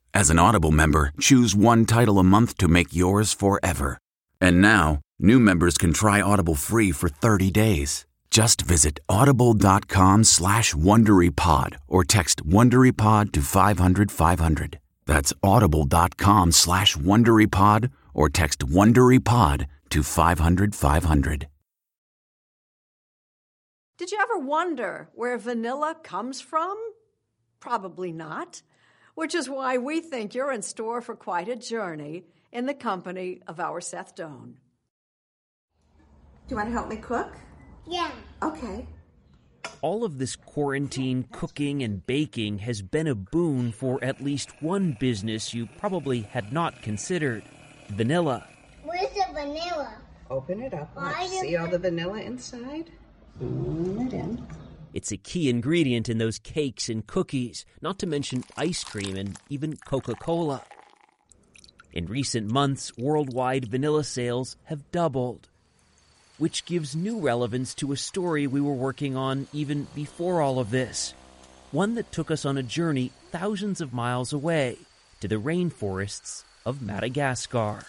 as 0.13 0.29
an 0.29 0.39
Audible 0.39 0.71
member, 0.71 1.11
choose 1.19 1.55
one 1.55 1.85
title 1.85 2.19
a 2.19 2.23
month 2.23 2.57
to 2.57 2.67
make 2.67 2.93
yours 2.93 3.33
forever. 3.33 3.97
And 4.39 4.61
now, 4.61 4.99
new 5.19 5.39
members 5.39 5.77
can 5.77 5.93
try 5.93 6.21
Audible 6.21 6.55
free 6.55 6.91
for 6.91 7.09
30 7.09 7.51
days. 7.51 8.05
Just 8.29 8.61
visit 8.61 8.99
audible.com 9.09 10.23
slash 10.23 10.73
WonderyPod 10.73 11.75
or 11.87 12.03
text 12.03 12.45
WonderyPod 12.45 13.31
to 13.33 13.41
500, 13.41 14.11
500. 14.11 14.79
That's 15.05 15.33
audible.com 15.43 16.51
slash 16.53 16.95
WonderyPod 16.95 17.91
or 18.13 18.29
text 18.29 18.59
WonderyPod 18.59 19.65
to 19.89 20.03
500, 20.03 20.75
500. 20.75 21.47
Did 23.97 24.11
you 24.11 24.17
ever 24.19 24.39
wonder 24.39 25.09
where 25.13 25.37
vanilla 25.37 25.95
comes 26.01 26.41
from? 26.41 26.75
Probably 27.59 28.11
not 28.11 28.63
which 29.15 29.35
is 29.35 29.49
why 29.49 29.77
we 29.77 29.99
think 29.99 30.33
you're 30.33 30.51
in 30.51 30.61
store 30.61 31.01
for 31.01 31.15
quite 31.15 31.47
a 31.47 31.55
journey 31.55 32.23
in 32.51 32.65
the 32.65 32.73
company 32.73 33.41
of 33.47 33.59
our 33.59 33.81
Seth 33.81 34.15
Doane. 34.15 34.55
Do 36.47 36.49
you 36.49 36.55
want 36.55 36.69
to 36.69 36.73
help 36.73 36.89
me 36.89 36.97
cook? 36.97 37.33
Yeah. 37.87 38.11
Okay. 38.41 38.87
All 39.81 40.03
of 40.03 40.17
this 40.17 40.35
quarantine 40.35 41.27
cooking 41.31 41.81
and 41.81 42.05
baking 42.05 42.59
has 42.59 42.81
been 42.81 43.07
a 43.07 43.15
boon 43.15 43.71
for 43.71 44.03
at 44.03 44.21
least 44.21 44.61
one 44.61 44.97
business 44.99 45.53
you 45.53 45.67
probably 45.77 46.21
had 46.21 46.51
not 46.51 46.81
considered 46.81 47.43
vanilla. 47.89 48.47
Where's 48.83 49.09
the 49.11 49.25
vanilla? 49.33 49.95
Open 50.29 50.61
it 50.61 50.73
up. 50.73 50.91
Let's 50.95 51.39
see 51.39 51.55
all 51.55 51.67
the 51.67 51.79
vanilla 51.79 52.19
inside. 52.19 52.91
Put 53.39 54.07
it 54.07 54.13
in. 54.13 54.45
It's 54.93 55.11
a 55.11 55.17
key 55.17 55.49
ingredient 55.49 56.09
in 56.09 56.17
those 56.17 56.37
cakes 56.37 56.89
and 56.89 57.07
cookies, 57.07 57.65
not 57.81 57.97
to 57.99 58.07
mention 58.07 58.43
ice 58.57 58.83
cream 58.83 59.15
and 59.15 59.39
even 59.49 59.77
Coca 59.77 60.15
Cola. 60.15 60.63
In 61.93 62.05
recent 62.07 62.51
months, 62.51 62.97
worldwide 62.97 63.65
vanilla 63.65 64.03
sales 64.03 64.57
have 64.65 64.91
doubled, 64.91 65.47
which 66.37 66.65
gives 66.65 66.95
new 66.95 67.19
relevance 67.19 67.73
to 67.75 67.91
a 67.91 67.97
story 67.97 68.47
we 68.47 68.61
were 68.61 68.73
working 68.73 69.15
on 69.15 69.47
even 69.53 69.87
before 69.95 70.41
all 70.41 70.59
of 70.59 70.71
this. 70.71 71.13
One 71.71 71.95
that 71.95 72.11
took 72.11 72.29
us 72.29 72.45
on 72.45 72.57
a 72.57 72.63
journey 72.63 73.11
thousands 73.31 73.79
of 73.79 73.93
miles 73.93 74.33
away 74.33 74.77
to 75.21 75.27
the 75.27 75.37
rainforests 75.37 76.43
of 76.65 76.81
Madagascar. 76.81 77.83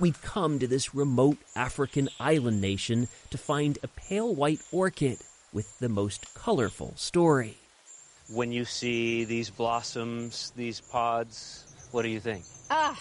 We'd 0.00 0.20
come 0.22 0.58
to 0.58 0.66
this 0.66 0.92
remote 0.92 1.38
African 1.54 2.08
island 2.18 2.60
nation 2.60 3.06
to 3.30 3.38
find 3.38 3.78
a 3.82 3.88
pale 3.88 4.34
white 4.34 4.60
orchid 4.72 5.18
with 5.52 5.78
the 5.78 5.88
most 5.88 6.34
colorful 6.34 6.94
story. 6.96 7.56
When 8.28 8.50
you 8.50 8.64
see 8.64 9.24
these 9.24 9.50
blossoms, 9.50 10.52
these 10.56 10.80
pods, 10.80 11.76
what 11.92 12.02
do 12.02 12.08
you 12.08 12.18
think? 12.18 12.44
Ah, 12.70 12.98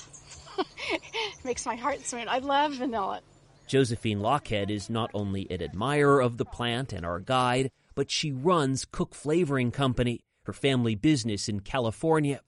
makes 1.44 1.66
my 1.66 1.76
heart 1.76 2.06
swim. 2.06 2.30
I 2.30 2.38
love 2.38 2.74
vanilla. 2.74 3.22
Josephine 3.66 4.20
Lochhead 4.20 4.70
is 4.70 4.88
not 4.88 5.10
only 5.16 5.48
an 5.50 5.64
admirer 5.64 6.22
of 6.22 6.38
the 6.38 6.46
plant 6.46 6.94
and 6.94 7.04
our 7.04 7.20
guide, 7.20 7.72
but 7.96 8.12
she 8.12 8.32
runs 8.32 8.86
Cook 8.86 9.16
Flavoring 9.16 9.72
Company, 9.72 10.20
her 10.44 10.54
family 10.54 10.94
business 10.94 11.50
in 11.50 11.62
California 11.62 12.42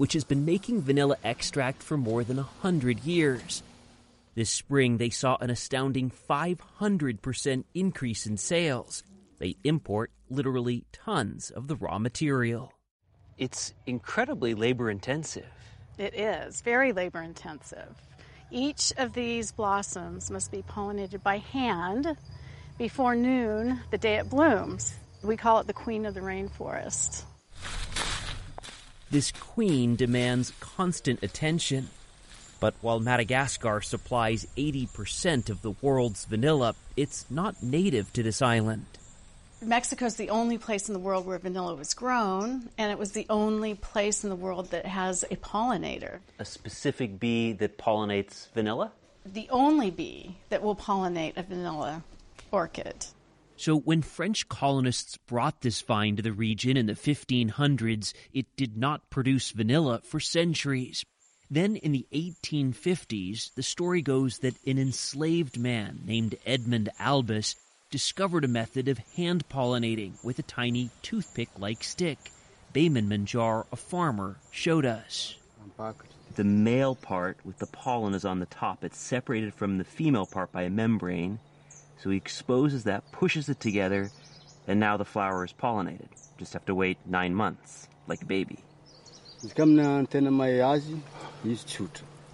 which 0.00 0.14
has 0.14 0.24
been 0.24 0.46
making 0.46 0.80
vanilla 0.80 1.14
extract 1.22 1.82
for 1.82 1.98
more 1.98 2.24
than 2.24 2.38
a 2.38 2.48
hundred 2.62 3.00
years. 3.00 3.62
This 4.34 4.48
spring, 4.48 4.96
they 4.96 5.10
saw 5.10 5.36
an 5.42 5.50
astounding 5.50 6.10
500% 6.10 7.64
increase 7.74 8.24
in 8.24 8.38
sales. 8.38 9.02
They 9.40 9.56
import 9.62 10.10
literally 10.30 10.86
tons 10.90 11.50
of 11.50 11.68
the 11.68 11.76
raw 11.76 11.98
material. 11.98 12.72
It's 13.36 13.74
incredibly 13.84 14.54
labor 14.54 14.88
intensive. 14.88 15.52
It 15.98 16.14
is 16.14 16.62
very 16.62 16.94
labor 16.94 17.20
intensive. 17.20 17.94
Each 18.50 18.94
of 18.96 19.12
these 19.12 19.52
blossoms 19.52 20.30
must 20.30 20.50
be 20.50 20.62
pollinated 20.62 21.22
by 21.22 21.36
hand 21.36 22.16
before 22.78 23.14
noon, 23.14 23.80
the 23.90 23.98
day 23.98 24.14
it 24.14 24.30
blooms. 24.30 24.94
We 25.22 25.36
call 25.36 25.60
it 25.60 25.66
the 25.66 25.74
queen 25.74 26.06
of 26.06 26.14
the 26.14 26.20
rainforest. 26.20 27.24
This 29.10 29.32
queen 29.32 29.96
demands 29.96 30.52
constant 30.60 31.22
attention. 31.24 31.90
But 32.60 32.74
while 32.80 33.00
Madagascar 33.00 33.80
supplies 33.80 34.46
80% 34.56 35.50
of 35.50 35.62
the 35.62 35.72
world's 35.82 36.26
vanilla, 36.26 36.76
it's 36.96 37.24
not 37.28 37.60
native 37.60 38.12
to 38.12 38.22
this 38.22 38.40
island. 38.40 38.86
Mexico 39.62 40.06
is 40.06 40.14
the 40.14 40.30
only 40.30 40.58
place 40.58 40.88
in 40.88 40.92
the 40.92 41.00
world 41.00 41.26
where 41.26 41.38
vanilla 41.38 41.74
was 41.74 41.92
grown, 41.92 42.68
and 42.78 42.92
it 42.92 42.98
was 42.98 43.12
the 43.12 43.26
only 43.28 43.74
place 43.74 44.22
in 44.22 44.30
the 44.30 44.36
world 44.36 44.70
that 44.70 44.86
has 44.86 45.24
a 45.24 45.36
pollinator. 45.36 46.20
A 46.38 46.44
specific 46.44 47.18
bee 47.18 47.52
that 47.54 47.78
pollinates 47.78 48.48
vanilla? 48.54 48.92
The 49.26 49.48
only 49.50 49.90
bee 49.90 50.36
that 50.50 50.62
will 50.62 50.76
pollinate 50.76 51.36
a 51.36 51.42
vanilla 51.42 52.04
orchid. 52.52 53.06
So 53.60 53.76
when 53.76 54.00
French 54.00 54.48
colonists 54.48 55.18
brought 55.18 55.60
this 55.60 55.82
vine 55.82 56.16
to 56.16 56.22
the 56.22 56.32
region 56.32 56.78
in 56.78 56.86
the 56.86 56.94
1500s, 56.94 58.14
it 58.32 58.46
did 58.56 58.78
not 58.78 59.10
produce 59.10 59.50
vanilla 59.50 60.00
for 60.02 60.18
centuries. 60.18 61.04
Then 61.50 61.76
in 61.76 61.92
the 61.92 62.06
1850s, 62.10 63.52
the 63.54 63.62
story 63.62 64.00
goes 64.00 64.38
that 64.38 64.54
an 64.66 64.78
enslaved 64.78 65.58
man 65.58 66.00
named 66.06 66.36
Edmund 66.46 66.88
Albius 66.98 67.54
discovered 67.90 68.46
a 68.46 68.48
method 68.48 68.88
of 68.88 68.96
hand 69.14 69.46
pollinating 69.50 70.12
with 70.24 70.38
a 70.38 70.42
tiny 70.42 70.88
toothpick 71.02 71.50
like 71.58 71.84
stick. 71.84 72.32
Bayman 72.72 73.08
Manjar, 73.08 73.66
a 73.70 73.76
farmer, 73.76 74.38
showed 74.50 74.86
us. 74.86 75.34
The 76.34 76.44
male 76.44 76.94
part 76.94 77.36
with 77.44 77.58
the 77.58 77.66
pollen 77.66 78.14
is 78.14 78.24
on 78.24 78.40
the 78.40 78.46
top. 78.46 78.82
It's 78.82 78.98
separated 78.98 79.52
from 79.52 79.76
the 79.76 79.84
female 79.84 80.24
part 80.24 80.50
by 80.50 80.62
a 80.62 80.70
membrane. 80.70 81.40
So 82.02 82.10
he 82.10 82.16
exposes 82.16 82.84
that, 82.84 83.10
pushes 83.12 83.48
it 83.48 83.60
together, 83.60 84.10
and 84.66 84.80
now 84.80 84.96
the 84.96 85.04
flower 85.04 85.44
is 85.44 85.52
pollinated. 85.52 86.08
Just 86.38 86.54
have 86.54 86.64
to 86.66 86.74
wait 86.74 86.98
nine 87.06 87.34
months, 87.34 87.88
like 88.06 88.22
a 88.22 88.26
baby. 88.26 88.58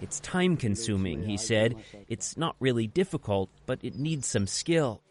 It's 0.01 0.19
time 0.19 0.57
consuming, 0.57 1.23
he 1.23 1.37
said. 1.37 1.75
It's 2.07 2.37
not 2.37 2.55
really 2.59 2.87
difficult, 2.87 3.49
but 3.65 3.79
it 3.81 3.95
needs 3.95 4.27
some 4.27 4.47
skill. 4.47 5.01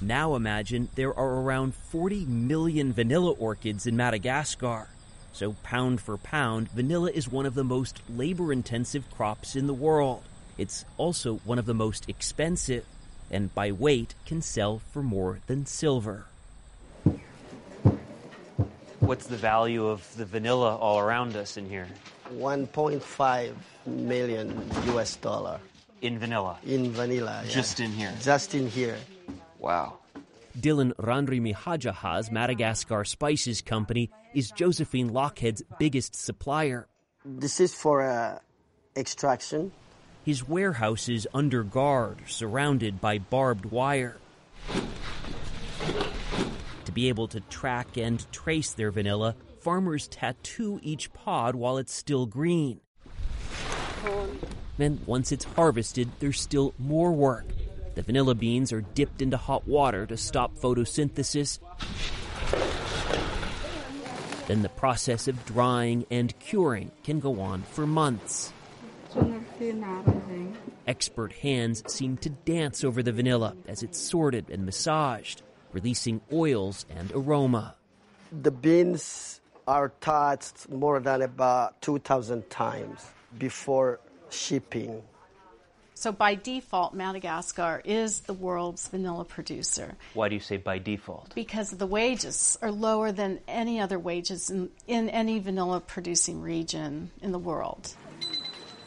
Now 0.00 0.36
imagine 0.36 0.88
there 0.94 1.12
are 1.12 1.40
around 1.40 1.74
40 1.74 2.24
million 2.26 2.92
vanilla 2.92 3.32
orchids 3.32 3.86
in 3.86 3.96
Madagascar. 3.96 4.88
So, 5.32 5.54
pound 5.62 6.00
for 6.00 6.16
pound, 6.16 6.70
vanilla 6.70 7.10
is 7.10 7.28
one 7.28 7.46
of 7.46 7.54
the 7.54 7.64
most 7.64 8.00
labor 8.08 8.52
intensive 8.52 9.08
crops 9.10 9.54
in 9.54 9.66
the 9.66 9.74
world. 9.74 10.22
It's 10.58 10.84
also 10.96 11.36
one 11.44 11.58
of 11.58 11.66
the 11.66 11.74
most 11.74 12.08
expensive, 12.08 12.84
and 13.30 13.54
by 13.54 13.70
weight 13.70 14.14
can 14.26 14.42
sell 14.42 14.80
for 14.92 15.02
more 15.02 15.38
than 15.46 15.64
silver. 15.66 16.26
What's 18.98 19.28
the 19.28 19.36
value 19.36 19.86
of 19.86 20.04
the 20.16 20.24
vanilla 20.24 20.76
all 20.76 20.98
around 20.98 21.36
us 21.36 21.56
in 21.56 21.68
here? 21.70 21.86
1.5 22.34 23.54
million 23.86 24.70
US 24.88 25.16
dollar. 25.16 25.60
In 26.02 26.18
vanilla? 26.18 26.58
In 26.66 26.90
vanilla. 26.90 27.42
yeah. 27.44 27.50
Just 27.50 27.80
in 27.80 27.92
here? 27.92 28.12
Just 28.20 28.54
in 28.54 28.68
here. 28.68 28.98
Wow. 29.58 29.98
Dylan 30.58 30.92
Randrimihajaha's 30.96 32.30
Madagascar 32.32 33.04
Spices 33.04 33.62
Company 33.62 34.10
is 34.34 34.50
Josephine 34.50 35.10
Lochhead's 35.10 35.62
biggest 35.78 36.16
supplier. 36.16 36.88
This 37.24 37.60
is 37.60 37.74
for 37.74 38.02
uh, 38.02 38.40
extraction. 38.96 39.70
His 40.28 40.46
warehouse 40.46 41.08
is 41.08 41.26
under 41.32 41.62
guard, 41.62 42.18
surrounded 42.26 43.00
by 43.00 43.16
barbed 43.16 43.64
wire. 43.64 44.18
To 46.84 46.92
be 46.92 47.08
able 47.08 47.28
to 47.28 47.40
track 47.40 47.96
and 47.96 48.30
trace 48.30 48.74
their 48.74 48.90
vanilla, 48.90 49.36
farmers 49.60 50.06
tattoo 50.06 50.80
each 50.82 51.10
pod 51.14 51.54
while 51.54 51.78
it's 51.78 51.94
still 51.94 52.26
green. 52.26 52.82
Then, 54.76 55.00
once 55.06 55.32
it's 55.32 55.46
harvested, 55.46 56.10
there's 56.18 56.38
still 56.38 56.74
more 56.78 57.12
work. 57.12 57.46
The 57.94 58.02
vanilla 58.02 58.34
beans 58.34 58.70
are 58.70 58.82
dipped 58.82 59.22
into 59.22 59.38
hot 59.38 59.66
water 59.66 60.04
to 60.04 60.18
stop 60.18 60.58
photosynthesis. 60.58 61.58
Then 64.46 64.60
the 64.60 64.68
process 64.68 65.26
of 65.26 65.46
drying 65.46 66.04
and 66.10 66.38
curing 66.38 66.90
can 67.02 67.18
go 67.18 67.40
on 67.40 67.62
for 67.62 67.86
months. 67.86 68.52
Expert 70.86 71.32
hands 71.32 71.82
seem 71.92 72.16
to 72.18 72.30
dance 72.30 72.84
over 72.84 73.02
the 73.02 73.12
vanilla 73.12 73.54
as 73.66 73.82
it's 73.82 73.98
sorted 73.98 74.50
and 74.50 74.64
massaged, 74.64 75.42
releasing 75.72 76.20
oils 76.32 76.86
and 76.88 77.12
aroma. 77.12 77.74
The 78.32 78.50
beans 78.50 79.40
are 79.66 79.90
touched 80.00 80.70
more 80.70 81.00
than 81.00 81.22
about 81.22 81.80
2,000 81.82 82.48
times 82.48 83.04
before 83.38 84.00
shipping. 84.30 85.02
So 85.94 86.12
by 86.12 86.36
default, 86.36 86.94
Madagascar 86.94 87.82
is 87.84 88.20
the 88.20 88.32
world's 88.32 88.86
vanilla 88.86 89.24
producer 89.24 89.96
Why 90.14 90.28
do 90.28 90.36
you 90.36 90.40
say 90.40 90.56
by 90.56 90.78
default? 90.78 91.34
because 91.34 91.70
the 91.72 91.86
wages 91.88 92.56
are 92.62 92.70
lower 92.70 93.10
than 93.10 93.40
any 93.48 93.80
other 93.80 93.98
wages 93.98 94.48
in, 94.48 94.70
in 94.86 95.08
any 95.10 95.40
vanilla 95.40 95.80
producing 95.80 96.40
region 96.40 97.10
in 97.20 97.32
the 97.32 97.38
world. 97.38 97.94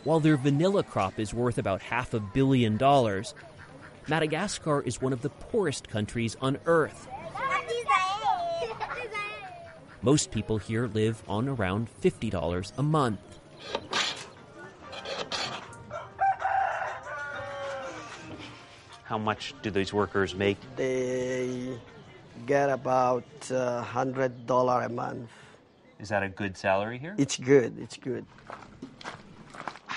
While 0.03 0.19
their 0.19 0.35
vanilla 0.35 0.81
crop 0.81 1.19
is 1.19 1.31
worth 1.31 1.59
about 1.59 1.81
half 1.81 2.15
a 2.15 2.19
billion 2.19 2.75
dollars, 2.75 3.35
Madagascar 4.07 4.81
is 4.81 4.99
one 4.99 5.13
of 5.13 5.21
the 5.21 5.29
poorest 5.29 5.89
countries 5.89 6.35
on 6.41 6.57
earth. 6.65 7.07
Most 10.01 10.31
people 10.31 10.57
here 10.57 10.87
live 10.87 11.21
on 11.27 11.47
around 11.47 11.87
$50 12.01 12.71
a 12.77 12.81
month. 12.81 13.19
How 19.03 19.19
much 19.19 19.53
do 19.61 19.69
these 19.69 19.93
workers 19.93 20.33
make? 20.33 20.57
They 20.77 21.77
get 22.47 22.71
about 22.71 23.23
uh, 23.51 23.83
$100 23.83 24.85
a 24.85 24.89
month. 24.89 25.29
Is 25.99 26.09
that 26.09 26.23
a 26.23 26.29
good 26.29 26.57
salary 26.57 26.97
here? 26.97 27.13
It's 27.19 27.37
good, 27.37 27.77
it's 27.77 27.97
good. 27.97 28.25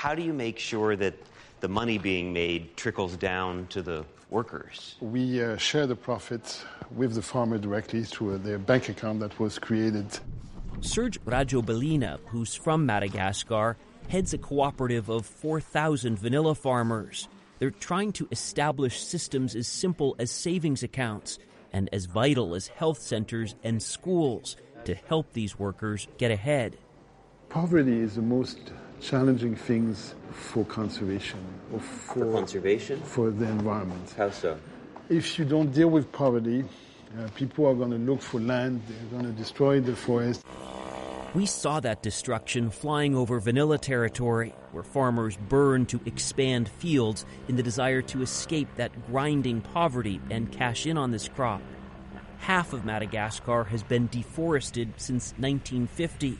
How 0.05 0.14
do 0.14 0.21
you 0.21 0.35
make 0.35 0.59
sure 0.59 0.97
that 0.97 1.14
the 1.61 1.69
money 1.69 1.97
being 1.97 2.35
made 2.35 2.77
trickles 2.77 3.17
down 3.17 3.69
to 3.69 3.81
the 3.81 4.05
workers? 4.29 4.97
We 5.01 5.43
uh, 5.43 5.57
share 5.57 5.87
the 5.87 5.97
profits 5.97 6.62
with 6.95 7.14
the 7.14 7.23
farmer 7.23 7.57
directly 7.57 8.05
through 8.05 8.37
their 8.37 8.59
bank 8.59 8.90
account 8.90 9.21
that 9.21 9.40
was 9.40 9.59
created. 9.59 10.05
Serge 10.83 11.19
Rajobelina, 11.25 12.19
who's 12.27 12.55
from 12.55 12.85
Madagascar, 12.85 13.79
heads 14.11 14.35
a 14.35 14.37
cooperative 14.37 15.09
of 15.09 15.25
4,000 15.25 16.19
vanilla 16.19 16.55
farmers. 16.55 17.27
They're 17.59 17.71
trying 17.71 18.12
to 18.12 18.29
establish 18.31 19.03
systems 19.03 19.57
as 19.57 19.69
simple 19.69 20.17
as 20.19 20.31
savings 20.31 20.83
accounts 20.83 21.38
and 21.73 21.88
as 21.95 22.05
vital 22.05 22.55
as 22.55 22.67
health 22.67 23.01
centers 23.01 23.55
and 23.64 23.83
schools 23.83 24.59
to 24.85 24.95
help 24.95 25.33
these 25.33 25.59
workers 25.59 26.09
get 26.19 26.31
ahead. 26.31 26.77
Poverty 27.49 28.01
is 28.01 28.17
the 28.17 28.23
most 28.23 28.59
challenging 29.05 29.55
things 29.55 30.14
for 30.33 30.64
conservation 30.64 31.38
or 31.73 31.81
for, 31.81 32.25
For 32.25 32.33
conservation? 32.33 33.01
for 33.03 33.31
the 33.31 33.45
environment. 33.47 34.14
How 34.17 34.31
so? 34.31 34.59
If 35.09 35.38
you 35.38 35.45
don't 35.45 35.73
deal 35.73 35.88
with 35.88 36.11
poverty, 36.11 36.64
uh, 36.64 37.29
people 37.35 37.67
are 37.67 37.75
going 37.75 37.90
to 37.90 37.99
look 37.99 38.23
for 38.23 38.40
land, 38.40 38.83
they're 38.88 39.21
going 39.21 39.31
to 39.31 39.38
destroy 39.38 39.81
the 39.81 39.95
forest. 39.95 40.45
We 41.35 41.47
saw 41.47 41.81
that 41.81 42.03
destruction 42.03 42.71
flying 42.71 43.14
over 43.17 43.40
vanilla 43.40 43.77
territory, 43.77 44.55
where 44.73 44.85
farmers 44.85 45.37
burn 45.49 45.85
to 45.87 46.01
expand 46.07 46.69
fields 46.69 47.27
in 47.49 47.57
the 47.57 47.62
desire 47.62 48.03
to 48.03 48.23
escape 48.23 48.69
that 48.77 49.07
grinding 49.09 49.61
poverty 49.61 50.21
and 50.31 50.51
cash 50.51 50.87
in 50.87 50.97
on 50.97 51.11
this 51.11 51.29
crop. 51.29 51.61
Half 52.38 52.73
of 52.73 52.85
Madagascar 52.85 53.64
has 53.64 53.83
been 53.83 54.07
deforested 54.07 54.93
since 54.97 55.33
1950, 55.38 56.38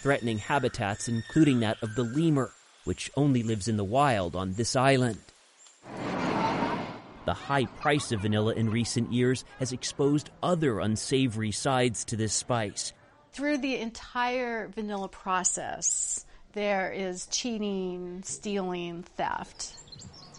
threatening 0.00 0.38
habitats 0.38 1.08
including 1.08 1.60
that 1.60 1.82
of 1.82 1.94
the 1.94 2.02
lemur, 2.02 2.50
which 2.84 3.10
only 3.16 3.42
lives 3.42 3.68
in 3.68 3.76
the 3.76 3.84
wild 3.84 4.34
on 4.34 4.54
this 4.54 4.74
island. 4.74 5.18
The 7.26 7.34
high 7.34 7.66
price 7.66 8.10
of 8.12 8.22
vanilla 8.22 8.54
in 8.54 8.70
recent 8.70 9.12
years 9.12 9.44
has 9.58 9.72
exposed 9.72 10.30
other 10.42 10.80
unsavory 10.80 11.52
sides 11.52 12.04
to 12.06 12.16
this 12.16 12.32
spice. 12.32 12.92
Through 13.32 13.58
the 13.58 13.76
entire 13.76 14.68
vanilla 14.68 15.08
process, 15.08 16.24
there 16.54 16.90
is 16.90 17.26
cheating, 17.26 18.22
stealing, 18.24 19.04
theft. 19.16 19.74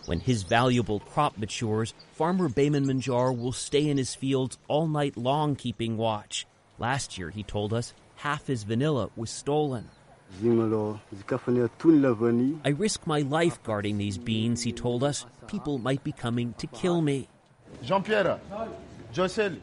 When 0.08 0.20
his 0.20 0.44
valuable 0.44 1.00
crop 1.00 1.38
matures, 1.38 1.94
farmer 2.14 2.50
Bayman 2.50 2.86
Manjar 2.86 3.38
will 3.38 3.54
stay 3.54 3.88
in 3.88 3.98
his 3.98 4.16
fields 4.16 4.58
all 4.68 4.88
night 4.88 5.16
long 5.16 5.56
keeping 5.56 5.96
watch. 5.96 6.48
Last 6.80 7.18
year, 7.18 7.30
he 7.30 7.44
told 7.44 7.72
us, 7.72 7.94
half 8.22 8.46
his 8.46 8.64
vanilla 8.64 9.10
was 9.16 9.32
stolen. 9.32 9.90
I 12.64 12.70
risk 12.70 13.08
my 13.08 13.22
life 13.22 13.62
guarding 13.64 13.98
these 13.98 14.18
beans, 14.18 14.62
he 14.62 14.72
told 14.72 15.04
us. 15.04 15.26
People 15.48 15.80
might 15.80 16.04
be 16.04 16.12
coming 16.12 16.54
to 16.60 16.68
kill 16.68 17.02
me. 17.02 17.28
Jean 17.84 18.04
Pierre, 18.04 18.40
Jocel. 19.14 19.58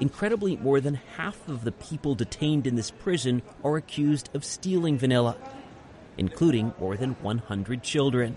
Incredibly, 0.00 0.56
more 0.56 0.80
than 0.80 0.94
half 1.16 1.46
of 1.48 1.64
the 1.64 1.72
people 1.72 2.14
detained 2.14 2.66
in 2.66 2.74
this 2.74 2.90
prison 2.90 3.42
are 3.62 3.76
accused 3.76 4.30
of 4.34 4.44
stealing 4.44 4.98
vanilla, 4.98 5.36
including 6.16 6.72
more 6.80 6.96
than 6.96 7.12
100 7.22 7.82
children. 7.82 8.36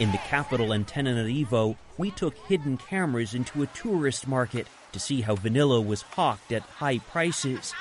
In 0.00 0.12
the 0.12 0.18
capital 0.18 0.68
Antananarivo, 0.68 1.76
we 1.96 2.10
took 2.10 2.36
hidden 2.46 2.76
cameras 2.76 3.34
into 3.34 3.62
a 3.62 3.66
tourist 3.68 4.28
market 4.28 4.66
to 4.92 5.00
see 5.00 5.20
how 5.20 5.34
vanilla 5.34 5.80
was 5.80 6.02
hawked 6.02 6.52
at 6.52 6.62
high 6.62 6.98
prices. 6.98 7.74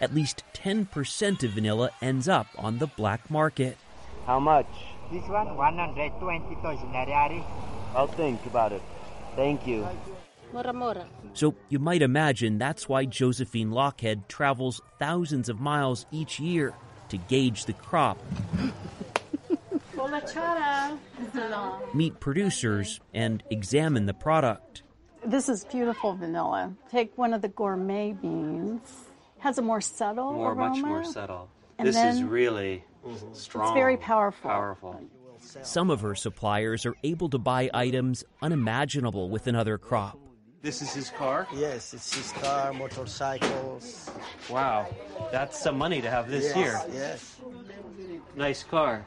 At 0.00 0.14
least 0.14 0.42
10% 0.54 1.42
of 1.42 1.50
vanilla 1.50 1.90
ends 2.02 2.28
up 2.28 2.48
on 2.58 2.78
the 2.78 2.86
black 2.86 3.30
market. 3.30 3.78
How 4.26 4.40
much? 4.40 4.66
This 5.10 5.26
one, 5.28 5.56
120,000 5.56 6.92
reais. 6.92 7.44
I'll 7.94 8.08
think 8.08 8.44
about 8.46 8.72
it. 8.72 8.82
Thank 9.36 9.66
you. 9.66 9.88
Mora 10.52 10.72
Mora. 10.72 11.06
So 11.34 11.54
you 11.68 11.78
might 11.78 12.02
imagine 12.02 12.58
that's 12.58 12.88
why 12.88 13.04
Josephine 13.04 13.70
Lochhead 13.70 14.26
travels 14.28 14.80
thousands 14.98 15.48
of 15.48 15.60
miles 15.60 16.06
each 16.10 16.40
year 16.40 16.74
to 17.08 17.16
gauge 17.16 17.66
the 17.66 17.72
crop, 17.72 18.18
meet 21.94 22.20
producers, 22.20 23.00
and 23.14 23.42
examine 23.50 24.06
the 24.06 24.14
product. 24.14 24.82
This 25.26 25.48
is 25.48 25.64
beautiful 25.64 26.14
vanilla. 26.14 26.72
Take 26.88 27.18
one 27.18 27.34
of 27.34 27.42
the 27.42 27.48
gourmet 27.48 28.12
beans. 28.12 28.80
Has 29.38 29.58
a 29.58 29.62
more 29.62 29.80
subtle 29.80 30.32
More, 30.32 30.52
aroma. 30.52 30.68
much 30.68 30.84
more 30.84 31.04
subtle. 31.04 31.48
And 31.78 31.88
this 31.88 31.96
is 31.96 32.20
then- 32.20 32.28
really 32.28 32.84
mm-hmm. 33.04 33.34
strong. 33.34 33.68
It's 33.68 33.74
very 33.74 33.96
powerful. 33.96 34.50
Powerful. 34.50 35.00
Some 35.62 35.90
of 35.90 36.00
her 36.00 36.14
suppliers 36.14 36.86
are 36.86 36.94
able 37.02 37.28
to 37.30 37.38
buy 37.38 37.70
items 37.74 38.24
unimaginable 38.40 39.28
with 39.28 39.46
another 39.48 39.78
crop. 39.78 40.18
This 40.62 40.80
is 40.80 40.92
his 40.92 41.10
car? 41.10 41.46
Yes, 41.54 41.92
it's 41.92 42.14
his 42.14 42.32
car, 42.42 42.72
motorcycles. 42.72 44.10
Wow. 44.48 44.86
That's 45.30 45.60
some 45.60 45.76
money 45.76 46.00
to 46.02 46.10
have 46.10 46.28
this 46.30 46.44
yes, 46.44 46.54
here. 46.54 46.80
Yes. 46.92 47.36
Nice 48.36 48.64
car. 48.64 49.04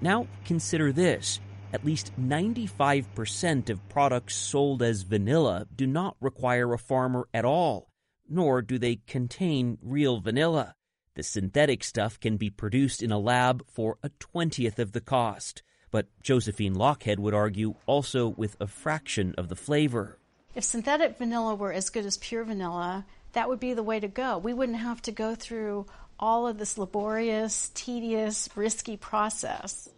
Now 0.00 0.26
consider 0.44 0.92
this. 0.92 1.40
At 1.74 1.84
least 1.84 2.12
95% 2.16 3.68
of 3.68 3.88
products 3.88 4.36
sold 4.36 4.80
as 4.80 5.02
vanilla 5.02 5.66
do 5.74 5.88
not 5.88 6.16
require 6.20 6.72
a 6.72 6.78
farmer 6.78 7.26
at 7.34 7.44
all, 7.44 7.90
nor 8.28 8.62
do 8.62 8.78
they 8.78 9.00
contain 9.08 9.78
real 9.82 10.20
vanilla. 10.20 10.76
The 11.16 11.24
synthetic 11.24 11.82
stuff 11.82 12.20
can 12.20 12.36
be 12.36 12.48
produced 12.48 13.02
in 13.02 13.10
a 13.10 13.18
lab 13.18 13.64
for 13.68 13.98
a 14.04 14.10
twentieth 14.20 14.78
of 14.78 14.92
the 14.92 15.00
cost, 15.00 15.64
but 15.90 16.06
Josephine 16.22 16.76
Lochhead 16.76 17.18
would 17.18 17.34
argue 17.34 17.74
also 17.86 18.28
with 18.28 18.56
a 18.60 18.68
fraction 18.68 19.34
of 19.36 19.48
the 19.48 19.56
flavor. 19.56 20.20
If 20.54 20.62
synthetic 20.62 21.18
vanilla 21.18 21.56
were 21.56 21.72
as 21.72 21.90
good 21.90 22.06
as 22.06 22.18
pure 22.18 22.44
vanilla, 22.44 23.04
that 23.32 23.48
would 23.48 23.58
be 23.58 23.74
the 23.74 23.82
way 23.82 23.98
to 23.98 24.06
go. 24.06 24.38
We 24.38 24.54
wouldn't 24.54 24.78
have 24.78 25.02
to 25.02 25.10
go 25.10 25.34
through 25.34 25.86
all 26.20 26.46
of 26.46 26.58
this 26.58 26.78
laborious, 26.78 27.72
tedious, 27.74 28.48
risky 28.54 28.96
process. 28.96 29.88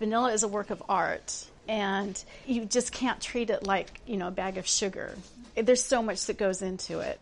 Vanilla 0.00 0.32
is 0.32 0.42
a 0.42 0.48
work 0.48 0.70
of 0.70 0.82
art, 0.88 1.46
and 1.68 2.24
you 2.46 2.64
just 2.64 2.90
can't 2.90 3.20
treat 3.20 3.50
it 3.50 3.64
like, 3.64 4.00
you 4.06 4.16
know, 4.16 4.28
a 4.28 4.30
bag 4.30 4.56
of 4.56 4.66
sugar. 4.66 5.14
There's 5.54 5.84
so 5.84 6.02
much 6.02 6.24
that 6.24 6.38
goes 6.38 6.62
into 6.62 7.00
it. 7.00 7.20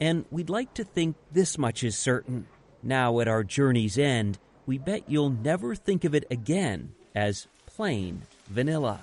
And 0.00 0.24
we'd 0.28 0.50
like 0.50 0.74
to 0.74 0.82
think 0.82 1.14
this 1.30 1.56
much 1.56 1.84
is 1.84 1.96
certain. 1.96 2.48
Now, 2.82 3.20
at 3.20 3.28
our 3.28 3.44
journey's 3.44 3.96
end, 3.96 4.38
we 4.66 4.76
bet 4.76 5.04
you'll 5.06 5.30
never 5.30 5.76
think 5.76 6.04
of 6.04 6.12
it 6.16 6.24
again 6.32 6.94
as 7.14 7.46
plain 7.66 8.22
vanilla. 8.48 9.02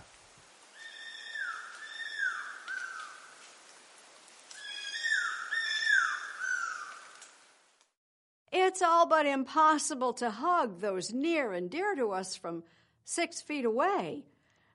It's 8.52 8.82
all 8.82 9.06
but 9.06 9.26
impossible 9.26 10.12
to 10.14 10.30
hug 10.30 10.82
those 10.82 11.14
near 11.14 11.54
and 11.54 11.70
dear 11.70 11.96
to 11.96 12.12
us 12.12 12.36
from 12.36 12.64
six 13.08 13.40
feet 13.42 13.64
away. 13.64 14.26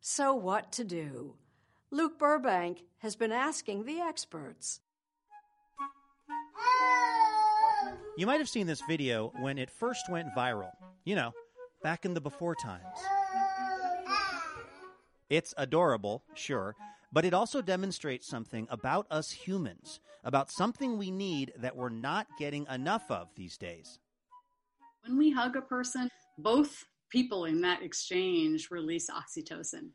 So, 0.01 0.35
what 0.35 0.73
to 0.73 0.85
do? 0.85 1.35
Luke 1.91 2.19
Burbank 2.19 2.83
has 2.99 3.15
been 3.15 3.31
asking 3.31 3.85
the 3.85 4.01
experts. 4.01 4.81
You 8.17 8.27
might 8.27 8.41
have 8.41 8.49
seen 8.49 8.67
this 8.67 8.83
video 8.89 9.33
when 9.41 9.59
it 9.59 9.71
first 9.71 10.11
went 10.11 10.35
viral. 10.35 10.73
You 11.05 11.15
know, 11.15 11.33
back 11.83 12.05
in 12.05 12.15
the 12.15 12.21
before 12.21 12.57
times. 12.57 12.99
It's 15.29 15.55
adorable, 15.57 16.25
sure, 16.35 16.75
but 17.13 17.25
it 17.25 17.35
also 17.35 17.63
demonstrates 17.63 18.27
something 18.27 18.67
about 18.71 19.07
us 19.11 19.31
humans, 19.31 20.01
about 20.25 20.51
something 20.51 20.97
we 20.97 21.11
need 21.11 21.53
that 21.59 21.77
we're 21.77 21.91
not 21.91 22.27
getting 22.39 22.67
enough 22.71 23.11
of 23.11 23.29
these 23.35 23.57
days. 23.57 23.99
When 25.07 25.19
we 25.19 25.31
hug 25.31 25.57
a 25.57 25.63
person, 25.63 26.09
both 26.39 26.85
people 27.13 27.45
in 27.45 27.61
that 27.61 27.83
exchange 27.83 28.71
release 28.71 29.11
oxytocin. 29.11 29.91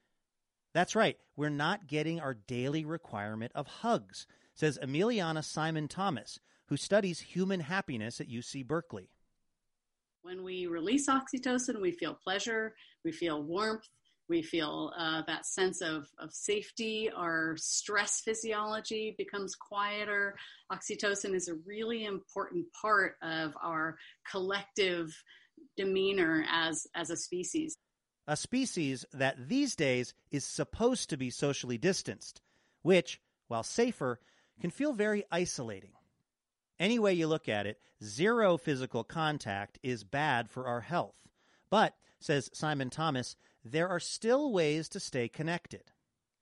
That's 0.73 0.95
right, 0.95 1.17
we're 1.35 1.49
not 1.49 1.87
getting 1.87 2.19
our 2.19 2.35
daily 2.35 2.85
requirement 2.85 3.51
of 3.55 3.65
hugs, 3.65 4.27
says 4.53 4.77
Emiliana 4.81 5.43
Simon 5.43 5.87
Thomas, 5.87 6.39
who 6.67 6.77
studies 6.77 7.19
human 7.19 7.61
happiness 7.61 8.21
at 8.21 8.29
UC 8.29 8.67
Berkeley. 8.67 9.09
When 10.21 10.43
we 10.43 10.67
release 10.67 11.09
oxytocin, 11.09 11.81
we 11.81 11.91
feel 11.91 12.13
pleasure, 12.13 12.75
we 13.03 13.11
feel 13.11 13.41
warmth, 13.41 13.87
we 14.29 14.43
feel 14.43 14.91
uh, 14.97 15.21
that 15.25 15.45
sense 15.45 15.81
of, 15.81 16.07
of 16.19 16.33
safety. 16.33 17.09
Our 17.15 17.55
stress 17.57 18.21
physiology 18.21 19.15
becomes 19.17 19.55
quieter. 19.55 20.35
Oxytocin 20.71 21.33
is 21.33 21.47
a 21.47 21.55
really 21.65 22.05
important 22.05 22.65
part 22.79 23.15
of 23.21 23.53
our 23.63 23.97
collective 24.29 25.15
demeanor 25.75 26.45
as, 26.49 26.87
as 26.95 27.09
a 27.09 27.17
species. 27.17 27.77
A 28.27 28.35
species 28.35 29.05
that 29.13 29.47
these 29.47 29.75
days 29.75 30.13
is 30.31 30.43
supposed 30.43 31.09
to 31.09 31.17
be 31.17 31.29
socially 31.29 31.77
distanced, 31.77 32.41
which, 32.81 33.21
while 33.47 33.63
safer, 33.63 34.19
can 34.59 34.69
feel 34.69 34.93
very 34.93 35.23
isolating. 35.31 35.91
Any 36.79 36.99
way 36.99 37.13
you 37.13 37.27
look 37.27 37.47
at 37.47 37.65
it, 37.65 37.79
zero 38.03 38.57
physical 38.57 39.03
contact 39.03 39.79
is 39.81 40.03
bad 40.03 40.49
for 40.49 40.67
our 40.67 40.81
health. 40.81 41.15
But, 41.69 41.95
says 42.19 42.49
Simon 42.53 42.89
Thomas, 42.89 43.35
there 43.63 43.87
are 43.87 43.99
still 43.99 44.51
ways 44.51 44.89
to 44.89 44.99
stay 44.99 45.27
connected. 45.27 45.91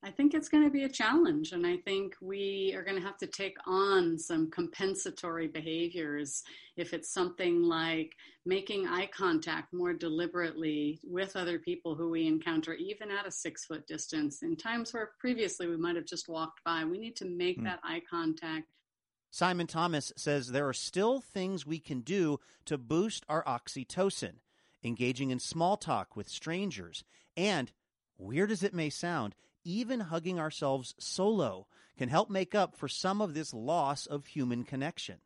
I 0.06 0.12
think 0.12 0.36
it's 0.36 0.50
going 0.50 0.64
to 0.64 0.70
be 0.70 0.84
a 0.84 0.90
challenge, 0.90 1.52
and 1.54 1.66
I 1.66 1.78
think 1.78 2.16
we 2.22 2.72
are 2.76 2.84
going 2.84 2.96
to 2.96 3.02
have 3.06 3.18
to 3.18 3.26
take 3.26 3.58
on 3.66 4.20
some 4.20 4.52
compensatory 4.52 5.48
behaviors. 5.48 6.44
If 6.78 6.94
it's 6.94 7.12
something 7.12 7.64
like 7.64 8.14
making 8.46 8.86
eye 8.86 9.08
contact 9.08 9.74
more 9.74 9.94
deliberately 9.94 11.00
with 11.04 11.36
other 11.36 11.58
people 11.58 11.96
who 11.96 12.12
we 12.12 12.28
encounter, 12.28 12.76
even 12.76 13.10
at 13.10 13.26
a 13.26 13.32
six 13.32 13.66
foot 13.66 13.88
distance, 13.88 14.44
in 14.44 14.56
times 14.56 14.94
where 14.94 15.14
previously 15.20 15.66
we 15.68 15.76
might 15.76 15.96
have 15.96 16.06
just 16.06 16.30
walked 16.30 16.64
by, 16.64 16.86
we 16.86 17.00
need 17.00 17.16
to 17.16 17.26
make 17.26 17.60
Mm. 17.60 17.64
that 17.64 17.80
eye 17.84 18.04
contact. 18.08 18.68
Simon 19.32 19.66
Thomas 19.66 20.14
says 20.16 20.52
there 20.52 20.70
are 20.70 20.74
still 20.74 21.20
things 21.20 21.66
we 21.66 21.80
can 21.80 22.02
do 22.02 22.40
to 22.66 22.78
boost 22.78 23.26
our 23.28 23.44
oxytocin, 23.46 24.36
engaging 24.84 25.32
in 25.32 25.40
small 25.40 25.78
talk 25.78 26.16
with 26.16 26.30
strangers, 26.30 27.04
and, 27.36 27.72
weird 28.20 28.52
as 28.52 28.62
it 28.62 28.74
may 28.74 28.92
sound, 28.92 29.34
even 29.66 30.00
hugging 30.00 30.40
ourselves 30.40 30.96
solo 30.98 31.68
can 31.98 32.08
help 32.08 32.30
make 32.30 32.56
up 32.56 32.76
for 32.78 32.88
some 32.88 33.22
of 33.22 33.34
this 33.34 33.54
loss 33.54 34.06
of 34.06 34.28
human 34.28 34.64
connection. 34.64 35.18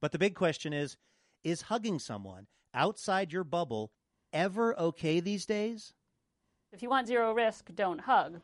But 0.00 0.12
the 0.12 0.18
big 0.18 0.34
question 0.34 0.72
is 0.72 0.96
is 1.42 1.62
hugging 1.62 1.98
someone 1.98 2.46
outside 2.72 3.32
your 3.32 3.44
bubble 3.44 3.90
ever 4.32 4.78
okay 4.78 5.18
these 5.18 5.46
days? 5.46 5.92
If 6.72 6.82
you 6.82 6.88
want 6.88 7.06
zero 7.06 7.34
risk, 7.34 7.68
don't 7.74 8.00
hug. 8.00 8.40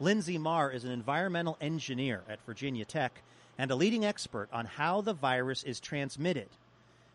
Linsey 0.00 0.38
Marr 0.38 0.70
is 0.70 0.84
an 0.84 0.90
environmental 0.90 1.58
engineer 1.60 2.22
at 2.28 2.44
Virginia 2.46 2.84
Tech 2.84 3.22
and 3.58 3.70
a 3.70 3.76
leading 3.76 4.04
expert 4.04 4.48
on 4.52 4.64
how 4.64 5.02
the 5.02 5.12
virus 5.12 5.62
is 5.62 5.78
transmitted. 5.78 6.48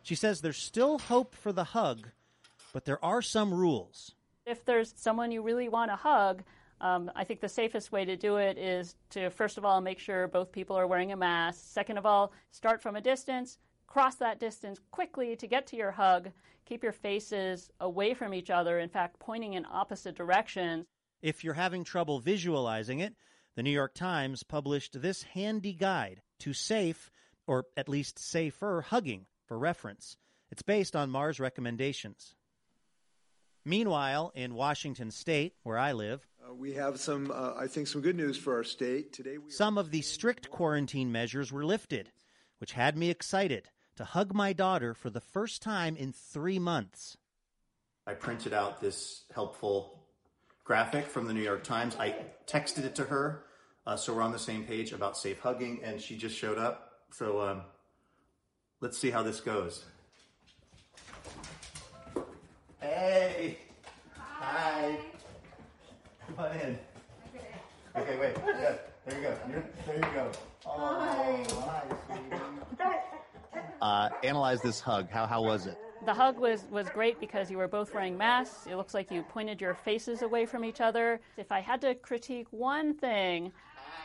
She 0.04 0.13
says 0.13 0.41
there's 0.41 0.58
still 0.58 1.00
hope 1.00 1.34
for 1.34 1.52
the 1.52 1.63
hug, 1.63 2.10
but 2.72 2.86
there 2.86 3.04
are 3.04 3.24
some 3.24 3.52
rules. 3.52 4.13
If 4.46 4.63
there's 4.63 4.94
someone 4.96 5.32
you 5.32 5.41
really 5.41 5.68
want 5.68 5.89
to 5.89 5.96
hug, 5.96 6.44
um, 6.82 7.12
I 7.16 7.24
think 7.24 7.40
the 7.40 7.50
safest 7.50 7.92
way 7.92 8.06
to 8.06 8.18
do 8.18 8.38
it 8.38 8.58
is 8.58 8.96
to, 9.12 9.30
first 9.30 9.58
of 9.58 9.66
all, 9.66 9.82
make 9.82 10.00
sure 10.00 10.28
both 10.28 10.52
people 10.52 10.78
are 10.78 10.88
wearing 10.88 11.12
a 11.12 11.18
mask. 11.18 11.62
Second 11.64 11.98
of 11.98 12.06
all, 12.06 12.34
start 12.52 12.82
from 12.82 12.96
a 12.96 13.02
distance, 13.02 13.58
cross 13.88 14.16
that 14.16 14.40
distance 14.40 14.80
quickly 14.92 15.36
to 15.38 15.48
get 15.48 15.68
to 15.68 15.78
your 15.78 15.92
hug. 15.92 16.32
Keep 16.66 16.84
your 16.84 16.92
faces 16.92 17.70
away 17.80 18.14
from 18.14 18.34
each 18.34 18.50
other, 18.50 18.80
in 18.80 18.90
fact, 18.90 19.20
pointing 19.20 19.54
in 19.54 19.66
opposite 19.72 20.16
directions. 20.16 20.86
If 21.22 21.44
you're 21.44 21.54
having 21.54 21.84
trouble 21.84 22.20
visualizing 22.20 23.00
it, 23.00 23.16
the 23.56 23.64
New 23.64 23.72
York 23.72 23.94
Times 23.94 24.44
published 24.44 25.02
this 25.02 25.24
handy 25.24 25.74
guide 25.74 26.22
to 26.40 26.54
safe, 26.54 27.12
or 27.48 27.66
at 27.78 27.88
least 27.88 28.20
safer, 28.20 28.82
hugging 28.82 29.28
for 29.46 29.58
reference. 29.58 30.18
It's 30.52 30.64
based 30.64 30.96
on 30.96 31.12
Marr's 31.12 31.40
recommendations. 31.40 32.36
Meanwhile, 33.64 34.32
in 34.36 34.54
Washington 34.54 35.10
state, 35.10 35.54
where 35.64 35.78
I 35.78 35.94
live, 35.94 36.28
we 36.54 36.74
have 36.74 37.00
some, 37.00 37.32
uh, 37.32 37.54
I 37.58 37.68
think, 37.68 37.88
some 37.88 38.02
good 38.02 38.16
news 38.16 38.38
for 38.38 38.56
our 38.56 38.64
state. 38.64 39.14
Today 39.14 39.38
we 39.38 39.52
some 39.52 39.78
of 39.78 39.91
the 39.91 40.02
strict 40.02 40.50
quarantine 40.50 41.12
measures 41.12 41.52
were 41.52 41.66
lifted, 41.66 42.12
which 42.60 42.74
had 42.74 42.98
me 42.98 43.10
excited 43.10 43.70
to 43.96 44.04
hug 44.04 44.34
my 44.34 44.54
daughter 44.54 44.93
for 44.93 45.10
the 45.10 45.22
first 45.22 45.62
time 45.62 45.96
in 45.96 46.12
three 46.12 46.60
months. 46.60 47.18
I 48.06 48.14
printed 48.14 48.54
out 48.54 48.82
this 48.82 49.24
helpful 49.34 50.04
graphic 50.64 51.08
from 51.08 51.28
the 51.28 51.34
New 51.34 51.41
York 51.41 51.64
Times. 51.64 51.96
I 52.00 52.16
texted 52.48 52.84
it 52.84 52.96
to 52.96 53.06
her, 53.06 53.46
uh, 53.88 53.96
so 53.96 54.14
we're 54.14 54.22
on 54.22 54.32
the 54.32 54.39
same 54.39 54.64
page 54.64 54.91
about 54.91 55.18
safe 55.18 55.39
hugging, 55.39 55.82
and 55.84 56.00
she 56.00 56.18
just 56.18 56.38
showed 56.38 56.58
up. 56.58 57.02
So 57.12 57.41
um, 57.41 57.62
let's 58.82 58.98
see 58.98 59.10
how 59.10 59.24
this 59.24 59.39
goes. 59.39 59.86
Hey! 62.80 63.58
Hi! 64.18 64.98
Come 66.28 66.45
on 66.45 66.51
in. 66.59 66.80
Okay, 67.95 68.17
wait. 68.19 68.36
Good. 68.36 68.80
There 69.05 69.17
you 69.17 69.23
go. 69.23 69.38
You're, 69.49 69.63
there 69.86 69.95
you 69.95 70.01
go. 70.13 70.32
Oh, 70.65 71.45
Uh, 73.82 74.09
analyze 74.23 74.61
this 74.61 74.80
hug. 74.80 75.09
How 75.09 75.28
how 75.28 75.43
was 75.43 75.67
it? 75.67 75.78
The 76.05 76.13
hug 76.13 76.38
was, 76.39 76.63
was 76.71 76.88
great 76.89 77.19
because 77.19 77.49
you 77.49 77.57
were 77.57 77.67
both 77.67 77.93
wearing 77.93 78.17
masks. 78.17 78.67
It 78.67 78.76
looks 78.76 78.93
like 78.93 79.09
you 79.11 79.23
pointed 79.23 79.59
your 79.61 79.73
faces 79.73 80.21
away 80.21 80.45
from 80.45 80.63
each 80.63 80.80
other. 80.82 81.19
If 81.38 81.51
I 81.51 81.61
had 81.61 81.82
to 81.82 81.95
critique 81.95 82.47
one 82.51 82.93
thing, 82.95 83.51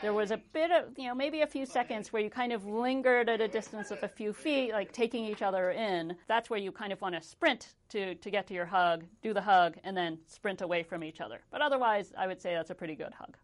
there 0.01 0.13
was 0.13 0.31
a 0.31 0.37
bit 0.37 0.71
of, 0.71 0.97
you 0.97 1.07
know, 1.07 1.15
maybe 1.15 1.41
a 1.41 1.47
few 1.47 1.65
seconds 1.65 2.11
where 2.11 2.21
you 2.21 2.29
kind 2.29 2.51
of 2.51 2.65
lingered 2.65 3.29
at 3.29 3.41
a 3.41 3.47
distance 3.47 3.91
of 3.91 4.01
a 4.03 4.07
few 4.07 4.33
feet, 4.33 4.71
like 4.71 4.91
taking 4.91 5.25
each 5.25 5.41
other 5.41 5.71
in. 5.71 6.15
That's 6.27 6.49
where 6.49 6.59
you 6.59 6.71
kind 6.71 6.91
of 6.91 7.01
want 7.01 7.15
to 7.15 7.21
sprint 7.21 7.73
to, 7.89 8.15
to 8.15 8.31
get 8.31 8.47
to 8.47 8.53
your 8.53 8.65
hug, 8.65 9.03
do 9.21 9.33
the 9.33 9.41
hug, 9.41 9.77
and 9.83 9.95
then 9.95 10.19
sprint 10.27 10.61
away 10.61 10.83
from 10.83 11.03
each 11.03 11.21
other. 11.21 11.39
But 11.51 11.61
otherwise, 11.61 12.11
I 12.17 12.27
would 12.27 12.41
say 12.41 12.53
that's 12.53 12.69
a 12.69 12.75
pretty 12.75 12.95
good 12.95 13.13
hug. 13.13 13.37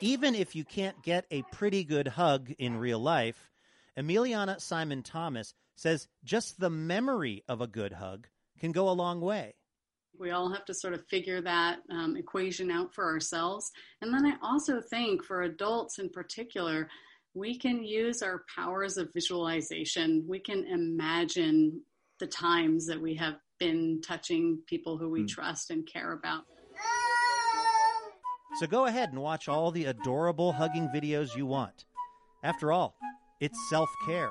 Even 0.00 0.34
if 0.34 0.54
you 0.56 0.64
can't 0.64 1.00
get 1.02 1.26
a 1.30 1.42
pretty 1.42 1.84
good 1.84 2.08
hug 2.08 2.50
in 2.58 2.78
real 2.78 2.98
life, 2.98 3.50
Emiliana 3.96 4.60
Simon 4.60 5.02
Thomas 5.02 5.54
says 5.76 6.08
just 6.24 6.58
the 6.58 6.70
memory 6.70 7.44
of 7.48 7.60
a 7.60 7.66
good 7.66 7.92
hug 7.92 8.26
can 8.58 8.72
go 8.72 8.88
a 8.88 8.90
long 8.90 9.20
way. 9.20 9.54
We 10.18 10.30
all 10.30 10.52
have 10.52 10.64
to 10.66 10.74
sort 10.74 10.94
of 10.94 11.06
figure 11.08 11.40
that 11.40 11.78
um, 11.90 12.16
equation 12.16 12.70
out 12.70 12.94
for 12.94 13.04
ourselves. 13.04 13.70
And 14.02 14.12
then 14.12 14.24
I 14.26 14.34
also 14.42 14.80
think 14.80 15.24
for 15.24 15.42
adults 15.42 15.98
in 15.98 16.10
particular, 16.10 16.88
we 17.34 17.58
can 17.58 17.82
use 17.82 18.22
our 18.22 18.44
powers 18.54 18.98
of 18.98 19.12
visualization. 19.12 20.24
We 20.28 20.38
can 20.38 20.64
imagine 20.66 21.82
the 22.20 22.26
times 22.26 22.86
that 22.86 23.00
we 23.00 23.14
have 23.16 23.36
been 23.58 24.00
touching 24.02 24.58
people 24.66 24.98
who 24.98 25.08
we 25.08 25.22
Mm. 25.22 25.28
trust 25.28 25.70
and 25.70 25.86
care 25.86 26.12
about. 26.12 26.44
So 28.60 28.66
go 28.66 28.84
ahead 28.84 29.08
and 29.10 29.22
watch 29.22 29.48
all 29.48 29.70
the 29.70 29.86
adorable 29.86 30.52
hugging 30.52 30.88
videos 30.88 31.34
you 31.34 31.46
want. 31.46 31.86
After 32.42 32.70
all, 32.70 32.96
it's 33.40 33.58
self 33.70 33.88
care. 34.04 34.30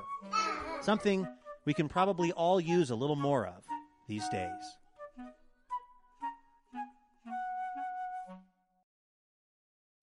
Something 0.80 1.26
we 1.64 1.74
can 1.74 1.88
probably 1.88 2.30
all 2.32 2.60
use 2.60 2.90
a 2.90 2.94
little 2.94 3.16
more 3.16 3.46
of 3.46 3.64
these 4.08 4.28
days. 4.28 4.78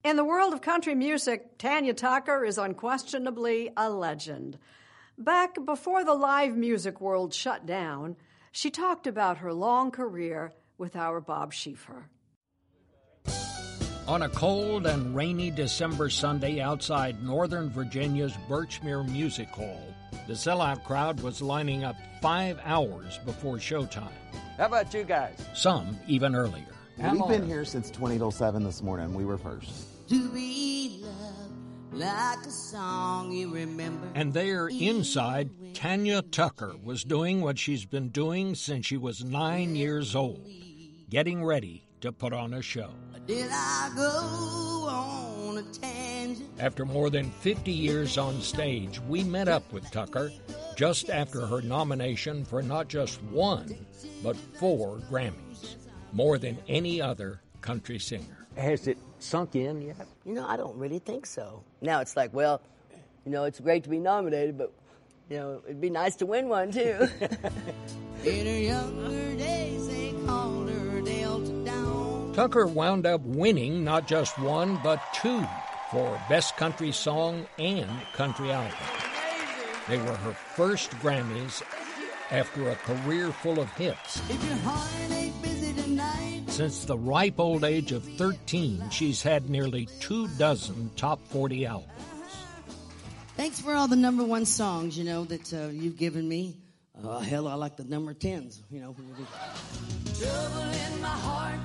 In 0.01 0.15
the 0.15 0.23
world 0.23 0.53
of 0.53 0.61
country 0.61 0.95
music, 0.95 1.57
Tanya 1.57 1.93
Tucker 1.93 2.45
is 2.45 2.57
unquestionably 2.57 3.69
a 3.75 3.89
legend. 3.89 4.57
Back 5.17 5.57
before 5.65 6.05
the 6.05 6.13
live 6.13 6.55
music 6.55 7.01
world 7.01 7.33
shut 7.33 7.65
down, 7.65 8.15
she 8.53 8.69
talked 8.69 9.07
about 9.07 9.39
her 9.39 9.51
long 9.51 9.91
career 9.91 10.53
with 10.77 10.95
our 10.95 11.19
Bob 11.19 11.51
Schieffer. 11.51 12.05
On 14.07 14.21
a 14.21 14.29
cold 14.29 14.87
and 14.87 15.13
rainy 15.13 15.51
December 15.51 16.09
Sunday 16.09 16.61
outside 16.61 17.21
Northern 17.21 17.69
Virginia's 17.69 18.33
Birchmere 18.47 19.03
Music 19.03 19.49
Hall, 19.49 19.93
the 20.27 20.33
sellout 20.33 20.85
crowd 20.85 21.19
was 21.19 21.41
lining 21.41 21.83
up 21.83 21.97
five 22.21 22.57
hours 22.63 23.19
before 23.25 23.57
showtime. 23.57 24.07
How 24.57 24.67
about 24.67 24.93
you 24.93 25.03
guys? 25.03 25.37
Some 25.53 25.99
even 26.07 26.35
earlier. 26.35 26.78
We've 27.01 27.27
been 27.27 27.47
here 27.47 27.63
since 27.63 27.89
20 27.89 28.17
till 28.17 28.31
7 28.31 28.61
this 28.63 28.83
morning. 28.83 29.13
We 29.13 29.23
were 29.23 29.37
first. 29.37 29.71
To 30.09 30.29
be 30.29 31.01
loved 31.01 31.93
like 31.93 32.45
a 32.45 32.51
song 32.51 33.31
you 33.31 33.53
remember. 33.53 34.09
And 34.15 34.33
there, 34.33 34.67
inside, 34.67 35.49
Tanya 35.73 36.21
Tucker 36.21 36.75
was 36.83 37.05
doing 37.05 37.39
what 37.39 37.57
she's 37.57 37.85
been 37.85 38.09
doing 38.09 38.53
since 38.53 38.85
she 38.85 38.97
was 38.97 39.23
nine 39.23 39.77
years 39.77 40.13
old 40.13 40.45
getting 41.09 41.43
ready 41.43 41.83
to 42.01 42.11
put 42.11 42.33
on 42.33 42.53
a 42.53 42.61
show. 42.61 42.89
Did 43.27 43.49
I 43.49 43.91
go 43.95 44.87
on 44.89 45.57
a 45.57 45.63
tangent? 45.63 46.49
After 46.59 46.85
more 46.85 47.09
than 47.09 47.31
50 47.31 47.71
years 47.71 48.17
on 48.17 48.41
stage, 48.41 48.99
we 49.07 49.23
met 49.23 49.47
up 49.47 49.71
with 49.71 49.89
Tucker 49.89 50.31
just 50.75 51.09
after 51.09 51.45
her 51.45 51.61
nomination 51.61 52.43
for 52.45 52.61
not 52.61 52.87
just 52.87 53.21
one, 53.23 53.85
but 54.21 54.35
four 54.35 54.97
Grammys, 55.09 55.48
more 56.13 56.37
than 56.37 56.57
any 56.67 57.01
other 57.01 57.41
country 57.61 57.99
singer. 57.99 58.47
Has 58.55 58.87
it 58.87 58.97
sunk 59.19 59.55
in 59.55 59.81
yet? 59.81 60.07
You 60.25 60.33
know, 60.33 60.45
I 60.47 60.57
don't 60.57 60.77
really 60.77 60.99
think 60.99 61.25
so. 61.25 61.63
Now 61.81 62.01
it's 62.01 62.15
like, 62.17 62.33
well, 62.33 62.61
you 63.25 63.31
know, 63.31 63.43
it's 63.43 63.59
great 63.59 63.83
to 63.83 63.89
be 63.89 63.99
nominated, 63.99 64.57
but 64.57 64.73
you 65.29 65.37
know, 65.37 65.61
it'd 65.65 65.79
be 65.79 65.89
nice 65.89 66.15
to 66.17 66.25
win 66.25 66.49
one 66.49 66.71
too. 66.71 67.07
In 68.25 68.45
her 68.45 68.59
younger 68.59 69.35
days, 69.35 69.87
they 69.87 70.13
called 70.25 70.69
her 70.69 71.01
Delta 71.01 71.51
Dawn. 71.63 72.33
Tucker 72.33 72.65
wound 72.67 73.05
up 73.05 73.21
winning 73.21 73.83
not 73.83 74.07
just 74.07 74.37
one, 74.39 74.79
but 74.83 75.01
two 75.13 75.45
for 75.91 76.19
Best 76.27 76.57
Country 76.57 76.91
Song 76.91 77.45
and 77.57 77.89
Country 78.13 78.51
Album. 78.51 78.77
They 79.87 79.97
were 79.97 80.15
her 80.17 80.33
first 80.33 80.91
Grammys 80.99 81.63
after 82.31 82.69
a 82.69 82.75
career 82.75 83.31
full 83.31 83.59
of 83.59 83.71
hits. 83.73 84.21
Since 86.59 86.83
the 86.83 86.97
ripe 86.97 87.39
old 87.39 87.63
age 87.63 87.93
of 87.93 88.03
13, 88.03 88.89
she's 88.89 89.21
had 89.21 89.49
nearly 89.49 89.87
two 90.01 90.27
dozen 90.37 90.91
top 90.97 91.25
40 91.29 91.65
albums. 91.65 91.89
thanks 93.37 93.61
for 93.61 93.73
all 93.75 93.87
the 93.87 93.95
number 93.95 94.25
one 94.25 94.43
songs, 94.43 94.97
you 94.97 95.05
know, 95.05 95.23
that 95.23 95.53
uh, 95.53 95.67
you've 95.67 95.95
given 95.95 96.27
me. 96.27 96.57
Uh, 97.01 97.19
hell, 97.19 97.47
I 97.47 97.53
like 97.53 97.77
the 97.77 97.85
number 97.85 98.13
tens, 98.13 98.61
you 98.69 98.81
know. 98.81 98.93
Trouble 100.19 100.61
in 100.63 101.01
my 101.01 101.07
heart. 101.07 101.61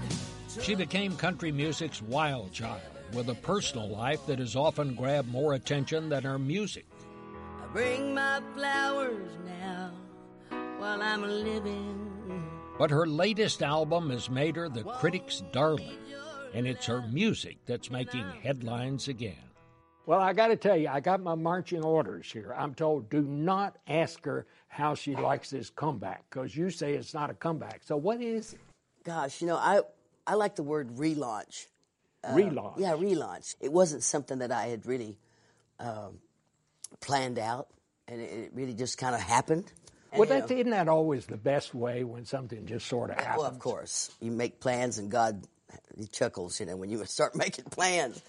She 0.62 0.76
became 0.76 1.16
country 1.16 1.50
music's 1.50 2.00
wild 2.00 2.52
child 2.52 2.80
with 3.14 3.28
a 3.30 3.34
personal 3.34 3.88
life 3.88 4.24
that 4.26 4.38
has 4.38 4.54
often 4.54 4.94
grabbed 4.94 5.26
more 5.26 5.54
attention 5.54 6.08
than 6.08 6.22
her 6.22 6.38
music. 6.38 6.86
I 7.60 7.66
bring 7.72 8.14
my 8.14 8.40
flowers 8.54 9.28
now 9.44 9.90
while 10.78 11.02
I'm 11.02 11.22
living. 11.22 12.03
But 12.76 12.90
her 12.90 13.06
latest 13.06 13.62
album 13.62 14.10
has 14.10 14.28
made 14.28 14.56
her 14.56 14.68
the 14.68 14.82
critics' 14.82 15.42
darling, 15.52 15.98
and 16.52 16.66
it's 16.66 16.86
her 16.86 17.02
music 17.02 17.58
that's 17.66 17.90
making 17.90 18.24
headlines 18.42 19.06
again. 19.06 19.36
Well, 20.06 20.20
I 20.20 20.32
got 20.32 20.48
to 20.48 20.56
tell 20.56 20.76
you, 20.76 20.88
I 20.88 21.00
got 21.00 21.22
my 21.22 21.34
marching 21.34 21.82
orders 21.82 22.30
here. 22.30 22.52
I'm 22.56 22.74
told 22.74 23.08
do 23.08 23.22
not 23.22 23.76
ask 23.86 24.24
her 24.24 24.46
how 24.68 24.94
she 24.94 25.14
likes 25.14 25.50
this 25.50 25.70
comeback 25.70 26.24
because 26.28 26.54
you 26.54 26.68
say 26.68 26.94
it's 26.94 27.14
not 27.14 27.30
a 27.30 27.34
comeback. 27.34 27.82
So 27.84 27.96
what 27.96 28.20
is 28.20 28.52
it? 28.52 28.60
Gosh, 29.04 29.40
you 29.40 29.46
know, 29.46 29.56
I 29.56 29.82
I 30.26 30.34
like 30.34 30.56
the 30.56 30.62
word 30.62 30.96
relaunch. 30.96 31.66
Uh, 32.22 32.34
Relaunch. 32.34 32.78
Yeah, 32.78 32.94
relaunch. 32.94 33.54
It 33.60 33.72
wasn't 33.72 34.02
something 34.02 34.38
that 34.38 34.50
I 34.50 34.66
had 34.66 34.84
really 34.86 35.18
um, 35.78 36.18
planned 37.00 37.38
out, 37.38 37.68
and 38.08 38.20
it, 38.20 38.30
it 38.32 38.50
really 38.54 38.74
just 38.74 38.98
kind 38.98 39.14
of 39.14 39.20
happened. 39.20 39.70
And, 40.14 40.20
Well, 40.20 40.28
you 40.28 40.34
that, 40.40 40.50
know, 40.50 40.56
isn't 40.56 40.70
that 40.70 40.88
always 40.88 41.26
the 41.26 41.36
best 41.36 41.74
way 41.74 42.04
when 42.04 42.24
something 42.24 42.66
just 42.66 42.86
sort 42.86 43.10
of 43.10 43.16
happens? 43.16 43.38
well, 43.38 43.46
of 43.46 43.58
course, 43.58 44.10
you 44.20 44.30
make 44.30 44.60
plans, 44.60 44.98
and 44.98 45.10
God 45.10 45.44
he 45.98 46.06
chuckles, 46.06 46.60
you 46.60 46.66
know, 46.66 46.76
when 46.76 46.88
you 46.88 47.04
start 47.06 47.34
making 47.34 47.64
plans. 47.64 48.22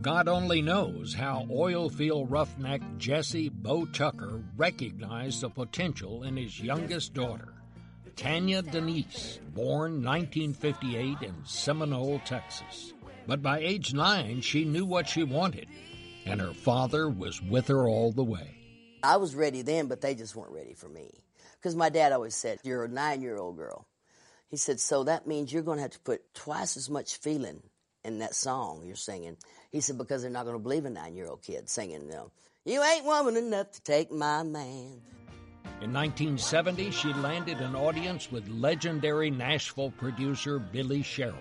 God 0.00 0.26
only 0.28 0.62
knows 0.62 1.14
how 1.14 1.46
oil 1.50 1.88
field 1.88 2.30
roughneck 2.30 2.80
Jesse 2.98 3.48
Beau 3.48 3.84
Tucker 3.86 4.42
recognized 4.56 5.40
the 5.40 5.48
potential 5.50 6.24
in 6.24 6.36
his 6.36 6.58
youngest 6.60 7.14
daughter, 7.14 7.52
Tanya 8.16 8.62
Denise, 8.62 9.38
born 9.54 10.02
1958 10.04 11.22
in 11.22 11.34
Seminole, 11.44 12.20
Texas. 12.24 12.92
But 13.28 13.42
by 13.42 13.60
age 13.60 13.94
nine, 13.94 14.40
she 14.40 14.64
knew 14.64 14.84
what 14.84 15.08
she 15.08 15.22
wanted, 15.22 15.68
and 16.24 16.40
her 16.40 16.54
father 16.54 17.08
was 17.08 17.40
with 17.42 17.68
her 17.68 17.88
all 17.88 18.10
the 18.10 18.24
way. 18.24 18.57
I 19.02 19.16
was 19.16 19.34
ready 19.34 19.62
then, 19.62 19.86
but 19.86 20.00
they 20.00 20.14
just 20.14 20.34
weren't 20.34 20.52
ready 20.52 20.74
for 20.74 20.88
me. 20.88 21.10
Because 21.58 21.74
my 21.74 21.88
dad 21.88 22.12
always 22.12 22.34
said, 22.34 22.58
You're 22.62 22.84
a 22.84 22.88
nine 22.88 23.22
year 23.22 23.36
old 23.36 23.56
girl. 23.56 23.86
He 24.48 24.56
said, 24.56 24.80
So 24.80 25.04
that 25.04 25.26
means 25.26 25.52
you're 25.52 25.62
going 25.62 25.78
to 25.78 25.82
have 25.82 25.92
to 25.92 26.00
put 26.00 26.34
twice 26.34 26.76
as 26.76 26.88
much 26.88 27.18
feeling 27.18 27.62
in 28.04 28.20
that 28.20 28.34
song 28.34 28.82
you're 28.84 28.96
singing. 28.96 29.36
He 29.70 29.80
said, 29.80 29.98
Because 29.98 30.22
they're 30.22 30.30
not 30.30 30.44
going 30.44 30.56
to 30.56 30.62
believe 30.62 30.84
a 30.84 30.90
nine 30.90 31.14
year 31.14 31.28
old 31.28 31.42
kid 31.42 31.68
singing, 31.68 32.02
you 32.02 32.10
know, 32.10 32.30
You 32.64 32.82
ain't 32.82 33.04
woman 33.04 33.36
enough 33.36 33.70
to 33.72 33.82
take 33.82 34.10
my 34.10 34.42
man. 34.42 35.02
In 35.80 35.92
1970, 35.92 36.90
she 36.90 37.12
landed 37.14 37.58
an 37.58 37.76
audience 37.76 38.32
with 38.32 38.48
legendary 38.48 39.30
Nashville 39.30 39.92
producer 39.92 40.58
Billy 40.58 41.02
Sherrill, 41.02 41.36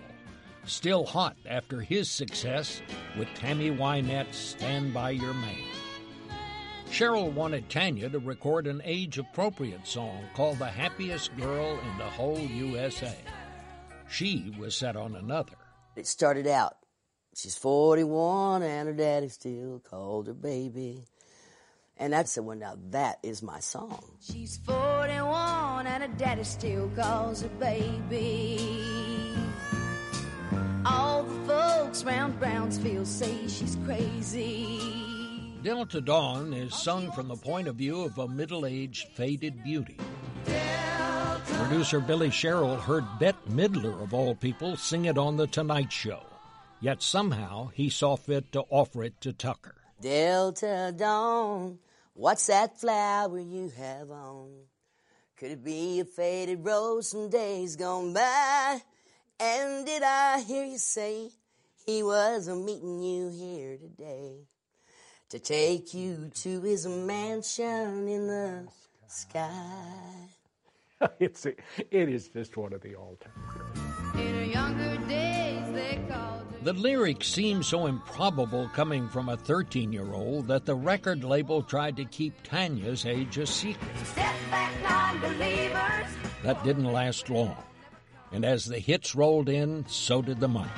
still 0.66 1.06
hot 1.06 1.36
after 1.48 1.82
his 1.82 2.08
success 2.08 2.82
with 3.18 3.28
Tammy 3.34 3.72
Wynette's 3.72 4.38
Stand 4.38 4.94
By 4.94 5.12
Your 5.12 5.34
Man. 5.34 5.87
Sherrill 6.92 7.30
wanted 7.32 7.70
Tanya 7.70 8.10
to 8.10 8.20
record 8.20 8.66
an 8.66 8.82
age 8.84 9.18
appropriate 9.18 9.86
song 9.86 10.24
called 10.34 10.58
The 10.60 10.66
Happiest 10.66 11.36
Girl 11.38 11.80
in 11.80 11.98
the 11.98 12.06
Whole 12.06 12.40
USA. 12.40 13.16
She 14.10 14.54
was 14.58 14.76
set 14.76 14.96
on 14.96 15.16
another. 15.16 15.54
It 15.96 16.08
started 16.08 16.48
out, 16.48 16.78
She's 17.36 17.56
41 17.56 18.64
and 18.64 18.88
her 18.88 18.96
daddy 18.96 19.30
still 19.30 19.80
called 19.80 20.26
her 20.26 20.34
baby. 20.34 21.06
And 21.96 22.16
I 22.16 22.24
said, 22.24 22.46
Well, 22.46 22.58
now 22.58 22.78
that 22.90 23.20
is 23.22 23.44
my 23.44 23.60
song. 23.60 24.04
She's 24.22 24.58
41 24.58 25.86
and 25.86 26.04
her 26.04 26.10
daddy 26.18 26.44
still 26.44 26.90
calls 26.96 27.44
her 27.44 27.50
baby. 27.60 28.60
All 30.84 31.24
the 31.24 31.48
folks 31.48 32.04
round 32.04 32.40
Brownsville 32.40 33.06
say 33.06 33.48
she's 33.48 33.78
crazy. 33.86 35.07
Delta 35.64 36.00
Dawn 36.00 36.54
is 36.54 36.76
sung 36.76 37.12
from 37.12 37.28
the 37.28 37.36
point 37.36 37.68
of 37.68 37.76
view 37.76 38.04
of 38.04 38.18
a 38.20 38.28
middle 38.28 38.66
aged, 38.66 39.08
faded 39.10 39.64
beauty. 39.64 39.98
Producer 41.46 42.00
Billy 42.00 42.30
Sherrill 42.30 42.76
heard 42.76 43.04
Bette 43.20 43.40
Midler, 43.50 44.02
of 44.02 44.14
all 44.14 44.36
people, 44.36 44.78
sing 44.78 45.06
it 45.06 45.18
on 45.18 45.36
The 45.36 45.48
Tonight 45.48 45.92
Show. 45.92 46.22
Yet 46.80 47.02
somehow 47.02 47.72
he 47.74 47.90
saw 47.90 48.16
fit 48.16 48.52
to 48.52 48.66
offer 48.70 49.04
it 49.04 49.20
to 49.22 49.34
Tucker. 49.34 49.76
Delta 50.00 50.94
Dawn, 50.96 51.80
what's 52.14 52.46
that 52.48 52.80
flower 52.80 53.40
you 53.40 53.72
have 53.78 54.12
on? 54.12 54.52
Could 55.38 55.52
it 55.52 55.64
be 55.64 56.00
a 56.00 56.06
faded 56.06 56.64
rose 56.64 57.12
from 57.12 57.30
days 57.30 57.76
gone 57.76 58.14
by? 58.14 58.82
And 59.40 59.86
did 59.88 60.04
I 60.04 60.42
hear 60.42 60.66
you 60.66 60.78
say 60.78 61.32
he 61.84 62.04
was 62.04 62.48
meeting 62.48 63.02
you 63.02 63.30
here 63.30 63.78
today 63.78 64.46
to 65.30 65.40
take 65.40 65.94
you 65.94 66.32
to 66.36 66.62
his 66.62 66.88
mansion 66.88 68.08
in 68.08 68.28
the 68.28 68.68
sky? 69.08 70.30
it's 71.20 71.46
a, 71.46 71.54
it 71.92 72.10
is 72.10 72.30
just 72.30 72.56
one 72.58 72.74
of 72.74 72.82
the 72.82 72.96
all 72.96 73.18
time. 73.20 74.20
In 74.20 74.34
her 74.36 74.44
younger 74.44 74.98
days, 75.08 75.74
they 75.74 76.00
called 76.10 76.46
her. 76.52 76.64
The 76.64 76.74
lyrics 76.74 77.28
seem 77.28 77.62
so 77.62 77.86
improbable 77.88 78.70
coming 78.74 79.08
from 79.10 79.30
a 79.30 79.38
13 79.38 79.92
year 79.94 80.12
old 80.14 80.48
that 80.48 80.66
the 80.66 80.76
record 80.76 81.24
label 81.24 81.62
tried 81.62 81.98
to 81.98 82.06
keep 82.06 82.42
Tanya's 82.44 83.06
age 83.06 83.38
a 83.38 83.46
secret. 83.46 83.92
Step 84.06 84.34
back, 84.50 84.72
non-believers. 84.84 86.08
That 86.44 86.64
didn't 86.64 86.92
last 86.92 87.30
long. 87.30 87.58
And 88.32 88.44
as 88.44 88.66
the 88.66 88.80
hits 88.80 89.16
rolled 89.16 89.50
in, 89.50 89.86
so 89.88 90.22
did 90.22 90.40
the 90.40 90.48
money. 90.48 90.72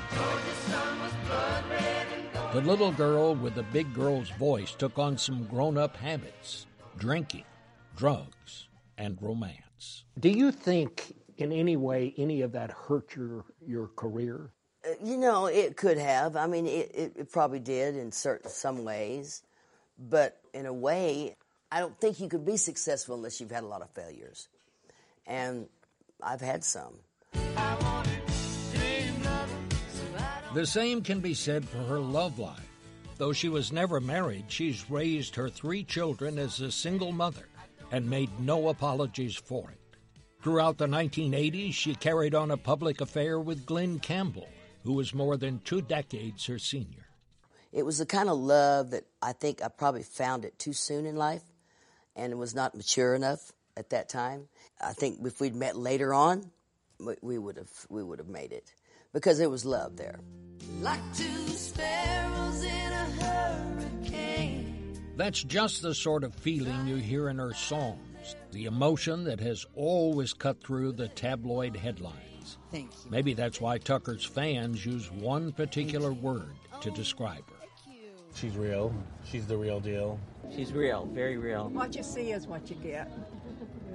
The 2.52 2.62
little 2.62 2.92
girl 2.92 3.36
with 3.36 3.54
the 3.54 3.62
big 3.62 3.94
girl's 3.94 4.32
voice 4.32 4.72
took 4.74 4.98
on 4.98 5.20
some 5.20 5.44
grown 5.46 5.78
up 5.78 5.96
habits 5.96 6.66
drinking, 6.98 7.44
drugs, 7.96 8.68
and 8.98 9.22
romance. 9.22 10.06
Do 10.20 10.30
you 10.30 10.52
think 10.52 11.14
in 11.38 11.52
any 11.52 11.78
way 11.78 12.12
any 12.18 12.42
of 12.42 12.52
that 12.54 12.72
hurt 12.72 13.16
your, 13.16 13.46
your 13.66 13.88
career? 13.90 14.50
Uh, 14.84 14.94
You 15.04 15.18
know, 15.18 15.46
it 15.46 15.78
could 15.78 16.00
have. 16.00 16.36
I 16.36 16.48
mean, 16.48 16.66
it, 16.66 16.92
it, 16.96 17.14
it 17.18 17.32
probably 17.32 17.60
did 17.60 17.96
in 17.96 18.12
certain 18.12 18.50
some 18.50 18.84
ways, 18.84 19.44
but 20.00 20.40
in 20.52 20.66
a 20.66 20.74
way, 20.74 21.36
I 21.72 21.80
don't 21.80 21.98
think 22.00 22.20
you 22.20 22.28
could 22.28 22.46
be 22.46 22.58
successful 22.58 23.14
unless 23.14 23.40
you've 23.40 23.52
had 23.52 23.64
a 23.64 23.68
lot 23.68 23.84
of 23.84 23.92
failures, 23.92 24.48
and 25.28 25.68
I've 26.22 26.42
had 26.42 26.64
some. 26.64 26.96
The 30.52 30.66
same 30.66 31.04
can 31.04 31.20
be 31.20 31.36
said 31.36 31.64
for 31.64 31.78
her 31.78 32.00
love 32.00 32.40
life. 32.40 32.68
Though 33.18 33.34
she 33.34 33.50
was 33.50 33.72
never 33.72 34.00
married, 34.00 34.46
she's 34.48 34.90
raised 34.90 35.36
her 35.36 35.48
three 35.48 35.84
children 35.84 36.40
as 36.40 36.60
a 36.60 36.72
single 36.72 37.12
mother 37.12 37.48
and 37.92 38.10
made 38.10 38.32
no 38.40 38.70
apologies 38.70 39.36
for 39.36 39.70
it. 39.70 39.78
Throughout 40.42 40.80
the 40.80 40.88
1980s, 40.88 41.74
she 41.74 41.94
carried 41.94 42.34
on 42.34 42.50
a 42.50 42.58
public 42.58 43.00
affair 43.00 43.40
with 43.40 43.68
Glen 43.68 44.00
Campbell, 44.00 44.48
who 44.84 44.94
was 44.94 45.14
more 45.14 45.38
than 45.38 45.60
two 45.60 45.82
decades 45.82 46.48
her 46.48 46.58
senior. 46.58 47.06
It 47.72 47.86
was 47.86 48.00
the 48.00 48.08
kind 48.08 48.28
of 48.28 48.40
love 48.40 48.90
that 48.90 49.04
I 49.22 49.34
think 49.34 49.62
I 49.64 49.68
probably 49.68 50.02
found 50.02 50.46
it 50.46 50.58
too 50.58 50.74
soon 50.74 51.06
in 51.06 51.16
life, 51.16 51.44
and 52.16 52.40
was 52.40 52.56
not 52.56 52.74
mature 52.74 53.14
enough 53.14 53.52
at 53.78 53.92
that 53.92 54.10
time. 54.10 54.48
I 54.82 54.94
think 54.94 55.20
if 55.24 55.40
we'd 55.40 55.56
met 55.56 55.76
later 55.76 56.12
on, 56.12 56.50
we 57.22 57.38
would 57.38 57.58
have 57.58 57.86
we 57.90 58.04
would 58.04 58.18
have 58.18 58.28
made 58.28 58.52
it 58.52 58.74
because 59.14 59.38
there 59.38 59.50
was 59.50 59.66
love 59.66 59.96
there. 59.98 60.20
Like 60.82 61.02
two 61.16 61.48
sparrows 61.50 62.64
in 62.64 62.92
a 62.92 63.06
hurricane. 63.24 64.94
That's 65.18 65.44
just 65.44 65.82
the 65.82 65.94
sort 65.94 66.24
of 66.24 66.34
feeling 66.36 66.88
you 66.88 66.96
hear 66.98 67.30
in 67.30 67.40
her 67.40 67.54
songs, 67.54 68.36
the 68.52 68.66
emotion 68.66 69.24
that 69.26 69.40
has 69.40 69.66
always 69.76 70.34
cut 70.34 70.62
through 70.64 70.94
the 70.94 71.08
tabloid 71.10 71.76
headlines. 71.76 72.58
Thank 72.72 72.92
you. 73.04 73.12
Maybe 73.12 73.34
that's 73.34 73.60
why 73.60 73.78
Tucker's 73.80 74.24
fans 74.26 74.86
use 74.86 75.12
one 75.12 75.52
particular 75.52 76.14
word 76.14 76.56
to 76.82 76.92
describe 76.92 77.44
her. 77.50 77.56
She's 78.36 78.56
real. 78.56 78.94
She's 79.26 79.48
the 79.48 79.58
real 79.58 79.80
deal. 79.80 80.20
She's 80.56 80.72
real, 80.72 81.06
very 81.08 81.38
real. 81.38 81.68
What 81.70 81.96
you 81.96 82.04
see 82.04 82.32
is 82.32 82.48
what 82.48 82.70
you 82.70 82.76
get. 82.78 83.12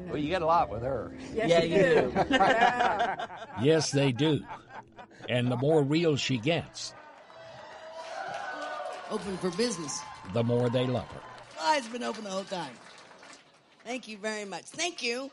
Well, 0.09 0.19
you 0.19 0.29
get 0.29 0.43
a 0.43 0.47
lot 0.47 0.69
with 0.71 0.83
her. 0.83 1.13
Yes, 1.35 1.49
Yeah, 1.49 1.63
you, 1.63 1.77
you 1.77 1.83
do. 2.03 2.11
do. 2.11 3.25
Yes, 3.65 3.91
they 3.93 4.13
do. 4.13 4.41
And 5.29 5.51
the 5.51 5.57
more 5.57 5.83
real 5.83 6.17
she 6.17 6.39
gets, 6.39 6.95
Open 9.11 9.37
for 9.39 9.51
business. 9.51 10.01
the 10.33 10.43
more 10.43 10.69
they 10.71 10.87
love 10.87 11.07
her. 11.09 11.21
Oh, 11.61 11.75
it's 11.77 11.89
been 11.89 12.03
open 12.03 12.25
the 12.25 12.31
whole 12.31 12.45
time. 12.45 12.73
Thank 13.85 14.09
you 14.09 14.17
very 14.19 14.45
much. 14.45 14.63
Thank 14.65 15.03
you. 15.03 15.31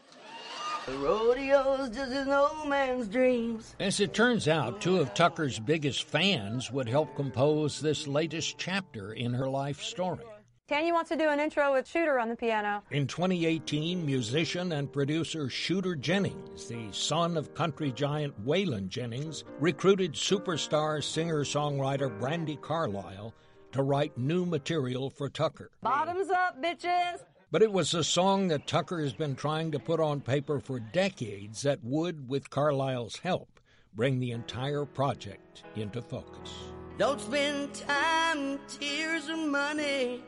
The 0.88 0.94
rodeo's 0.98 1.89
just 1.89 2.12
an 2.12 2.30
old 2.30 2.68
man's 2.68 3.08
dreams. 3.08 3.76
As 3.80 4.00
it 4.00 4.14
turns 4.14 4.48
out, 4.48 4.82
two 4.82 4.98
of 5.00 5.14
Tucker's 5.14 5.60
biggest 5.60 6.04
fans 6.06 6.72
would 6.72 6.89
help 6.89 7.16
compose 7.16 7.80
this 7.80 8.08
latest 8.08 8.58
chapter 8.58 9.14
in 9.14 9.34
her 9.34 9.48
life 9.48 9.82
story. 9.82 10.26
Tanya 10.72 10.94
wants 10.94 11.10
to 11.10 11.18
do 11.18 11.28
an 11.28 11.38
intro 11.38 11.74
with 11.74 11.86
Shooter 11.86 12.18
on 12.18 12.30
the 12.30 12.36
piano. 12.38 12.82
In 12.92 13.06
2018, 13.06 14.06
musician 14.06 14.72
and 14.72 14.90
producer 14.90 15.50
Shooter 15.50 15.96
Jennings, 15.96 16.70
the 16.70 16.88
son 16.94 17.36
of 17.36 17.54
country 17.54 17.92
giant 17.92 18.46
Waylon 18.46 18.88
Jennings, 18.88 19.44
recruited 19.60 20.14
superstar 20.14 21.04
singer 21.04 21.44
songwriter 21.44 22.18
Brandi 22.22 22.56
Carlile 22.62 23.34
to 23.74 23.84
write 23.84 24.18
new 24.18 24.46
material 24.46 25.10
for 25.10 25.28
Tucker. 25.28 25.72
Bottoms 25.84 26.30
up, 26.30 26.64
bitches! 26.64 27.26
But 27.52 27.64
it 27.64 27.74
was 27.74 27.94
a 27.94 28.02
song 28.02 28.48
that 28.48 28.66
Tucker 28.66 29.02
has 29.02 29.12
been 29.12 29.36
trying 29.36 29.74
to 29.74 29.80
put 29.80 30.00
on 30.00 30.22
paper 30.22 30.62
for 30.62 30.80
decades 30.80 31.64
that 31.64 31.84
would, 31.84 32.30
with 32.30 32.50
Carlile's 32.50 33.18
help, 33.18 33.60
bring 33.94 34.22
the 34.22 34.32
entire 34.32 34.86
project 34.86 35.64
into 35.76 36.02
focus. 36.02 36.54
Don't 36.98 37.20
spend 37.20 37.74
time, 37.74 38.58
tears, 38.70 39.28
or 39.28 39.36
money 39.36 40.24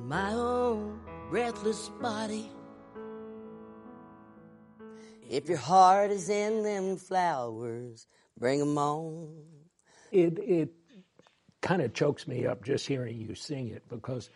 on 0.00 0.08
my 0.08 0.32
own 0.32 1.00
breathless 1.28 1.88
body. 2.00 2.50
If 5.28 5.48
your 5.48 5.58
heart 5.58 6.10
is 6.10 6.28
in 6.28 6.62
them 6.62 6.96
flowers, 6.96 8.06
bring 8.38 8.60
'em 8.60 8.76
on. 8.78 9.44
It 10.10 10.38
it 10.38 10.74
kind 11.60 11.82
of 11.82 11.92
chokes 11.94 12.26
me 12.26 12.46
up 12.46 12.64
just 12.64 12.86
hearing 12.86 13.20
you 13.20 13.34
sing 13.34 13.68
it 13.68 13.88
because 13.88 14.30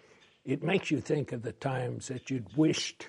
it 0.45 0.63
makes 0.63 0.91
you 0.91 1.01
think 1.01 1.33
of 1.33 1.43
the 1.43 1.53
times 1.53 2.09
that 2.09 2.31
you'd 2.31 2.55
wished 2.57 3.09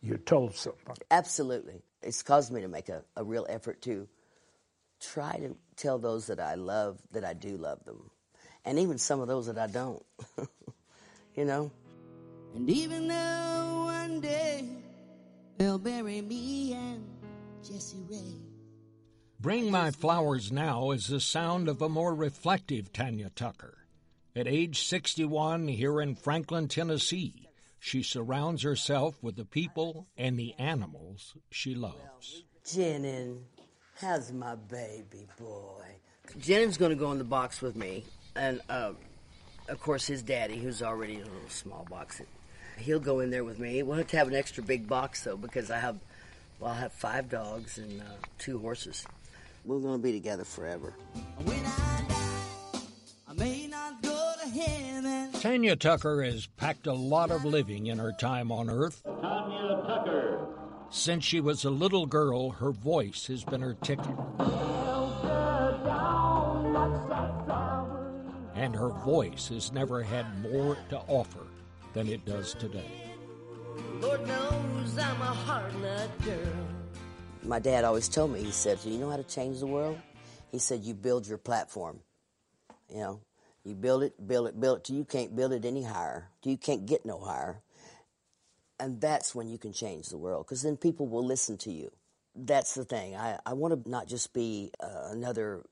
you 0.00 0.16
told 0.16 0.54
somebody. 0.54 1.02
Absolutely. 1.10 1.82
It's 2.02 2.22
caused 2.22 2.50
me 2.50 2.62
to 2.62 2.68
make 2.68 2.88
a, 2.88 3.04
a 3.14 3.22
real 3.22 3.46
effort 3.48 3.82
to 3.82 4.08
try 5.00 5.36
to 5.36 5.56
tell 5.76 5.98
those 5.98 6.28
that 6.28 6.40
I 6.40 6.54
love 6.54 7.00
that 7.12 7.24
I 7.24 7.34
do 7.34 7.56
love 7.56 7.84
them. 7.84 8.10
And 8.64 8.78
even 8.78 8.98
some 8.98 9.20
of 9.20 9.28
those 9.28 9.46
that 9.46 9.58
I 9.58 9.68
don't. 9.68 10.04
you 11.36 11.44
know? 11.44 11.70
And 12.54 12.68
even 12.68 13.08
though 13.08 13.82
one 13.84 14.20
day 14.20 14.64
they'll 15.58 15.78
bury 15.78 16.22
me 16.22 16.72
and 16.72 17.04
Jesse 17.62 18.02
Ray. 18.08 18.40
Bring 19.38 19.70
My 19.70 19.90
Flowers 19.90 20.50
Now 20.50 20.90
is 20.90 21.08
the 21.08 21.20
sound 21.20 21.68
of 21.68 21.82
a 21.82 21.88
more 21.88 22.14
reflective 22.14 22.92
Tanya 22.92 23.30
Tucker. 23.34 23.76
At 24.34 24.48
age 24.48 24.82
61, 24.86 25.68
here 25.68 26.00
in 26.00 26.14
Franklin, 26.14 26.68
Tennessee, 26.68 27.48
she 27.78 28.02
surrounds 28.02 28.62
herself 28.62 29.22
with 29.22 29.36
the 29.36 29.44
people 29.44 30.06
and 30.16 30.38
the 30.38 30.54
animals 30.58 31.34
she 31.50 31.74
loves. 31.74 32.44
Jenin, 32.64 33.42
how's 34.00 34.32
my 34.32 34.54
baby 34.54 35.26
boy? 35.38 35.84
Jenin's 36.38 36.76
going 36.76 36.90
to 36.90 36.96
go 36.96 37.12
in 37.12 37.18
the 37.18 37.24
box 37.24 37.62
with 37.62 37.76
me. 37.76 38.04
And, 38.34 38.60
uh, 38.68 38.92
of 39.68 39.80
course, 39.80 40.06
his 40.06 40.22
daddy, 40.22 40.56
who's 40.58 40.82
already 40.82 41.14
in 41.14 41.22
a 41.22 41.24
little 41.24 41.48
small 41.48 41.86
box, 41.90 42.20
he'll 42.78 43.00
go 43.00 43.20
in 43.20 43.30
there 43.30 43.44
with 43.44 43.58
me. 43.58 43.82
We'll 43.82 43.98
have 43.98 44.08
to 44.08 44.16
have 44.16 44.28
an 44.28 44.34
extra 44.34 44.62
big 44.62 44.88
box, 44.88 45.24
though, 45.24 45.36
because 45.36 45.70
I 45.70 45.78
have, 45.78 45.98
well, 46.60 46.72
I 46.72 46.78
have 46.78 46.92
five 46.92 47.28
dogs 47.28 47.78
and 47.78 48.00
uh, 48.00 48.04
two 48.38 48.58
horses. 48.58 49.06
We're 49.64 49.80
going 49.80 49.98
to 49.98 50.02
be 50.02 50.12
together 50.12 50.44
forever. 50.44 50.94
I 53.28 53.32
may 53.36 53.66
not 53.66 54.00
go 54.02 54.32
to 54.42 54.48
heaven. 54.48 55.32
Tanya 55.32 55.76
Tucker 55.76 56.22
has 56.22 56.46
packed 56.46 56.86
a 56.86 56.92
lot 56.92 57.30
of 57.30 57.44
living 57.44 57.88
in 57.88 57.98
her 57.98 58.12
time 58.12 58.52
on 58.52 58.70
Earth. 58.70 59.02
Tanya 59.04 59.82
Tucker. 59.86 60.46
Since 60.90 61.24
she 61.24 61.40
was 61.40 61.64
a 61.64 61.70
little 61.70 62.06
girl, 62.06 62.50
her 62.50 62.70
voice 62.70 63.26
has 63.26 63.42
been 63.42 63.60
her 63.60 63.74
ticket. 63.74 64.14
And 68.56 68.74
her 68.74 68.88
voice 68.88 69.48
has 69.48 69.70
never 69.72 70.02
had 70.02 70.26
more 70.42 70.78
to 70.88 70.98
offer 71.08 71.46
than 71.92 72.08
it 72.08 72.24
does 72.24 72.54
today. 72.54 72.90
Lord 74.00 74.26
knows 74.26 74.98
I'm 74.98 75.20
a 75.20 75.26
hard 75.26 75.80
nut 75.82 76.10
girl. 76.24 76.66
My 77.42 77.58
dad 77.58 77.84
always 77.84 78.08
told 78.08 78.32
me, 78.32 78.42
he 78.42 78.50
said, 78.50 78.78
You 78.84 78.98
know 78.98 79.10
how 79.10 79.18
to 79.18 79.24
change 79.24 79.60
the 79.60 79.66
world? 79.66 79.98
He 80.50 80.58
said, 80.58 80.82
You 80.84 80.94
build 80.94 81.26
your 81.28 81.38
platform 81.38 82.00
You 82.90 82.98
know, 82.98 83.20
you 83.64 83.74
build 83.74 84.02
it, 84.04 84.26
build 84.26 84.48
it, 84.48 84.58
build 84.58 84.78
it 84.78 84.84
till 84.84 84.96
you 84.96 85.04
can't 85.04 85.36
build 85.36 85.52
it 85.52 85.64
any 85.64 85.82
higher, 85.82 86.30
till 86.42 86.52
you 86.52 86.58
can't 86.58 86.86
get 86.86 87.04
no 87.04 87.18
higher. 87.20 87.60
And 88.80 89.00
that's 89.00 89.34
when 89.34 89.48
you 89.48 89.58
can 89.58 89.72
change 89.72 90.08
the 90.08 90.18
world 90.18 90.46
because 90.46 90.62
then 90.62 90.76
people 90.76 91.06
will 91.06 91.24
listen 91.24 91.58
to 91.58 91.72
you. 91.72 91.92
That's 92.34 92.74
the 92.74 92.84
thing. 92.84 93.16
I, 93.16 93.38
I 93.46 93.54
want 93.54 93.84
to 93.84 93.90
not 93.90 94.08
just 94.08 94.32
be 94.34 94.70
uh, 94.80 95.08
another 95.10 95.64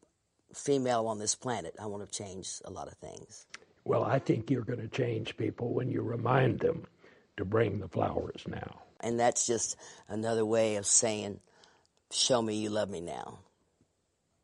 female 0.53 1.07
on 1.07 1.19
this 1.19 1.35
planet, 1.35 1.75
I 1.81 1.87
want 1.87 2.05
to 2.05 2.19
change 2.19 2.61
a 2.65 2.71
lot 2.71 2.89
of 2.89 2.95
things. 2.99 3.47
Well, 3.85 4.05
I 4.05 4.19
think 4.19 4.51
you're 4.51 4.63
going 4.63 4.81
to 4.81 4.89
change 4.89 5.37
people 5.37 5.75
when 5.75 5.91
you 5.91 6.03
remind 6.03 6.61
them 6.61 6.87
to 7.37 7.45
bring 7.45 7.81
the 7.81 7.89
flowers 7.89 8.43
now. 8.47 8.83
And 9.01 9.21
that's 9.21 9.47
just 9.47 9.77
another 10.09 10.47
way 10.47 10.77
of 10.77 10.87
saying, 10.87 11.41
show 12.11 12.41
me 12.41 12.57
you 12.57 12.71
love 12.71 12.89
me 12.89 13.01
now. 13.01 13.41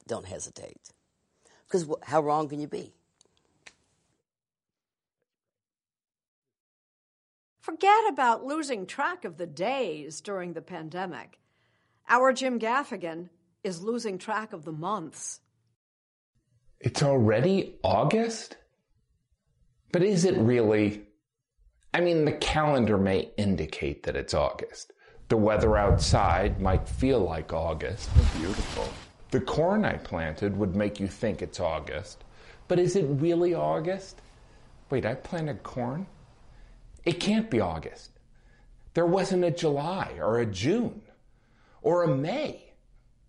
Don't 0.06 0.26
hesitate. 0.26 0.90
Because 1.66 1.88
how 2.02 2.20
wrong 2.20 2.48
can 2.48 2.60
you 2.60 2.66
be? 2.66 2.92
Forget 7.60 8.08
about 8.08 8.44
losing 8.44 8.86
track 8.86 9.24
of 9.24 9.36
the 9.36 9.46
days 9.46 10.20
during 10.20 10.52
the 10.52 10.62
pandemic. 10.62 11.38
Our 12.08 12.32
Jim 12.32 12.58
Gaffigan 12.58 13.28
is 13.62 13.82
losing 13.82 14.18
track 14.18 14.52
of 14.52 14.64
the 14.64 14.72
months. 14.72 15.40
It's 16.80 17.02
already 17.02 17.74
August? 17.84 18.56
But 19.92 20.02
is 20.02 20.24
it 20.24 20.36
really? 20.38 21.02
I 21.92 22.00
mean, 22.00 22.24
the 22.24 22.32
calendar 22.32 22.96
may 22.96 23.32
indicate 23.36 24.04
that 24.04 24.16
it's 24.16 24.32
August. 24.32 24.92
The 25.28 25.36
weather 25.36 25.76
outside 25.76 26.60
might 26.60 26.88
feel 26.88 27.20
like 27.20 27.52
August. 27.52 28.08
Beautiful. 28.38 28.88
The 29.30 29.42
corn 29.42 29.84
I 29.84 29.94
planted 29.94 30.56
would 30.56 30.74
make 30.74 30.98
you 30.98 31.06
think 31.06 31.42
it's 31.42 31.60
August. 31.60 32.24
But 32.66 32.78
is 32.78 32.96
it 32.96 33.04
really 33.08 33.54
August? 33.54 34.22
Wait, 34.88 35.04
I 35.04 35.14
planted 35.14 35.62
corn? 35.62 36.06
It 37.04 37.20
can't 37.20 37.50
be 37.50 37.60
August. 37.60 38.10
There 38.94 39.06
wasn't 39.06 39.44
a 39.44 39.50
July 39.50 40.14
or 40.18 40.38
a 40.38 40.46
June 40.46 41.02
or 41.82 42.04
a 42.04 42.16
May. 42.16 42.72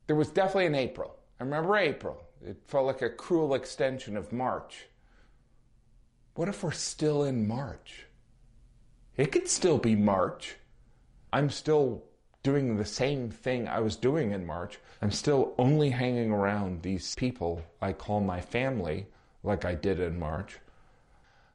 There 0.08 0.16
was 0.16 0.30
definitely 0.30 0.68
an 0.68 0.76
April. 0.76 1.18
I 1.39 1.43
remember 1.43 1.76
April. 1.76 2.24
It 2.45 2.57
felt 2.67 2.87
like 2.87 3.01
a 3.01 3.09
cruel 3.09 3.53
extension 3.53 4.17
of 4.17 4.31
March. 4.31 4.87
What 6.33 6.47
if 6.47 6.63
we're 6.63 6.71
still 6.71 7.23
in 7.23 7.47
March? 7.47 8.07
It 9.17 9.31
could 9.31 9.47
still 9.47 9.77
be 9.77 9.95
March. 9.95 10.55
I'm 11.31 11.49
still 11.49 12.03
doing 12.43 12.77
the 12.77 12.85
same 12.85 13.29
thing 13.29 13.67
I 13.67 13.79
was 13.79 13.95
doing 13.95 14.31
in 14.31 14.45
March. 14.45 14.79
I'm 15.01 15.11
still 15.11 15.53
only 15.57 15.91
hanging 15.91 16.31
around 16.31 16.81
these 16.81 17.13
people 17.15 17.63
I 17.81 17.93
call 17.93 18.21
my 18.21 18.41
family 18.41 19.07
like 19.43 19.65
I 19.65 19.75
did 19.75 19.99
in 19.99 20.17
March. 20.17 20.59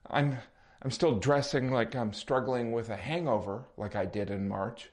I'm 0.09 0.39
I'm 0.83 0.91
still 0.93 1.19
dressing 1.19 1.73
like 1.73 1.97
I'm 1.97 2.13
struggling 2.13 2.71
with 2.71 2.91
a 2.91 2.97
hangover 2.97 3.65
like 3.77 3.97
I 3.97 4.05
did 4.05 4.31
in 4.31 4.49
March. 4.49 4.91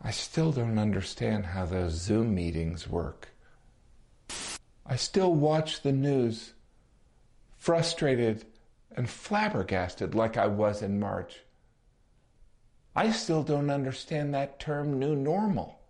I 0.00 0.12
still 0.12 0.52
don't 0.52 0.78
understand 0.78 1.46
how 1.46 1.66
those 1.66 1.92
Zoom 1.94 2.34
meetings 2.34 2.88
work. 2.88 3.31
I 4.84 4.96
still 4.96 5.32
watch 5.32 5.82
the 5.82 5.92
news, 5.92 6.54
frustrated 7.56 8.44
and 8.94 9.08
flabbergasted 9.08 10.14
like 10.14 10.36
I 10.36 10.46
was 10.46 10.82
in 10.82 11.00
March. 11.00 11.40
I 12.94 13.10
still 13.10 13.42
don't 13.42 13.70
understand 13.70 14.34
that 14.34 14.58
term 14.58 14.98
new 14.98 15.16
normal. 15.16 15.80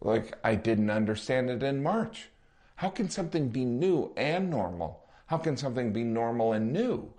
Like 0.00 0.36
I 0.44 0.54
didn't 0.54 0.90
understand 0.90 1.50
it 1.50 1.62
in 1.62 1.82
March. 1.82 2.28
How 2.76 2.88
can 2.88 3.08
something 3.10 3.48
be 3.48 3.64
new 3.64 4.12
and 4.16 4.50
normal? 4.50 5.04
How 5.26 5.38
can 5.38 5.56
something 5.56 5.92
be 5.92 6.02
normal 6.02 6.52
and 6.52 6.72
new? 6.72 7.12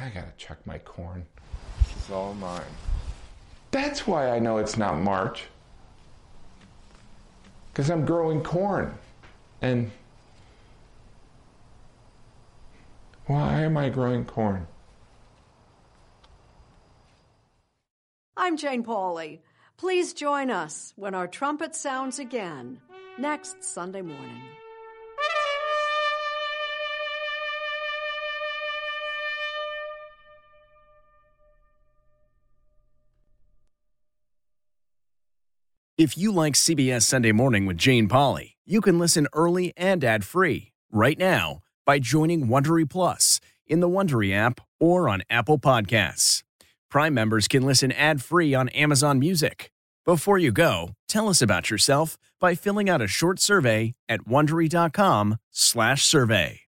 I 0.00 0.08
gotta 0.08 0.32
check 0.36 0.66
my 0.66 0.78
corn. 0.78 1.26
This 1.78 2.04
is 2.04 2.10
all 2.10 2.34
mine. 2.34 2.62
That's 3.70 4.06
why 4.06 4.30
I 4.30 4.38
know 4.38 4.58
it's 4.58 4.76
not 4.76 4.98
March. 4.98 5.44
Because 7.72 7.90
I'm 7.90 8.04
growing 8.04 8.42
corn. 8.42 8.94
And 9.62 9.90
why 13.26 13.62
am 13.62 13.76
I 13.76 13.88
growing 13.88 14.24
corn? 14.24 14.66
I'm 18.36 18.56
Jane 18.56 18.84
Pauley. 18.84 19.38
Please 19.78 20.12
join 20.12 20.50
us 20.50 20.92
when 20.96 21.14
our 21.14 21.26
trumpet 21.26 21.74
sounds 21.74 22.18
again 22.18 22.80
next 23.18 23.64
Sunday 23.64 24.02
morning. 24.02 24.42
If 36.02 36.18
you 36.18 36.32
like 36.32 36.54
CBS 36.54 37.02
Sunday 37.02 37.30
Morning 37.30 37.64
with 37.64 37.76
Jane 37.76 38.08
Pauley, 38.08 38.54
you 38.66 38.80
can 38.80 38.98
listen 38.98 39.28
early 39.32 39.72
and 39.76 40.02
ad-free 40.02 40.72
right 40.90 41.16
now 41.16 41.60
by 41.86 42.00
joining 42.00 42.48
Wondery 42.48 42.90
Plus 42.90 43.38
in 43.68 43.78
the 43.78 43.88
Wondery 43.88 44.34
app 44.34 44.60
or 44.80 45.08
on 45.08 45.22
Apple 45.30 45.60
Podcasts. 45.60 46.42
Prime 46.90 47.14
members 47.14 47.46
can 47.46 47.62
listen 47.62 47.92
ad-free 47.92 48.52
on 48.52 48.68
Amazon 48.70 49.20
Music. 49.20 49.70
Before 50.04 50.38
you 50.38 50.50
go, 50.50 50.90
tell 51.06 51.28
us 51.28 51.40
about 51.40 51.70
yourself 51.70 52.18
by 52.40 52.56
filling 52.56 52.90
out 52.90 53.00
a 53.00 53.06
short 53.06 53.38
survey 53.38 53.94
at 54.08 54.22
wondery.com/survey. 54.22 56.60